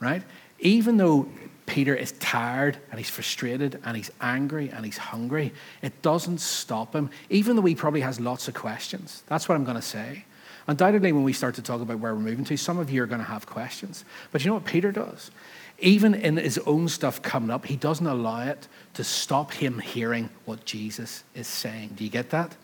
right? 0.00 0.22
Even 0.58 0.98
though 0.98 1.26
Peter 1.64 1.94
is 1.94 2.12
tired 2.20 2.76
and 2.90 2.98
he's 2.98 3.08
frustrated 3.08 3.80
and 3.86 3.96
he's 3.96 4.10
angry 4.20 4.68
and 4.68 4.84
he's 4.84 4.98
hungry, 4.98 5.54
it 5.80 6.02
doesn't 6.02 6.42
stop 6.42 6.94
him, 6.94 7.08
even 7.30 7.56
though 7.56 7.62
he 7.62 7.74
probably 7.74 8.02
has 8.02 8.20
lots 8.20 8.48
of 8.48 8.54
questions. 8.54 9.22
That's 9.28 9.48
what 9.48 9.54
I'm 9.54 9.64
going 9.64 9.76
to 9.76 9.80
say. 9.80 10.26
Undoubtedly, 10.66 11.12
when 11.12 11.24
we 11.24 11.32
start 11.32 11.54
to 11.54 11.62
talk 11.62 11.80
about 11.80 11.98
where 12.00 12.14
we're 12.14 12.20
moving 12.20 12.44
to, 12.44 12.58
some 12.58 12.78
of 12.78 12.90
you 12.90 13.02
are 13.02 13.06
going 13.06 13.22
to 13.22 13.26
have 13.26 13.46
questions. 13.46 14.04
But 14.30 14.44
you 14.44 14.50
know 14.50 14.56
what 14.56 14.66
Peter 14.66 14.92
does? 14.92 15.30
Even 15.78 16.14
in 16.14 16.36
his 16.36 16.58
own 16.66 16.90
stuff 16.90 17.22
coming 17.22 17.48
up, 17.48 17.64
he 17.64 17.76
doesn't 17.76 18.06
allow 18.06 18.42
it 18.42 18.68
to 18.92 19.04
stop 19.04 19.54
him 19.54 19.78
hearing 19.78 20.28
what 20.44 20.66
Jesus 20.66 21.24
is 21.34 21.46
saying. 21.46 21.94
Do 21.96 22.04
you 22.04 22.10
get 22.10 22.28
that? 22.28 22.54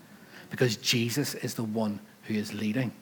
Because 0.53 0.77
Jesus 0.77 1.35
is 1.35 1.55
the 1.55 1.65
one 1.65 1.99
who 2.25 2.35
is 2.35 2.53
leading. 2.53 2.93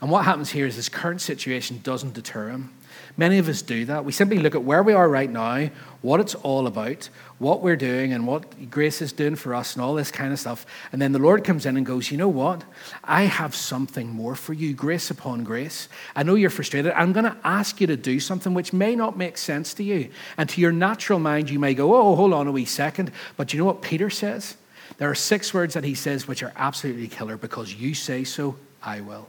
And 0.00 0.08
what 0.08 0.24
happens 0.24 0.50
here 0.50 0.66
is 0.66 0.76
this 0.76 0.88
current 0.88 1.20
situation 1.20 1.80
doesn't 1.82 2.14
deter 2.14 2.48
him. 2.48 2.72
Many 3.16 3.38
of 3.38 3.48
us 3.48 3.60
do 3.60 3.86
that. 3.86 4.04
We 4.04 4.12
simply 4.12 4.38
look 4.38 4.54
at 4.54 4.62
where 4.62 4.82
we 4.82 4.92
are 4.92 5.08
right 5.08 5.30
now, 5.30 5.68
what 6.00 6.20
it's 6.20 6.36
all 6.36 6.66
about, 6.66 7.08
what 7.38 7.60
we're 7.60 7.76
doing, 7.76 8.12
and 8.12 8.26
what 8.26 8.70
grace 8.70 9.02
is 9.02 9.12
doing 9.12 9.34
for 9.34 9.54
us, 9.54 9.74
and 9.74 9.82
all 9.82 9.94
this 9.94 10.12
kind 10.12 10.32
of 10.32 10.38
stuff. 10.38 10.64
And 10.92 11.02
then 11.02 11.12
the 11.12 11.18
Lord 11.18 11.42
comes 11.42 11.66
in 11.66 11.76
and 11.76 11.84
goes, 11.84 12.10
You 12.10 12.18
know 12.18 12.28
what? 12.28 12.62
I 13.02 13.22
have 13.22 13.54
something 13.54 14.08
more 14.08 14.36
for 14.36 14.52
you, 14.52 14.74
grace 14.74 15.10
upon 15.10 15.44
grace. 15.44 15.88
I 16.14 16.22
know 16.22 16.36
you're 16.36 16.50
frustrated. 16.50 16.92
I'm 16.92 17.12
going 17.12 17.24
to 17.24 17.36
ask 17.42 17.80
you 17.80 17.88
to 17.88 17.96
do 17.96 18.20
something 18.20 18.54
which 18.54 18.72
may 18.72 18.94
not 18.94 19.18
make 19.18 19.38
sense 19.38 19.74
to 19.74 19.82
you. 19.82 20.10
And 20.36 20.48
to 20.50 20.60
your 20.60 20.72
natural 20.72 21.18
mind, 21.18 21.50
you 21.50 21.58
may 21.58 21.74
go, 21.74 21.96
Oh, 21.96 22.14
hold 22.14 22.32
on 22.32 22.46
a 22.46 22.52
wee 22.52 22.64
second. 22.64 23.10
But 23.36 23.52
you 23.52 23.58
know 23.58 23.66
what 23.66 23.82
Peter 23.82 24.08
says? 24.10 24.56
There 24.98 25.10
are 25.10 25.14
six 25.14 25.52
words 25.52 25.74
that 25.74 25.84
he 25.84 25.94
says 25.94 26.26
which 26.26 26.42
are 26.42 26.52
absolutely 26.56 27.08
killer 27.08 27.36
because 27.36 27.74
you 27.74 27.94
say 27.94 28.24
so, 28.24 28.56
I 28.82 29.00
will. 29.00 29.28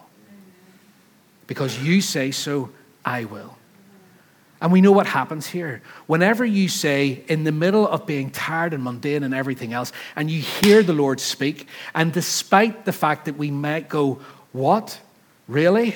Because 1.45 1.81
you 1.81 2.01
say 2.01 2.31
so, 2.31 2.69
I 3.03 3.25
will. 3.25 3.57
And 4.59 4.71
we 4.71 4.81
know 4.81 4.91
what 4.91 5.05
happens 5.05 5.47
here. 5.47 5.81
Whenever 6.07 6.43
you 6.43 6.67
say, 6.67 7.23
in 7.27 7.43
the 7.43 7.51
middle 7.51 7.87
of 7.87 8.05
being 8.05 8.31
tired 8.31 8.73
and 8.73 8.83
mundane 8.83 9.23
and 9.23 9.33
everything 9.33 9.71
else, 9.71 9.91
and 10.15 10.31
you 10.31 10.41
hear 10.41 10.81
the 10.81 10.93
Lord 10.93 11.19
speak, 11.19 11.67
and 11.93 12.11
despite 12.11 12.85
the 12.85 12.93
fact 12.93 13.25
that 13.25 13.37
we 13.37 13.51
might 13.51 13.87
go, 13.87 14.19
What? 14.53 14.99
Really? 15.47 15.95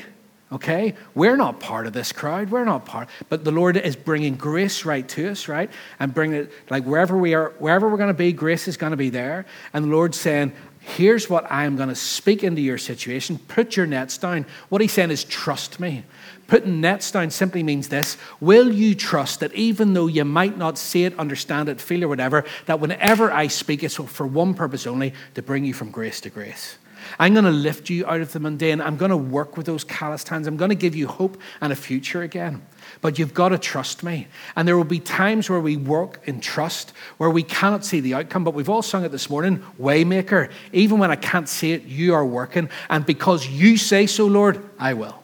Okay? 0.51 0.95
We're 1.15 1.37
not 1.37 1.59
part 1.59 1.87
of 1.87 1.93
this 1.93 2.11
crowd. 2.11 2.49
We're 2.49 2.65
not 2.65 2.85
part. 2.85 3.07
But 3.29 3.43
the 3.45 3.51
Lord 3.51 3.77
is 3.77 3.95
bringing 3.95 4.35
grace 4.35 4.83
right 4.83 5.07
to 5.09 5.29
us, 5.29 5.47
right? 5.47 5.71
And 5.99 6.13
bringing 6.13 6.41
it, 6.41 6.51
like 6.69 6.83
wherever 6.83 7.17
we 7.17 7.33
are, 7.33 7.53
wherever 7.59 7.87
we're 7.89 7.97
going 7.97 8.09
to 8.09 8.13
be, 8.13 8.33
grace 8.33 8.67
is 8.67 8.75
going 8.75 8.91
to 8.91 8.97
be 8.97 9.09
there. 9.09 9.45
And 9.73 9.85
the 9.85 9.89
Lord's 9.89 10.19
saying, 10.19 10.53
here's 10.79 11.29
what 11.29 11.49
I 11.49 11.63
am 11.63 11.77
going 11.77 11.89
to 11.89 11.95
speak 11.95 12.43
into 12.43 12.61
your 12.61 12.77
situation. 12.77 13.39
Put 13.47 13.77
your 13.77 13.85
nets 13.85 14.17
down. 14.17 14.45
What 14.69 14.81
he's 14.81 14.91
saying 14.91 15.11
is, 15.11 15.23
trust 15.23 15.79
me. 15.79 16.03
Putting 16.47 16.81
nets 16.81 17.11
down 17.11 17.29
simply 17.29 17.63
means 17.63 17.87
this 17.87 18.17
Will 18.41 18.73
you 18.73 18.93
trust 18.93 19.39
that 19.39 19.53
even 19.53 19.93
though 19.93 20.07
you 20.07 20.25
might 20.25 20.57
not 20.57 20.77
see 20.77 21.05
it, 21.05 21.17
understand 21.17 21.69
it, 21.69 21.79
feel 21.79 22.03
it, 22.03 22.07
whatever, 22.07 22.43
that 22.65 22.81
whenever 22.81 23.31
I 23.31 23.47
speak, 23.47 23.83
it's 23.83 23.95
for 23.95 24.27
one 24.27 24.53
purpose 24.53 24.85
only 24.85 25.13
to 25.35 25.41
bring 25.41 25.63
you 25.63 25.73
from 25.73 25.91
grace 25.91 26.19
to 26.21 26.29
grace? 26.29 26.77
I'm 27.19 27.33
going 27.33 27.45
to 27.45 27.51
lift 27.51 27.89
you 27.89 28.05
out 28.05 28.21
of 28.21 28.31
the 28.31 28.39
mundane. 28.39 28.81
I'm 28.81 28.97
going 28.97 29.11
to 29.11 29.17
work 29.17 29.57
with 29.57 29.65
those 29.65 29.83
calloused 29.83 30.27
hands. 30.29 30.47
I'm 30.47 30.57
going 30.57 30.69
to 30.69 30.75
give 30.75 30.95
you 30.95 31.07
hope 31.07 31.37
and 31.61 31.71
a 31.71 31.75
future 31.75 32.21
again. 32.21 32.61
But 33.01 33.17
you've 33.19 33.33
got 33.33 33.49
to 33.49 33.57
trust 33.57 34.03
me. 34.03 34.27
And 34.55 34.67
there 34.67 34.77
will 34.77 34.83
be 34.83 34.99
times 34.99 35.49
where 35.49 35.59
we 35.59 35.77
work 35.77 36.21
in 36.25 36.41
trust, 36.41 36.93
where 37.17 37.29
we 37.29 37.43
cannot 37.43 37.85
see 37.85 37.99
the 37.99 38.13
outcome. 38.13 38.43
But 38.43 38.53
we've 38.53 38.69
all 38.69 38.81
sung 38.81 39.05
it 39.05 39.09
this 39.09 39.29
morning 39.29 39.63
Waymaker. 39.79 40.51
Even 40.73 40.99
when 40.99 41.11
I 41.11 41.15
can't 41.15 41.47
see 41.47 41.71
it, 41.71 41.83
you 41.83 42.13
are 42.13 42.25
working. 42.25 42.69
And 42.89 43.05
because 43.05 43.47
you 43.47 43.77
say 43.77 44.07
so, 44.07 44.25
Lord, 44.25 44.63
I 44.77 44.93
will. 44.93 45.21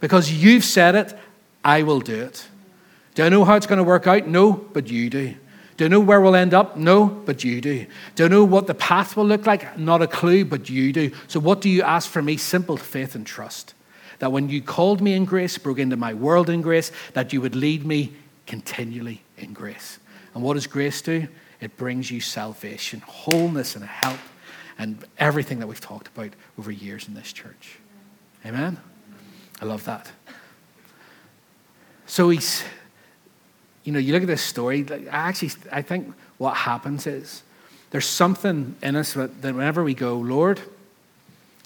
Because 0.00 0.30
you've 0.32 0.64
said 0.64 0.94
it, 0.94 1.18
I 1.64 1.82
will 1.82 2.00
do 2.00 2.22
it. 2.22 2.46
Do 3.14 3.24
I 3.24 3.28
know 3.28 3.44
how 3.44 3.56
it's 3.56 3.66
going 3.66 3.78
to 3.78 3.84
work 3.84 4.06
out? 4.06 4.26
No, 4.28 4.52
but 4.52 4.88
you 4.88 5.10
do. 5.10 5.34
Do 5.78 5.84
you 5.84 5.88
know 5.88 6.00
where 6.00 6.20
we'll 6.20 6.34
end 6.34 6.54
up? 6.54 6.76
No, 6.76 7.06
but 7.06 7.44
you 7.44 7.60
do. 7.60 7.86
Do 8.16 8.24
you 8.24 8.28
know 8.28 8.42
what 8.42 8.66
the 8.66 8.74
path 8.74 9.16
will 9.16 9.24
look 9.24 9.46
like? 9.46 9.78
Not 9.78 10.02
a 10.02 10.08
clue, 10.08 10.44
but 10.44 10.68
you 10.68 10.92
do. 10.92 11.12
So, 11.28 11.38
what 11.38 11.60
do 11.60 11.70
you 11.70 11.82
ask 11.82 12.10
from 12.10 12.24
me? 12.24 12.36
Simple 12.36 12.76
faith 12.76 13.14
and 13.14 13.24
trust. 13.24 13.74
that 14.18 14.32
when 14.32 14.48
you 14.48 14.60
called 14.60 15.00
me 15.00 15.14
in 15.14 15.24
grace, 15.24 15.56
broke 15.56 15.78
into 15.78 15.96
my 15.96 16.12
world 16.12 16.50
in 16.50 16.60
grace, 16.60 16.90
that 17.14 17.32
you 17.32 17.40
would 17.40 17.54
lead 17.54 17.86
me 17.86 18.12
continually 18.48 19.22
in 19.36 19.52
grace. 19.52 20.00
And 20.34 20.42
what 20.42 20.54
does 20.54 20.66
grace 20.66 21.00
do? 21.00 21.28
It 21.60 21.76
brings 21.76 22.10
you 22.10 22.20
salvation, 22.20 23.00
wholeness, 23.06 23.76
and 23.76 23.84
help, 23.84 24.18
and 24.78 24.98
everything 25.18 25.60
that 25.60 25.68
we've 25.68 25.80
talked 25.80 26.08
about 26.08 26.30
over 26.58 26.72
years 26.72 27.06
in 27.06 27.14
this 27.14 27.32
church. 27.32 27.78
Amen? 28.44 28.78
I 29.60 29.64
love 29.64 29.84
that. 29.84 30.10
So 32.06 32.30
he's, 32.30 32.64
you 33.88 33.92
know, 33.92 33.98
you 33.98 34.12
look 34.12 34.20
at 34.20 34.28
this 34.28 34.42
story, 34.42 34.84
I 34.90 35.28
actually, 35.30 35.52
I 35.72 35.80
think 35.80 36.14
what 36.36 36.54
happens 36.54 37.06
is 37.06 37.42
there's 37.88 38.04
something 38.04 38.76
in 38.82 38.96
us 38.96 39.14
that, 39.14 39.40
that 39.40 39.54
whenever 39.54 39.82
we 39.82 39.94
go, 39.94 40.18
Lord, 40.18 40.60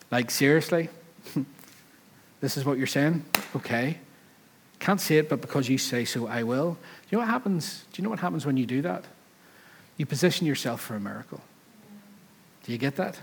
like 0.08 0.30
seriously, 0.30 0.88
this 2.40 2.56
is 2.56 2.64
what 2.64 2.78
you're 2.78 2.86
saying? 2.86 3.24
Okay. 3.56 3.98
Can't 4.78 5.00
say 5.00 5.16
it, 5.16 5.28
but 5.28 5.40
because 5.40 5.68
you 5.68 5.78
say 5.78 6.04
so, 6.04 6.28
I 6.28 6.44
will. 6.44 6.74
Do 6.74 6.78
you 7.10 7.18
know 7.18 7.22
what 7.22 7.28
happens? 7.28 7.86
Do 7.92 8.00
you 8.00 8.04
know 8.04 8.10
what 8.10 8.20
happens 8.20 8.46
when 8.46 8.56
you 8.56 8.66
do 8.66 8.82
that? 8.82 9.04
You 9.96 10.06
position 10.06 10.46
yourself 10.46 10.80
for 10.80 10.94
a 10.94 11.00
miracle. 11.00 11.40
Do 12.62 12.70
you 12.70 12.78
get 12.78 12.94
that? 12.94 13.18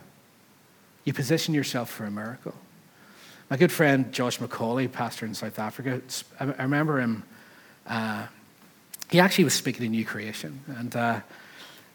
You 1.06 1.14
position 1.14 1.54
yourself 1.54 1.90
for 1.90 2.04
a 2.04 2.12
miracle. 2.12 2.54
My 3.50 3.56
good 3.56 3.72
friend 3.72 4.12
Josh 4.12 4.40
McCauley, 4.40 4.92
pastor 4.92 5.26
in 5.26 5.36
South 5.36 5.58
Africa, 5.58 6.02
I 6.38 6.64
remember 6.64 7.00
him. 7.00 7.24
Uh, 7.88 8.28
he 9.10 9.20
actually 9.20 9.44
was 9.46 9.54
speaking 9.54 9.86
in 9.86 9.92
New 9.92 10.06
Creation, 10.06 10.64
and 10.78 10.96
uh, 10.96 11.20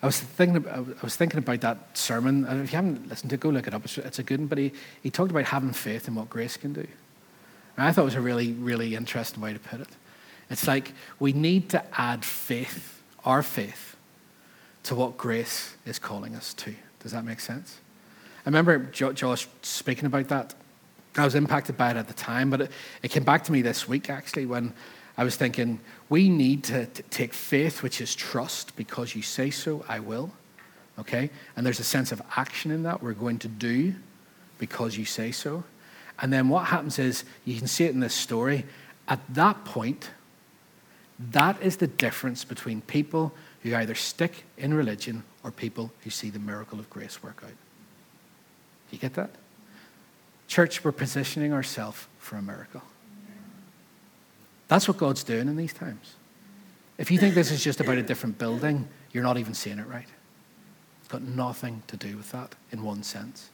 I 0.04 0.06
was 0.06 0.20
thinking. 0.20 0.68
I 0.68 0.80
was 1.02 1.16
thinking 1.16 1.38
about 1.38 1.62
that 1.62 1.96
sermon. 1.96 2.44
And 2.44 2.62
if 2.62 2.72
you 2.72 2.76
haven't 2.76 3.08
listened 3.08 3.30
to 3.30 3.36
it, 3.36 3.40
go 3.40 3.48
look 3.48 3.66
it 3.66 3.72
up. 3.72 3.86
It's, 3.86 3.96
it's 3.96 4.18
a 4.18 4.22
good 4.22 4.38
one. 4.38 4.48
But 4.48 4.58
he, 4.58 4.72
he 5.02 5.10
talked 5.10 5.30
about 5.30 5.44
having 5.46 5.72
faith 5.72 6.08
in 6.08 6.14
what 6.14 6.28
grace 6.28 6.58
can 6.58 6.74
do. 6.74 6.86
And 7.76 7.86
I 7.86 7.90
thought 7.90 8.02
it 8.02 8.04
was 8.04 8.14
a 8.14 8.20
really, 8.20 8.52
really 8.52 8.96
interesting 8.96 9.40
way 9.42 9.54
to 9.54 9.58
put 9.58 9.80
it. 9.80 9.88
It's 10.50 10.66
like 10.66 10.92
we 11.18 11.32
need 11.32 11.70
to 11.70 11.82
add 11.98 12.22
faith, 12.22 13.02
our 13.24 13.42
faith, 13.42 13.96
to 14.82 14.94
what 14.94 15.16
grace 15.16 15.74
is 15.86 15.98
calling 15.98 16.34
us 16.34 16.52
to. 16.54 16.74
Does 17.00 17.12
that 17.12 17.24
make 17.24 17.40
sense? 17.40 17.78
I 18.44 18.50
remember 18.50 18.78
Josh 18.78 19.48
speaking 19.62 20.04
about 20.04 20.28
that. 20.28 20.54
I 21.16 21.24
was 21.24 21.34
impacted 21.34 21.78
by 21.78 21.92
it 21.92 21.96
at 21.96 22.08
the 22.08 22.14
time, 22.14 22.50
but 22.50 22.60
it, 22.60 22.70
it 23.02 23.10
came 23.10 23.24
back 23.24 23.44
to 23.44 23.52
me 23.52 23.62
this 23.62 23.88
week 23.88 24.10
actually 24.10 24.44
when 24.44 24.74
I 25.16 25.24
was 25.24 25.36
thinking, 25.36 25.80
we 26.08 26.28
need 26.28 26.64
to, 26.64 26.86
take 26.86 27.32
faith, 27.32 27.82
which 27.82 28.00
is 28.00 28.14
trust, 28.14 28.74
because 28.76 29.14
you 29.14 29.22
say 29.22 29.50
so, 29.50 29.84
I 29.88 30.00
will. 30.00 30.32
Okay? 30.98 31.30
And 31.56 31.64
there's 31.64 31.80
a 31.80 31.84
sense 31.84 32.12
of 32.12 32.20
action 32.36 32.70
in 32.70 32.82
that 32.82 33.02
we're 33.02 33.12
going 33.12 33.38
to 33.40 33.48
do 33.48 33.94
because 34.58 34.96
you 34.96 35.04
say 35.04 35.30
so. 35.30 35.64
And 36.20 36.32
then 36.32 36.48
what 36.48 36.66
happens 36.66 36.98
is, 36.98 37.24
you 37.44 37.56
can 37.58 37.66
see 37.66 37.84
it 37.84 37.90
in 37.90 38.00
this 38.00 38.14
story, 38.14 38.64
at 39.08 39.20
that 39.34 39.64
point, 39.64 40.10
that 41.18 41.60
is 41.62 41.76
the 41.76 41.86
difference 41.86 42.44
between 42.44 42.80
people 42.82 43.32
who 43.62 43.74
either 43.74 43.94
stick 43.94 44.44
in 44.58 44.74
religion 44.74 45.22
or 45.42 45.50
people 45.50 45.92
who 46.02 46.10
see 46.10 46.30
the 46.30 46.38
miracle 46.38 46.78
of 46.78 46.90
grace 46.90 47.22
work 47.22 47.42
out. 47.44 47.52
You 48.90 48.98
get 48.98 49.14
that? 49.14 49.30
Church, 50.48 50.84
we're 50.84 50.92
positioning 50.92 51.52
ourselves 51.52 52.06
for 52.18 52.36
a 52.36 52.42
miracle. 52.42 52.82
That's 54.68 54.88
what 54.88 54.96
God's 54.96 55.24
doing 55.24 55.48
in 55.48 55.56
these 55.56 55.72
times. 55.72 56.14
If 56.96 57.10
you 57.10 57.18
think 57.18 57.34
this 57.34 57.50
is 57.50 57.62
just 57.62 57.80
about 57.80 57.98
a 57.98 58.02
different 58.02 58.38
building, 58.38 58.88
you're 59.12 59.22
not 59.22 59.36
even 59.36 59.54
seeing 59.54 59.78
it 59.78 59.86
right. 59.86 60.06
It's 61.00 61.08
got 61.08 61.22
nothing 61.22 61.82
to 61.88 61.96
do 61.96 62.16
with 62.16 62.30
that 62.32 62.54
in 62.70 62.82
one 62.82 63.02
sense. 63.02 63.50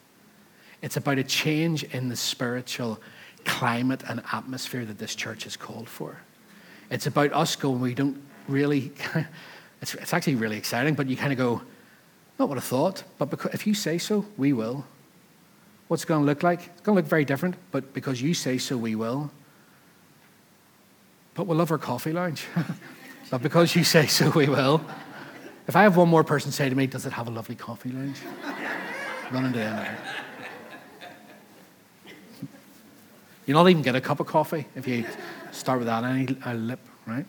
It's 0.83 0.97
about 0.97 1.19
a 1.19 1.25
change 1.25 1.85
in 1.85 2.09
the 2.09 2.17
spiritual 2.17 3.01
climate 3.45 4.03
and 4.09 4.23
atmosphere 4.33 4.85
that 4.85 4.99
this 4.99 5.15
church 5.15 5.47
is 5.47 5.57
called 5.57 5.89
for. 5.89 6.19
It's 6.91 7.07
about 7.07 7.33
us 7.33 7.57
going, 7.57 7.81
we 7.81 7.95
don't 7.95 8.21
really, 8.49 8.93
it's, 9.83 9.95
it's 9.95 10.13
actually 10.13 10.37
really 10.37 10.57
exciting, 10.57 10.95
but 10.95 11.07
you 11.07 11.17
kind 11.17 11.33
of 11.33 11.39
go, 11.39 11.63
not 12.39 12.49
what 12.49 12.59
I 12.59 12.63
thought, 12.63 13.05
but 13.19 13.31
because, 13.31 13.53
if 13.55 13.67
you 13.67 13.75
say 13.75 13.99
so, 13.99 14.25
we 14.37 14.53
will. 14.53 14.85
What's 15.89 16.05
it 16.05 16.07
going 16.07 16.23
to 16.23 16.27
look 16.27 16.43
like? 16.43 16.61
It's 16.61 16.81
going 16.83 16.97
to 16.97 17.03
look 17.03 17.11
very 17.11 17.25
different, 17.25 17.57
but 17.71 17.93
because 17.93 18.23
you 18.23 18.33
say 18.33 18.59
so, 18.59 18.77
we 18.77 18.95
will. 18.95 19.31
But 21.35 21.47
we'll 21.47 21.59
love 21.59 21.71
our 21.71 21.79
coffee 21.79 22.13
lounge. 22.13 22.47
but 23.31 23.43
because 23.43 23.75
you 23.75 23.85
say 23.85 24.07
so, 24.07 24.31
we 24.31 24.49
will. 24.49 24.85
If 25.67 25.77
I 25.77 25.83
have 25.83 25.97
one 25.97 26.09
more 26.09 26.25
person 26.25 26.53
say 26.53 26.69
to 26.69 26.75
me, 26.75 26.87
Does 26.87 27.07
it 27.07 27.13
have 27.13 27.29
a 27.29 27.31
lovely 27.31 27.55
coffee 27.55 27.91
lounge? 27.91 28.19
Run 29.31 29.47
into 29.47 29.59
them. 29.59 29.97
You'll 33.47 33.63
not 33.63 33.71
even 33.71 33.83
get 33.83 33.95
a 33.95 34.01
cup 34.01 34.21
of 34.21 34.27
coffee 34.27 34.67
if 34.77 34.87
you 34.87 35.05
start 35.53 35.79
without 35.79 36.05
any 36.05 36.37
a 36.45 36.55
lip, 36.55 36.81
right? 37.07 37.27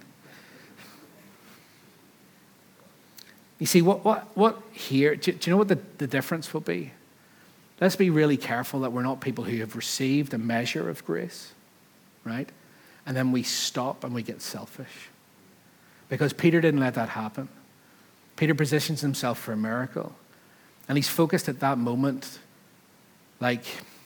You 3.57 3.67
see, 3.67 3.81
what, 3.83 4.03
what, 4.03 4.35
what 4.35 4.61
here, 4.71 5.15
do, 5.15 5.31
do 5.31 5.49
you 5.49 5.53
know 5.53 5.57
what 5.57 5.67
the, 5.67 5.77
the 5.99 6.07
difference 6.07 6.51
will 6.51 6.61
be? 6.61 6.91
Let's 7.79 7.95
be 7.95 8.09
really 8.09 8.37
careful 8.37 8.79
that 8.81 8.91
we're 8.91 9.03
not 9.03 9.21
people 9.21 9.43
who 9.43 9.57
have 9.57 9.75
received 9.75 10.33
a 10.33 10.37
measure 10.37 10.89
of 10.89 11.05
grace, 11.05 11.53
right? 12.23 12.49
And 13.05 13.15
then 13.15 13.31
we 13.31 13.43
stop 13.43 14.03
and 14.03 14.13
we 14.13 14.23
get 14.23 14.41
selfish. 14.41 15.09
Because 16.09 16.33
Peter 16.33 16.61
didn't 16.61 16.79
let 16.79 16.95
that 16.95 17.09
happen. 17.09 17.49
Peter 18.35 18.53
positions 18.53 19.01
himself 19.01 19.39
for 19.39 19.53
a 19.53 19.57
miracle. 19.57 20.15
And 20.87 20.97
he's 20.97 21.07
focused 21.07 21.47
at 21.47 21.59
that 21.61 21.77
moment, 21.77 22.39
like, 23.39 23.63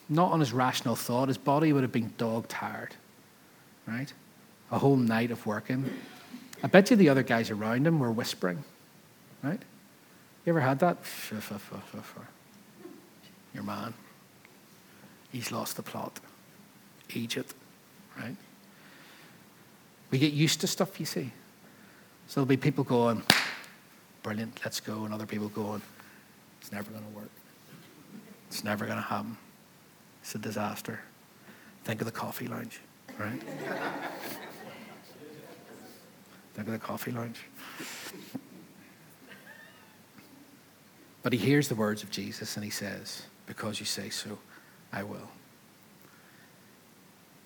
not 0.08 0.32
on 0.32 0.40
his 0.40 0.54
rational 0.54 0.96
thought. 0.96 1.30
His 1.30 1.38
body 1.38 1.74
would 1.74 1.84
have 1.84 1.92
been 1.92 2.14
dog 2.18 2.48
tired, 2.48 2.96
right? 3.88 4.14
A 4.72 4.80
whole 4.80 4.96
night 4.96 5.32
of 5.32 5.46
working. 5.46 5.90
I 6.64 6.68
bet 6.68 6.92
you 6.92 6.98
the 6.98 7.10
other 7.10 7.24
guys 7.24 7.50
around 7.50 7.88
him 7.88 8.00
were 8.00 8.12
whispering 8.12 8.64
right? 9.46 9.62
You 10.46 10.52
ever 10.52 10.60
had 10.60 10.80
that? 10.80 10.98
Your 13.54 13.64
man. 13.64 13.94
He's 15.32 15.52
lost 15.52 15.76
the 15.76 15.84
plot. 15.84 16.20
Egypt, 17.14 17.54
right? 18.18 18.36
We 20.12 20.20
get 20.20 20.34
used 20.34 20.62
to 20.62 20.68
stuff, 20.68 21.00
you 21.00 21.06
see. 21.06 21.32
So 22.28 22.36
there'll 22.36 22.46
be 22.46 22.58
people 22.58 22.84
going, 22.84 23.24
brilliant, 24.24 24.60
let's 24.64 24.80
go, 24.80 25.06
and 25.06 25.14
other 25.14 25.26
people 25.26 25.50
going, 25.50 25.82
it's 26.62 26.72
never 26.72 26.90
going 26.92 27.04
to 27.04 27.10
work. 27.12 27.32
It's 28.48 28.64
never 28.64 28.86
going 28.86 28.98
to 28.98 29.04
happen. 29.04 29.38
It's 30.22 30.34
a 30.36 30.40
disaster. 30.40 31.02
Think 31.84 32.02
of 32.02 32.06
the 32.06 32.12
coffee 32.12 32.48
lounge, 32.48 32.80
right? 33.20 33.42
Think 36.56 36.68
of 36.68 36.74
the 36.74 36.80
coffee 36.80 37.12
lounge. 37.12 37.40
But 41.22 41.34
he 41.34 41.40
hears 41.40 41.68
the 41.68 41.76
words 41.76 42.02
of 42.02 42.10
Jesus 42.12 42.56
and 42.56 42.64
he 42.64 42.70
says, 42.70 43.24
Because 43.46 43.80
you 43.80 43.86
say 43.86 44.10
so, 44.10 44.40
I 44.94 45.04
will. 45.04 45.30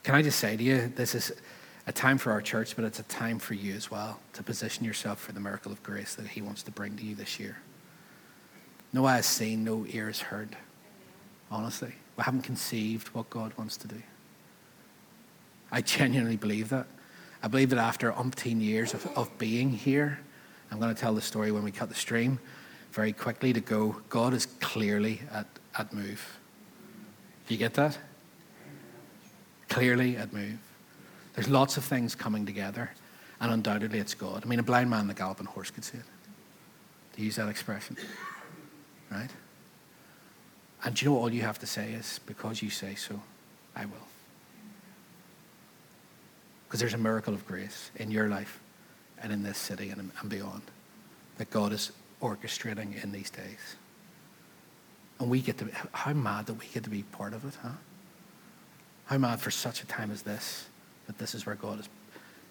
Can 0.04 0.15
I 0.15 0.22
just 0.22 0.39
say 0.39 0.56
to 0.56 0.63
you, 0.63 0.91
this 0.95 1.15
is 1.15 1.32
a 1.89 1.91
time 1.91 2.19
for 2.19 2.32
our 2.32 2.41
church, 2.41 2.75
but 2.75 2.86
it's 2.86 2.99
a 2.99 3.04
time 3.04 3.39
for 3.39 3.56
you 3.56 3.73
as 3.73 3.89
well 3.89 4.19
to 4.34 4.43
position 4.43 4.86
yourself 4.86 5.19
for 5.19 5.32
the 5.32 5.39
miracle 5.39 5.71
of 5.71 5.82
grace 5.82 6.13
that 6.13 6.28
he 6.28 6.39
wants 6.39 6.62
to 6.62 6.69
bring 6.69 6.95
to 6.95 7.04
you 7.04 7.15
this 7.15 7.39
year. 7.39 7.58
No 8.93 9.06
eye 9.06 9.15
has 9.15 9.25
seen, 9.25 9.63
no 9.63 9.88
ear 9.89 10.06
has 10.06 10.21
heard. 10.21 10.56
Honestly, 11.49 11.95
we 12.15 12.23
haven't 12.23 12.43
conceived 12.43 13.08
what 13.08 13.28
God 13.32 13.54
wants 13.58 13.75
to 13.78 13.88
do. 13.88 14.04
I 15.71 15.82
genuinely 15.82 16.38
believe 16.38 16.69
that. 16.69 16.86
I 17.41 17.47
believe 17.47 17.71
that 17.71 17.80
after 17.80 18.12
umpteen 18.12 18.62
years 18.62 18.93
of, 18.93 19.08
of 19.17 19.36
being 19.39 19.71
here, 19.71 20.19
I'm 20.69 20.80
going 20.80 20.93
to 20.93 21.02
tell 21.02 21.15
the 21.15 21.21
story 21.21 21.52
when 21.52 21.63
we 21.63 21.71
cut 21.71 21.89
the 21.89 21.95
stream 21.95 22.38
very 22.91 23.13
quickly 23.13 23.52
to 23.52 23.62
go, 23.62 23.95
God 24.10 24.36
is 24.36 24.45
clearly 24.45 25.21
at, 25.32 25.47
at 25.75 25.91
move. 25.91 26.38
Do 27.47 27.56
you 27.56 27.58
get 27.58 27.73
that? 27.73 27.97
Clearly 29.69 30.17
at 30.17 30.32
move. 30.32 30.60
There's 31.39 31.49
lots 31.49 31.78
of 31.78 31.86
things 31.86 32.15
coming 32.15 32.45
together, 32.45 32.91
and 33.39 33.49
undoubtedly 33.49 33.99
it's 33.99 34.13
God. 34.13 34.43
I 34.43 34.45
mean, 34.45 34.60
a 34.60 34.63
blind 34.63 34.89
man 34.89 35.04
and 35.04 35.12
a 35.12 35.13
galloping 35.13 35.45
horse 35.45 35.71
could 35.71 35.86
see 35.86 35.97
it. 35.97 36.04
To 37.15 37.21
use 37.21 37.38
that 37.38 37.47
expression. 37.47 37.95
Right? 39.10 39.30
And 40.84 40.93
do 40.93 41.06
you 41.06 41.12
know 41.12 41.17
all 41.17 41.32
you 41.32 41.43
have 41.43 41.58
to 41.60 41.65
say 41.65 41.93
is, 41.93 42.19
because 42.25 42.62
you 42.62 42.69
say 42.69 42.93
so, 42.95 43.21
I 43.73 43.86
will. 43.86 44.08
Because 46.67 46.82
there's 46.82 46.93
a 46.93 46.97
miracle 46.97 47.34
of 47.34 47.47
grace 47.47 47.89
in 47.95 48.12
your 48.12 48.28
life 48.28 48.60
and 49.23 49.32
in 49.32 49.41
this 49.41 49.58
city 49.58 49.91
and, 49.91 50.12
and 50.19 50.30
beyond 50.30 50.63
that 51.38 51.49
God 51.52 51.71
is 51.71 51.93
orchestrating 52.21 53.02
in 53.02 53.13
these 53.13 53.30
days. 53.30 53.78
And 55.21 55.30
we 55.30 55.39
get 55.39 55.58
to, 55.60 55.69
how 55.93 56.12
mad 56.12 56.47
that 56.47 56.56
we 56.56 56.65
get 56.73 56.84
to 56.84 56.89
be 56.89 57.04
part 57.04 57.34
of 57.34 57.45
it, 57.45 57.54
huh? 57.63 57.69
How 59.06 59.17
mad 59.17 59.39
for 59.39 59.52
such 59.52 59.82
a 59.82 59.88
time 59.88 60.12
as 60.12 60.23
this, 60.23 60.65
that 61.10 61.17
this 61.17 61.34
is 61.34 61.43
where 61.43 61.56
God 61.56 61.80
is, 61.80 61.89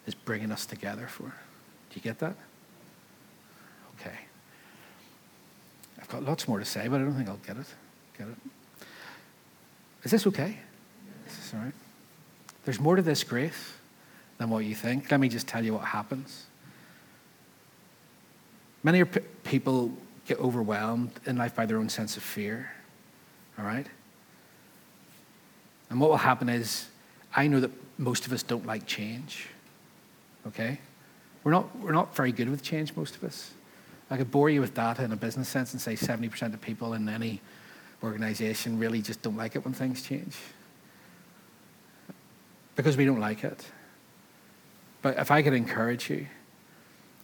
is 0.05 0.13
bringing 0.13 0.51
us 0.51 0.65
together 0.65 1.07
for. 1.07 1.23
Do 1.23 1.95
you 1.95 2.01
get 2.01 2.19
that? 2.19 2.35
Okay. 3.97 4.17
I've 5.97 6.09
got 6.09 6.23
lots 6.23 6.45
more 6.45 6.59
to 6.59 6.65
say, 6.65 6.89
but 6.89 6.99
I 6.99 7.05
don't 7.05 7.13
think 7.13 7.29
I'll 7.29 7.37
get 7.37 7.55
it. 7.55 7.65
Get 8.17 8.27
it? 8.27 8.35
Is 10.03 10.11
this 10.11 10.27
okay? 10.27 10.57
Is 11.25 11.37
this 11.37 11.53
all 11.53 11.61
right? 11.61 11.73
There's 12.65 12.81
more 12.81 12.97
to 12.97 13.01
this 13.01 13.23
grace 13.23 13.71
than 14.39 14.49
what 14.49 14.65
you 14.65 14.75
think. 14.75 15.09
Let 15.09 15.21
me 15.21 15.29
just 15.29 15.47
tell 15.47 15.63
you 15.63 15.75
what 15.75 15.85
happens. 15.85 16.45
Many 18.83 19.05
people 19.05 19.93
get 20.27 20.37
overwhelmed 20.39 21.11
in 21.25 21.37
life 21.37 21.55
by 21.55 21.65
their 21.65 21.77
own 21.77 21.87
sense 21.87 22.17
of 22.17 22.23
fear. 22.23 22.73
All 23.57 23.63
right? 23.63 23.87
And 25.89 26.01
what 26.01 26.09
will 26.09 26.17
happen 26.17 26.49
is, 26.49 26.89
I 27.33 27.47
know 27.47 27.61
that 27.61 27.71
most 27.99 28.25
of 28.25 28.31
us 28.31 28.41
don't 28.41 28.65
like 28.65 28.87
change. 28.87 29.47
Okay? 30.47 30.79
We're 31.43 31.51
not, 31.51 31.77
we're 31.79 31.91
not 31.91 32.15
very 32.15 32.31
good 32.31 32.49
with 32.49 32.63
change, 32.63 32.95
most 32.95 33.15
of 33.15 33.23
us. 33.23 33.51
I 34.09 34.17
could 34.17 34.31
bore 34.31 34.49
you 34.49 34.61
with 34.61 34.73
data 34.73 35.03
in 35.03 35.11
a 35.11 35.15
business 35.15 35.49
sense 35.49 35.73
and 35.73 35.81
say 35.81 35.93
70% 35.93 36.53
of 36.53 36.61
people 36.61 36.93
in 36.93 37.07
any 37.07 37.41
organization 38.01 38.79
really 38.79 39.01
just 39.01 39.21
don't 39.21 39.37
like 39.37 39.55
it 39.55 39.63
when 39.63 39.73
things 39.73 40.01
change. 40.01 40.35
Because 42.75 42.95
we 42.97 43.05
don't 43.05 43.19
like 43.19 43.43
it. 43.43 43.67
But 45.01 45.17
if 45.17 45.29
I 45.29 45.41
could 45.41 45.53
encourage 45.53 46.09
you, 46.09 46.27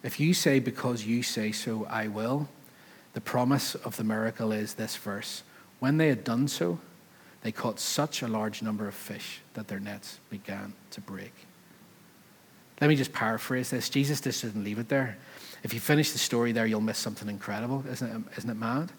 if 0.03 0.19
you 0.19 0.33
say, 0.33 0.59
because 0.59 1.05
you 1.05 1.23
say 1.23 1.51
so, 1.51 1.87
I 1.89 2.09
will, 2.09 2.49
the 3.13 3.21
promise 3.21 3.75
of 3.75 3.95
the 3.95 4.03
miracle 4.03 4.51
is 4.51 4.73
this 4.73 4.97
verse. 4.97 5.43
When 5.79 5.97
they 5.97 6.09
had 6.09 6.25
done 6.25 6.49
so, 6.49 6.79
they 7.45 7.51
caught 7.51 7.79
such 7.79 8.23
a 8.23 8.27
large 8.27 8.63
number 8.63 8.87
of 8.87 8.95
fish 8.95 9.39
that 9.53 9.67
their 9.67 9.79
nets 9.79 10.17
began 10.31 10.73
to 10.89 10.99
break. 10.99 11.31
Let 12.81 12.87
me 12.87 12.95
just 12.95 13.13
paraphrase 13.13 13.69
this. 13.69 13.87
Jesus 13.87 14.19
just 14.19 14.41
didn't 14.41 14.63
leave 14.63 14.79
it 14.79 14.89
there. 14.89 15.15
If 15.61 15.71
you 15.71 15.79
finish 15.79 16.11
the 16.11 16.17
story 16.17 16.53
there, 16.53 16.65
you'll 16.65 16.81
miss 16.81 16.97
something 16.97 17.29
incredible. 17.29 17.83
Isn't 17.87 18.07
it, 18.09 18.37
isn't 18.39 18.49
it 18.49 18.55
mad? 18.55 18.91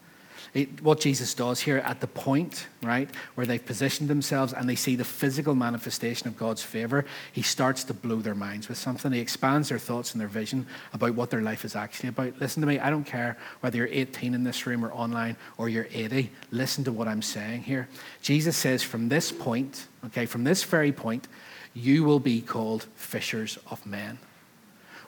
What 0.80 1.00
Jesus 1.00 1.34
does 1.34 1.60
here 1.60 1.78
at 1.78 2.00
the 2.00 2.06
point, 2.06 2.66
right, 2.82 3.10
where 3.34 3.46
they've 3.46 3.64
positioned 3.64 4.08
themselves 4.08 4.52
and 4.52 4.68
they 4.68 4.74
see 4.74 4.96
the 4.96 5.04
physical 5.04 5.54
manifestation 5.54 6.28
of 6.28 6.36
God's 6.36 6.62
favor, 6.62 7.04
he 7.32 7.42
starts 7.42 7.84
to 7.84 7.94
blow 7.94 8.16
their 8.16 8.34
minds 8.34 8.68
with 8.68 8.78
something. 8.78 9.12
He 9.12 9.20
expands 9.20 9.68
their 9.68 9.78
thoughts 9.78 10.12
and 10.12 10.20
their 10.20 10.28
vision 10.28 10.66
about 10.92 11.14
what 11.14 11.30
their 11.30 11.42
life 11.42 11.64
is 11.64 11.76
actually 11.76 12.08
about. 12.08 12.40
Listen 12.40 12.62
to 12.62 12.66
me, 12.66 12.78
I 12.78 12.90
don't 12.90 13.04
care 13.04 13.36
whether 13.60 13.76
you're 13.76 13.88
18 13.88 14.34
in 14.34 14.44
this 14.44 14.66
room 14.66 14.84
or 14.84 14.92
online 14.92 15.36
or 15.58 15.68
you're 15.68 15.88
80. 15.92 16.30
Listen 16.50 16.84
to 16.84 16.92
what 16.92 17.08
I'm 17.08 17.22
saying 17.22 17.64
here. 17.64 17.88
Jesus 18.22 18.56
says, 18.56 18.82
from 18.82 19.08
this 19.08 19.30
point, 19.30 19.86
okay, 20.06 20.26
from 20.26 20.44
this 20.44 20.64
very 20.64 20.92
point, 20.92 21.28
you 21.74 22.04
will 22.04 22.20
be 22.20 22.40
called 22.40 22.86
fishers 22.94 23.58
of 23.70 23.84
men. 23.84 24.18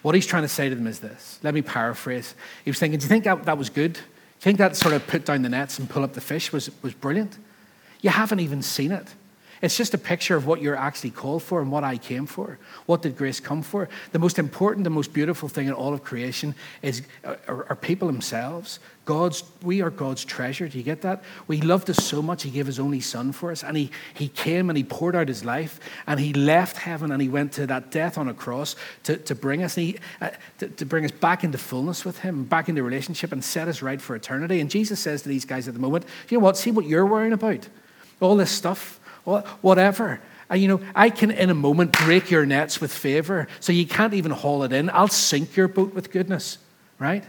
What 0.03 0.15
he's 0.15 0.27
trying 0.27 0.43
to 0.43 0.49
say 0.49 0.69
to 0.69 0.75
them 0.75 0.87
is 0.87 1.01
this. 1.01 1.41
Let 1.43 1.55
me 1.55 1.63
paraphrase. 1.63 2.35
He 2.65 2.71
was 2.71 2.79
thinking, 2.79 2.99
Do 3.01 3.05
you 3.05 3.09
think 3.09 3.25
that, 3.25 3.45
that 3.47 3.59
was 3.59 3.71
good? 3.71 3.99
You 4.39 4.43
think 4.43 4.59
that 4.59 4.77
sort 4.77 4.95
of 4.95 5.05
put 5.09 5.25
down 5.25 5.43
the 5.43 5.49
nets 5.49 5.81
and 5.81 5.91
pull 5.91 6.05
up 6.05 6.13
the 6.13 6.21
fish 6.21 6.53
was, 6.53 6.71
was 6.81 6.95
brilliant? 6.95 7.37
You 8.01 8.11
haven't 8.11 8.39
even 8.39 8.63
seen 8.63 8.93
it. 8.93 9.15
It's 9.61 9.77
just 9.77 9.95
a 9.95 9.99
picture 9.99 10.37
of 10.37 10.47
what 10.47 10.63
you're 10.63 10.77
actually 10.77 11.11
called 11.11 11.43
for 11.43 11.61
and 11.61 11.71
what 11.71 11.85
I 11.85 11.97
came 11.97 12.27
for. 12.27 12.59
What 12.87 13.03
did 13.03 13.17
grace 13.17 13.41
come 13.41 13.63
for? 13.63 13.89
The 14.13 14.19
most 14.19 14.39
important, 14.39 14.85
the 14.85 14.91
most 14.91 15.13
beautiful 15.13 15.49
thing 15.49 15.67
in 15.67 15.73
all 15.73 15.93
of 15.93 16.05
creation 16.05 16.55
is 16.83 17.03
are, 17.25 17.67
are 17.69 17.77
people 17.77 18.07
themselves. 18.07 18.79
God's, 19.05 19.43
we 19.63 19.81
are 19.81 19.89
God's 19.89 20.23
treasure. 20.23 20.69
Do 20.69 20.77
you 20.77 20.85
get 20.85 21.01
that? 21.01 21.25
We 21.47 21.63
loved 21.63 21.89
us 21.89 21.97
so 22.05 22.21
much, 22.21 22.43
He 22.43 22.51
gave 22.51 22.67
His 22.67 22.79
only 22.79 23.01
Son 23.01 23.33
for 23.33 23.51
us, 23.51 23.65
and 23.65 23.75
He, 23.75 23.91
he 24.13 24.29
came 24.29 24.69
and 24.69 24.77
He 24.77 24.85
poured 24.85 25.17
out 25.17 25.29
His 25.29 25.47
life, 25.47 25.81
and 26.07 26.21
He 26.21 26.35
left 26.35 26.77
heaven 26.77 27.11
and 27.11 27.23
He 27.23 27.29
went 27.29 27.53
to 27.53 27.67
that 27.69 27.91
death 27.91 28.19
on 28.19 28.29
a 28.29 28.35
cross 28.35 28.77
to, 29.05 29.17
to 29.17 29.35
bring 29.35 29.63
us, 29.63 29.75
he, 29.75 29.97
uh, 30.21 30.29
to, 30.59 30.69
to 30.69 30.85
bring 30.85 31.07
us 31.07 31.11
back 31.11 31.43
into 31.43 31.57
fullness 31.57 32.05
with 32.05 32.19
Him, 32.19 32.45
back 32.45 32.69
into 32.69 32.83
relationship, 32.83 33.33
and 33.33 33.43
set 33.43 33.67
us 33.67 33.81
right 33.81 34.01
for 34.01 34.15
eternity. 34.15 34.61
And 34.61 34.71
Jesus 34.71 35.01
says 35.01 35.23
to 35.23 35.29
these 35.31 35.47
guys 35.47 35.69
at 35.69 35.75
the 35.75 35.81
moment, 35.81 36.05
you 36.29 36.39
know 36.39 36.45
what? 36.45 36.59
See 36.59 36.71
what 36.71 36.85
you're 36.85 37.07
worrying 37.07 37.33
about. 37.33 37.67
All 38.21 38.37
this 38.37 38.51
stuff 38.51 38.98
whatever. 39.61 40.21
And, 40.51 40.61
you 40.61 40.69
know, 40.69 40.81
I 40.95 41.11
can 41.11 41.31
in 41.31 41.51
a 41.51 41.55
moment 41.55 41.93
break 41.93 42.31
your 42.31 42.47
nets 42.47 42.81
with 42.81 42.93
favor 42.93 43.49
so 43.61 43.73
you 43.73 43.87
can't 43.87 44.15
even 44.15 44.33
haul 44.33 44.63
it 44.63 44.73
in. 44.73 44.91
I'll 44.91 45.09
sink 45.09 45.57
your 45.57 45.69
boat 45.69 45.95
with 45.95 46.11
goodness, 46.11 46.59
right? 46.99 47.25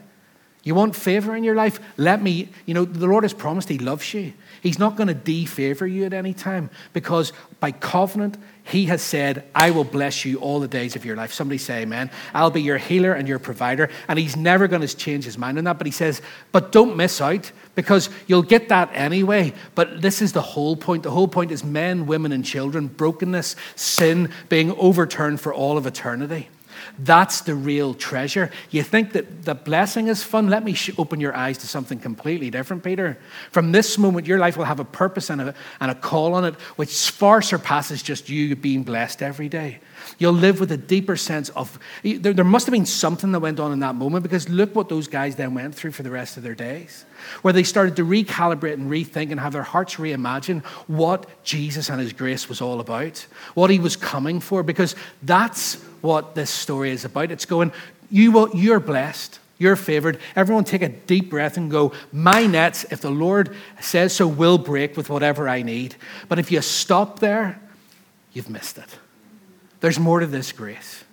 You 0.64 0.76
want 0.76 0.96
favor 0.96 1.36
in 1.36 1.44
your 1.44 1.56
life? 1.56 1.80
Let 1.98 2.22
me, 2.22 2.50
you 2.66 2.74
know, 2.74 2.86
the 2.86 3.08
Lord 3.08 3.24
has 3.24 3.34
promised 3.34 3.70
He 3.70 3.78
loves 3.78 4.14
you. 4.14 4.34
He's 4.62 4.78
not 4.78 4.96
going 4.98 5.08
to 5.08 5.16
defavor 5.16 5.90
you 5.92 6.06
at 6.06 6.14
any 6.14 6.34
time 6.34 6.70
because 6.92 7.32
by 7.60 7.72
covenant, 7.72 8.38
He 8.70 8.86
has 8.86 9.02
said, 9.02 9.46
I 9.56 9.72
will 9.72 9.84
bless 9.84 10.26
you 10.26 10.38
all 10.38 10.60
the 10.60 10.68
days 10.68 10.96
of 10.96 11.04
your 11.04 11.16
life. 11.16 11.34
Somebody 11.34 11.58
say, 11.58 11.82
Amen. 11.82 12.12
I'll 12.34 12.52
be 12.52 12.62
your 12.62 12.78
healer 12.78 13.14
and 13.14 13.28
your 13.28 13.40
provider. 13.40 13.90
And 14.08 14.20
He's 14.20 14.36
never 14.36 14.68
going 14.68 14.82
to 14.82 14.96
change 14.96 15.26
His 15.26 15.38
mind 15.38 15.58
on 15.58 15.64
that. 15.64 15.78
But 15.78 15.88
He 15.88 15.92
says, 15.92 16.22
But 16.52 16.72
don't 16.72 16.96
miss 16.96 17.20
out 17.20 17.52
because 17.76 18.10
you'll 18.28 18.44
get 18.44 18.70
that 18.70 18.92
anyway. 18.94 19.54
But 19.74 20.02
this 20.02 20.22
is 20.22 20.34
the 20.34 20.42
whole 20.42 20.76
point. 20.76 21.04
The 21.04 21.12
whole 21.12 21.28
point 21.28 21.52
is 21.52 21.64
men, 21.64 22.06
women, 22.06 22.32
and 22.32 22.46
children, 22.46 22.88
brokenness, 22.88 23.56
sin 23.76 24.32
being 24.50 24.72
overturned 24.74 25.42
for 25.42 25.54
all 25.54 25.78
of 25.78 25.88
eternity. 25.88 26.50
That's 27.02 27.42
the 27.42 27.56
real 27.56 27.94
treasure. 27.94 28.52
You 28.72 28.84
think 28.84 29.14
that 29.14 29.44
the 29.46 29.56
blessing 29.56 30.08
is 30.08 30.22
fun? 30.22 30.50
Let 30.50 30.66
me 30.66 30.76
open 30.98 31.22
your 31.22 31.36
eyes 31.36 31.58
to 31.60 31.68
something 31.68 31.98
completely 31.98 32.50
different, 32.50 32.84
Peter. 32.84 33.18
From 33.52 33.72
this 33.72 33.98
moment, 33.98 34.28
your 34.28 34.38
life 34.38 34.58
will 34.58 34.66
have 34.66 34.82
a 34.82 34.86
purpose 34.86 35.30
and 35.30 35.42
a, 35.42 35.56
and 35.80 35.92
a 35.92 35.96
call 35.96 36.34
on 36.34 36.44
it 36.44 36.56
which 36.76 37.10
far 37.10 37.42
surpasses 37.42 38.04
just 38.04 38.28
you 38.28 38.56
being 38.56 38.84
blessed 38.84 39.22
every 39.22 39.48
day. 39.48 39.80
You'll 40.20 40.34
live 40.34 40.60
with 40.60 40.72
a 40.74 40.78
deeper 40.78 41.16
sense 41.16 41.48
of. 41.50 41.80
There, 42.04 42.34
there 42.34 42.44
must 42.44 42.66
have 42.66 42.74
been 42.74 42.86
something 42.86 43.32
that 43.32 43.40
went 43.40 43.60
on 43.60 43.72
in 43.72 43.80
that 43.80 43.96
moment 43.96 44.22
because 44.22 44.50
look 44.50 44.76
what 44.76 44.90
those 44.90 45.08
guys 45.08 45.38
then 45.38 45.54
went 45.54 45.74
through 45.74 45.94
for 45.94 46.04
the 46.04 46.12
rest 46.12 46.36
of 46.36 46.44
their 46.44 46.54
days, 46.54 47.06
where 47.42 47.54
they 47.54 47.64
started 47.64 47.96
to 47.96 48.06
recalibrate 48.06 48.74
and 48.74 48.92
rethink 48.92 49.32
and 49.32 49.40
have 49.40 49.54
their 49.54 49.64
hearts 49.64 49.96
reimagine 49.96 50.64
what 50.88 51.26
Jesus 51.46 51.90
and 51.90 52.02
his 52.02 52.12
grace 52.12 52.50
was 52.50 52.60
all 52.62 52.82
about, 52.82 53.26
what 53.54 53.70
he 53.70 53.80
was 53.80 53.96
coming 53.96 54.42
for, 54.42 54.62
because 54.62 54.94
that's 55.24 55.76
what 56.02 56.36
this 56.36 56.50
story 56.50 56.92
is 56.92 57.06
about. 57.06 57.32
It's 57.32 57.46
going, 57.46 57.72
you 58.12 58.34
will, 58.34 58.54
you're 58.54 58.82
blessed. 58.82 59.40
You're 59.58 59.76
favored. 59.76 60.20
Everyone 60.38 60.64
take 60.64 60.82
a 60.82 60.90
deep 60.90 61.30
breath 61.30 61.58
and 61.58 61.70
go, 61.70 61.92
My 62.14 62.46
nets, 62.46 62.86
if 62.92 63.02
the 63.02 63.12
Lord 63.12 63.54
says 63.82 64.14
so, 64.16 64.26
will 64.26 64.58
break 64.58 64.96
with 64.96 65.10
whatever 65.10 65.50
I 65.50 65.64
need. 65.64 65.96
But 66.30 66.40
if 66.40 66.50
you 66.50 66.62
stop 66.62 67.20
there, 67.20 67.60
you've 68.32 68.50
missed 68.50 68.78
it. 68.78 68.88
There's 69.80 70.00
more 70.00 70.20
to 70.20 70.26
this 70.26 70.52
grace. 70.52 71.04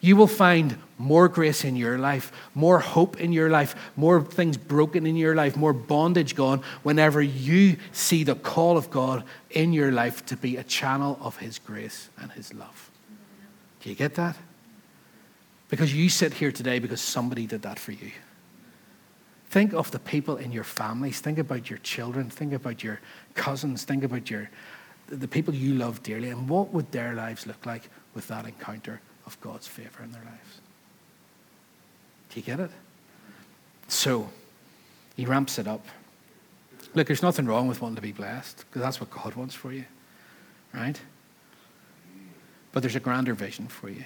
You 0.00 0.16
will 0.16 0.28
find 0.28 0.78
more 0.96 1.28
grace 1.28 1.64
in 1.64 1.76
your 1.76 1.98
life, 1.98 2.30
more 2.54 2.78
hope 2.78 3.20
in 3.20 3.32
your 3.32 3.50
life, 3.50 3.74
more 3.96 4.22
things 4.22 4.56
broken 4.56 5.06
in 5.06 5.16
your 5.16 5.34
life, 5.34 5.56
more 5.56 5.72
bondage 5.72 6.34
gone 6.34 6.62
whenever 6.82 7.20
you 7.20 7.76
see 7.92 8.22
the 8.22 8.36
call 8.36 8.76
of 8.76 8.90
God 8.90 9.24
in 9.50 9.72
your 9.72 9.90
life 9.90 10.24
to 10.26 10.36
be 10.36 10.56
a 10.56 10.62
channel 10.62 11.18
of 11.20 11.38
His 11.38 11.58
grace 11.58 12.10
and 12.20 12.30
His 12.32 12.54
love. 12.54 12.90
Do 13.80 13.90
you 13.90 13.96
get 13.96 14.14
that? 14.14 14.36
Because 15.68 15.94
you 15.94 16.08
sit 16.08 16.34
here 16.34 16.52
today 16.52 16.78
because 16.78 17.00
somebody 17.00 17.46
did 17.46 17.62
that 17.62 17.78
for 17.78 17.92
you. 17.92 18.10
Think 19.50 19.72
of 19.72 19.90
the 19.90 19.98
people 19.98 20.36
in 20.36 20.52
your 20.52 20.64
families. 20.64 21.20
Think 21.20 21.38
about 21.38 21.70
your 21.70 21.78
children. 21.78 22.30
Think 22.30 22.52
about 22.52 22.84
your 22.84 23.00
cousins. 23.34 23.84
Think 23.84 24.04
about 24.04 24.30
your, 24.30 24.50
the 25.06 25.28
people 25.28 25.54
you 25.54 25.74
love 25.74 26.02
dearly. 26.02 26.30
And 26.30 26.48
what 26.48 26.72
would 26.72 26.92
their 26.92 27.14
lives 27.14 27.46
look 27.46 27.64
like 27.66 27.90
with 28.18 28.26
that 28.26 28.46
encounter 28.46 29.00
of 29.26 29.40
God's 29.40 29.68
favor 29.68 30.02
in 30.02 30.10
their 30.10 30.24
lives? 30.24 30.60
Do 32.30 32.40
you 32.40 32.44
get 32.44 32.58
it? 32.58 32.72
So, 33.86 34.28
he 35.16 35.24
ramps 35.24 35.56
it 35.56 35.68
up. 35.68 35.86
Look, 36.94 37.06
there's 37.06 37.22
nothing 37.22 37.46
wrong 37.46 37.68
with 37.68 37.80
wanting 37.80 37.94
to 37.94 38.02
be 38.02 38.10
blessed 38.10 38.64
because 38.66 38.82
that's 38.82 38.98
what 38.98 39.08
God 39.10 39.36
wants 39.36 39.54
for 39.54 39.72
you, 39.72 39.84
right? 40.74 41.00
But 42.72 42.82
there's 42.82 42.96
a 42.96 43.00
grander 43.00 43.34
vision 43.34 43.68
for 43.68 43.88
you. 43.88 44.04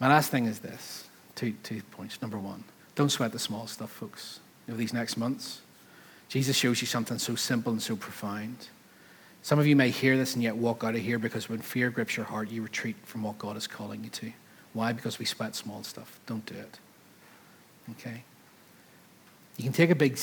My 0.00 0.08
last 0.08 0.30
thing 0.30 0.46
is 0.46 0.60
this 0.60 1.08
two, 1.34 1.52
two 1.62 1.82
points. 1.90 2.22
Number 2.22 2.38
one, 2.38 2.64
don't 2.94 3.10
sweat 3.10 3.32
the 3.32 3.38
small 3.38 3.66
stuff, 3.66 3.90
folks. 3.90 4.40
Know, 4.66 4.76
these 4.76 4.94
next 4.94 5.18
months, 5.18 5.60
Jesus 6.30 6.56
shows 6.56 6.80
you 6.80 6.86
something 6.86 7.18
so 7.18 7.34
simple 7.34 7.70
and 7.70 7.82
so 7.82 7.96
profound. 7.96 8.68
Some 9.46 9.60
of 9.60 9.66
you 9.68 9.76
may 9.76 9.90
hear 9.90 10.16
this 10.16 10.34
and 10.34 10.42
yet 10.42 10.56
walk 10.56 10.82
out 10.82 10.96
of 10.96 11.00
here 11.00 11.20
because 11.20 11.48
when 11.48 11.60
fear 11.60 11.88
grips 11.88 12.16
your 12.16 12.26
heart, 12.26 12.50
you 12.50 12.62
retreat 12.62 12.96
from 13.04 13.22
what 13.22 13.38
God 13.38 13.56
is 13.56 13.68
calling 13.68 14.02
you 14.02 14.10
to. 14.10 14.32
Why? 14.72 14.92
Because 14.92 15.20
we 15.20 15.24
sweat 15.24 15.54
small 15.54 15.84
stuff. 15.84 16.18
Don't 16.26 16.44
do 16.46 16.56
it. 16.56 16.80
Okay? 17.92 18.24
You 19.56 19.62
can 19.62 19.72
take 19.72 19.90
a 19.90 19.94
big, 19.94 20.18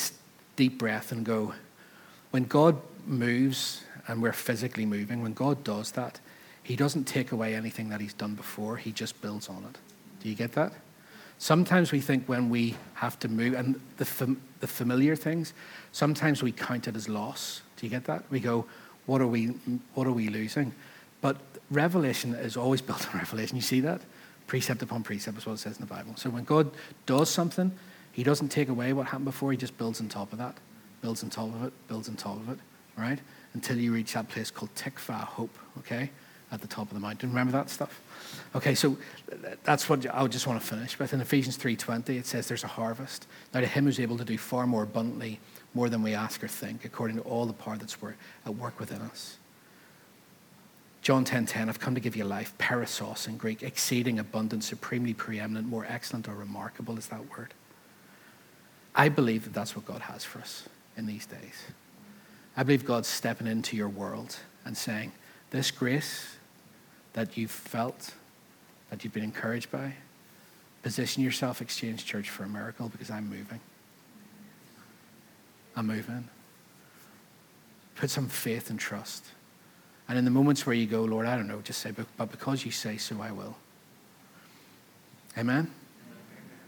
deep 0.58 0.78
breath 0.78 1.14
and 1.14 1.26
go, 1.26 1.54
when 2.32 2.44
God 2.44 2.82
moves 3.08 3.86
and 4.10 4.22
we're 4.22 4.34
physically 4.34 4.86
moving, 4.86 5.24
when 5.24 5.32
God 5.32 5.64
does 5.64 5.92
that, 5.92 6.20
He 6.62 6.76
doesn't 6.76 7.06
take 7.06 7.32
away 7.32 7.56
anything 7.56 7.88
that 7.92 8.02
He's 8.02 8.14
done 8.14 8.36
before, 8.36 8.76
He 8.76 8.92
just 8.92 9.22
builds 9.22 9.48
on 9.48 9.64
it. 9.70 9.78
Do 10.22 10.28
you 10.28 10.36
get 10.36 10.52
that? 10.52 10.74
Sometimes 11.38 11.94
we 11.94 12.02
think 12.02 12.28
when 12.28 12.50
we 12.50 12.76
have 12.96 13.18
to 13.20 13.30
move, 13.30 13.54
and 13.54 13.80
the, 13.96 14.06
fam- 14.06 14.42
the 14.60 14.68
familiar 14.68 15.16
things, 15.16 15.54
sometimes 15.94 16.44
we 16.44 16.52
count 16.52 16.90
it 16.90 16.98
as 16.98 17.08
loss. 17.08 17.62
Do 17.78 17.86
you 17.86 17.90
get 17.90 18.04
that? 18.04 18.26
We 18.30 18.42
go, 18.42 18.66
what 19.06 19.22
are 19.22 19.28
we, 19.28 19.48
what 19.94 20.08
are 20.08 20.12
we 20.12 20.30
losing? 20.30 20.74
But 21.22 21.38
revelation 21.70 22.34
is 22.34 22.58
always 22.58 22.82
built 22.88 23.08
on 23.10 23.20
revelation. 23.20 23.56
You 23.56 23.62
see 23.62 23.80
that? 23.82 24.02
Precept 24.48 24.82
upon 24.82 25.04
precept 25.04 25.38
is 25.38 25.46
what 25.46 25.54
it 25.54 25.60
says 25.60 25.78
in 25.78 25.82
the 25.82 25.94
Bible. 25.94 26.16
So 26.16 26.30
when 26.30 26.44
God 26.44 26.72
does 27.06 27.30
something, 27.30 27.72
he 28.12 28.24
doesn't 28.24 28.50
take 28.50 28.70
away 28.70 28.94
what 28.94 29.08
happened 29.08 29.26
before, 29.26 29.52
he 29.52 29.58
just 29.58 29.78
builds 29.78 30.00
on 30.02 30.10
top 30.10 30.32
of 30.34 30.40
that, 30.40 30.58
builds 31.02 31.24
on 31.24 31.30
top 31.30 31.54
of 31.56 31.64
it, 31.64 31.74
builds 31.88 32.10
on 32.10 32.16
top 32.16 32.38
of 32.38 32.50
it, 32.50 32.60
right? 32.98 33.20
Until 33.54 33.78
you 33.78 33.94
reach 33.94 34.14
that 34.14 34.30
place 34.30 34.52
called 34.52 34.74
tikva, 34.76 35.24
hope, 35.24 35.58
okay? 35.80 36.10
at 36.54 36.62
the 36.62 36.68
top 36.68 36.88
of 36.88 36.94
the 36.94 37.00
mountain. 37.00 37.30
Remember 37.30 37.52
that 37.52 37.70
stuff? 37.70 38.00
Okay, 38.56 38.76
so 38.76 38.96
that's 39.64 39.90
what 39.90 40.06
I 40.14 40.26
just 40.28 40.46
want 40.46 40.62
to 40.62 40.66
finish 40.66 40.98
with. 41.00 41.12
In 41.12 41.20
Ephesians 41.20 41.58
3.20, 41.58 42.10
it 42.10 42.28
says 42.28 42.48
there's 42.48 42.64
a 42.64 42.68
harvest. 42.68 43.28
Now 43.54 43.62
to 43.62 43.68
him 43.68 43.86
who's 43.86 44.00
able 44.00 44.18
to 44.20 44.24
do 44.24 44.38
far 44.38 44.68
more 44.68 44.84
abundantly, 44.84 45.40
more 45.74 45.90
than 45.90 46.04
we 46.04 46.14
ask 46.14 46.44
or 46.44 46.48
think, 46.48 46.86
according 46.86 47.18
to 47.18 47.24
all 47.24 47.46
the 47.46 47.54
power 47.54 47.78
that's 47.78 47.98
at 48.46 48.56
work 48.56 48.80
within 48.80 49.02
us. 49.02 49.38
John 51.02 51.26
10.10, 51.26 51.28
10, 51.28 51.46
10, 51.48 51.70
I've 51.70 51.80
come 51.80 51.96
to 51.96 52.02
give 52.02 52.16
you 52.16 52.24
life, 52.24 52.58
perissos 52.58 53.28
in 53.28 53.36
Greek, 53.36 53.62
exceeding 53.62 54.20
abundant, 54.20 54.64
supremely 54.64 55.14
preeminent, 55.14 55.68
more 55.68 55.86
excellent 55.90 56.30
or 56.30 56.34
remarkable 56.36 56.98
is 56.98 57.08
that 57.08 57.30
word. 57.38 57.54
I 58.96 59.10
believe 59.10 59.44
that 59.44 59.54
that's 59.54 59.76
what 59.76 59.86
God 59.86 60.02
has 60.02 60.24
for 60.24 60.40
us 60.40 60.64
in 60.96 61.06
these 61.06 61.26
days. 61.26 61.66
I 62.56 62.64
believe 62.64 62.86
God's 62.86 63.08
stepping 63.08 63.48
into 63.48 63.76
your 63.76 63.90
world 63.90 64.38
and 64.64 64.78
saying, 64.78 65.12
this 65.50 65.72
grace 65.72 66.38
that 67.14 67.36
you've 67.36 67.52
felt, 67.52 68.14
that 68.90 69.04
you've 69.04 69.14
been 69.14 69.24
encouraged 69.24 69.72
by, 69.72 69.96
position 70.84 71.24
yourself, 71.24 71.62
Exchange 71.62 72.06
Church, 72.06 72.30
for 72.30 72.44
a 72.44 72.50
miracle 72.50 72.90
because 72.90 73.10
I'm 73.10 73.30
moving. 73.30 73.60
I'm 75.76 75.88
moving. 75.88 76.28
Put 77.96 78.10
some 78.10 78.28
faith 78.28 78.70
and 78.70 78.80
trust. 78.80 79.26
And 80.08 80.18
in 80.18 80.26
the 80.26 80.32
moments 80.32 80.66
where 80.66 80.76
you 80.76 80.86
go, 80.86 81.04
Lord, 81.04 81.26
I 81.26 81.36
don't 81.36 81.48
know, 81.48 81.62
just 81.62 81.80
say, 81.80 81.92
but 81.92 82.32
because 82.32 82.66
you 82.66 82.72
say 82.72 82.98
so, 82.98 83.22
I 83.22 83.32
will. 83.32 83.56
Amen? 85.38 85.72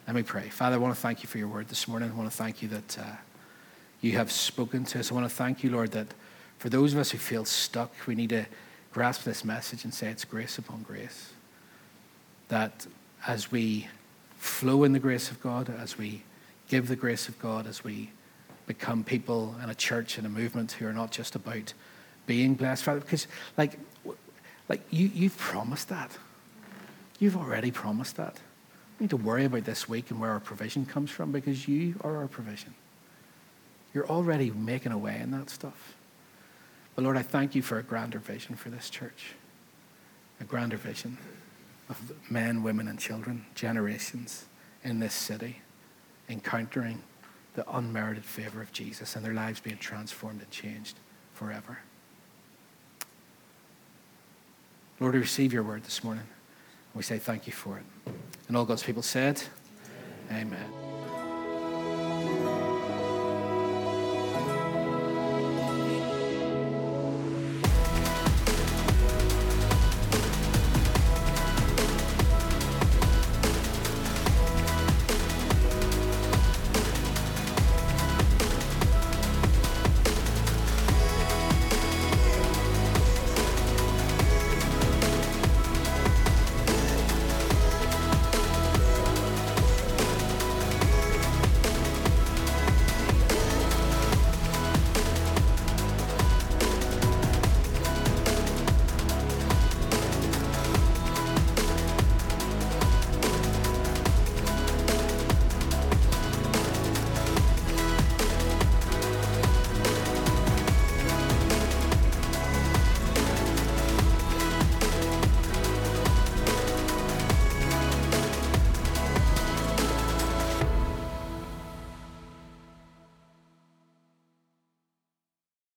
Let 0.07 0.15
me 0.15 0.23
pray. 0.23 0.49
Father, 0.49 0.75
I 0.75 0.79
want 0.79 0.95
to 0.95 1.01
thank 1.01 1.23
you 1.23 1.29
for 1.29 1.37
your 1.37 1.47
word 1.47 1.67
this 1.67 1.87
morning. 1.87 2.11
I 2.11 2.15
want 2.15 2.29
to 2.29 2.35
thank 2.35 2.61
you 2.61 2.67
that 2.69 2.97
uh, 2.99 3.03
you 4.01 4.13
have 4.13 4.31
spoken 4.31 4.85
to 4.85 4.99
us. 4.99 5.11
I 5.11 5.15
want 5.15 5.29
to 5.29 5.35
thank 5.35 5.63
you, 5.63 5.71
Lord, 5.71 5.91
that 5.91 6.07
for 6.59 6.69
those 6.69 6.93
of 6.93 6.99
us 6.99 7.11
who 7.11 7.17
feel 7.17 7.45
stuck, 7.45 7.91
we 8.07 8.15
need 8.15 8.29
to 8.29 8.45
grasp 8.91 9.23
this 9.23 9.43
message 9.43 9.83
and 9.83 9.93
say 9.93 10.07
it's 10.07 10.23
grace 10.23 10.57
upon 10.57 10.83
grace. 10.83 11.33
That 12.47 12.87
as 13.27 13.51
we 13.51 13.87
flow 14.37 14.83
in 14.83 14.93
the 14.93 14.99
grace 14.99 15.31
of 15.31 15.41
God, 15.41 15.69
as 15.69 15.97
we 15.97 16.23
give 16.67 16.87
the 16.87 16.95
grace 16.95 17.27
of 17.27 17.37
God, 17.39 17.67
as 17.67 17.83
we 17.83 18.11
become 18.65 19.03
people 19.03 19.55
and 19.61 19.69
a 19.69 19.75
church 19.75 20.17
and 20.17 20.25
a 20.25 20.29
movement 20.29 20.73
who 20.73 20.87
are 20.87 20.93
not 20.93 21.11
just 21.11 21.35
about 21.35 21.73
being 22.25 22.55
blessed, 22.55 22.83
Father, 22.83 22.99
because 22.99 23.27
like, 23.57 23.77
like 24.67 24.81
you, 24.89 25.09
you've 25.13 25.37
promised 25.37 25.89
that. 25.89 26.11
You've 27.19 27.37
already 27.37 27.71
promised 27.71 28.17
that. 28.17 28.39
We 28.99 29.05
need 29.05 29.09
to 29.11 29.17
worry 29.17 29.45
about 29.45 29.65
this 29.65 29.87
week 29.87 30.09
and 30.11 30.19
where 30.19 30.31
our 30.31 30.39
provision 30.39 30.85
comes 30.85 31.11
from 31.11 31.31
because 31.31 31.67
you 31.67 31.95
are 32.01 32.17
our 32.17 32.27
provision. 32.27 32.73
You're 33.93 34.07
already 34.07 34.51
making 34.51 34.91
a 34.91 34.97
way 34.97 35.19
in 35.21 35.31
that 35.31 35.49
stuff. 35.49 35.95
But 36.95 37.03
Lord, 37.03 37.17
I 37.17 37.21
thank 37.21 37.55
you 37.55 37.61
for 37.61 37.77
a 37.77 37.83
grander 37.83 38.19
vision 38.19 38.55
for 38.55 38.69
this 38.69 38.89
church, 38.89 39.33
a 40.39 40.43
grander 40.43 40.77
vision 40.77 41.17
of 41.89 42.13
men, 42.29 42.63
women, 42.63 42.87
and 42.87 42.97
children, 42.97 43.45
generations 43.53 44.45
in 44.83 44.99
this 44.99 45.13
city, 45.13 45.61
encountering 46.29 47.03
the 47.55 47.65
unmerited 47.77 48.25
favor 48.25 48.61
of 48.61 48.71
Jesus 48.71 49.15
and 49.15 49.25
their 49.25 49.33
lives 49.33 49.59
being 49.59 49.77
transformed 49.77 50.41
and 50.41 50.51
changed 50.51 50.99
forever. 51.33 51.79
Lord, 54.99 55.13
we 55.13 55.19
receive 55.19 55.51
your 55.51 55.63
word 55.63 55.83
this 55.83 56.03
morning. 56.03 56.25
We 56.93 57.03
say 57.03 57.17
thank 57.17 57.47
you 57.47 57.53
for 57.53 57.77
it. 57.77 58.13
And 58.47 58.55
all 58.55 58.65
God's 58.65 58.83
people 58.83 59.01
said, 59.01 59.41
Amen. 60.31 60.53
Amen. 60.53 60.84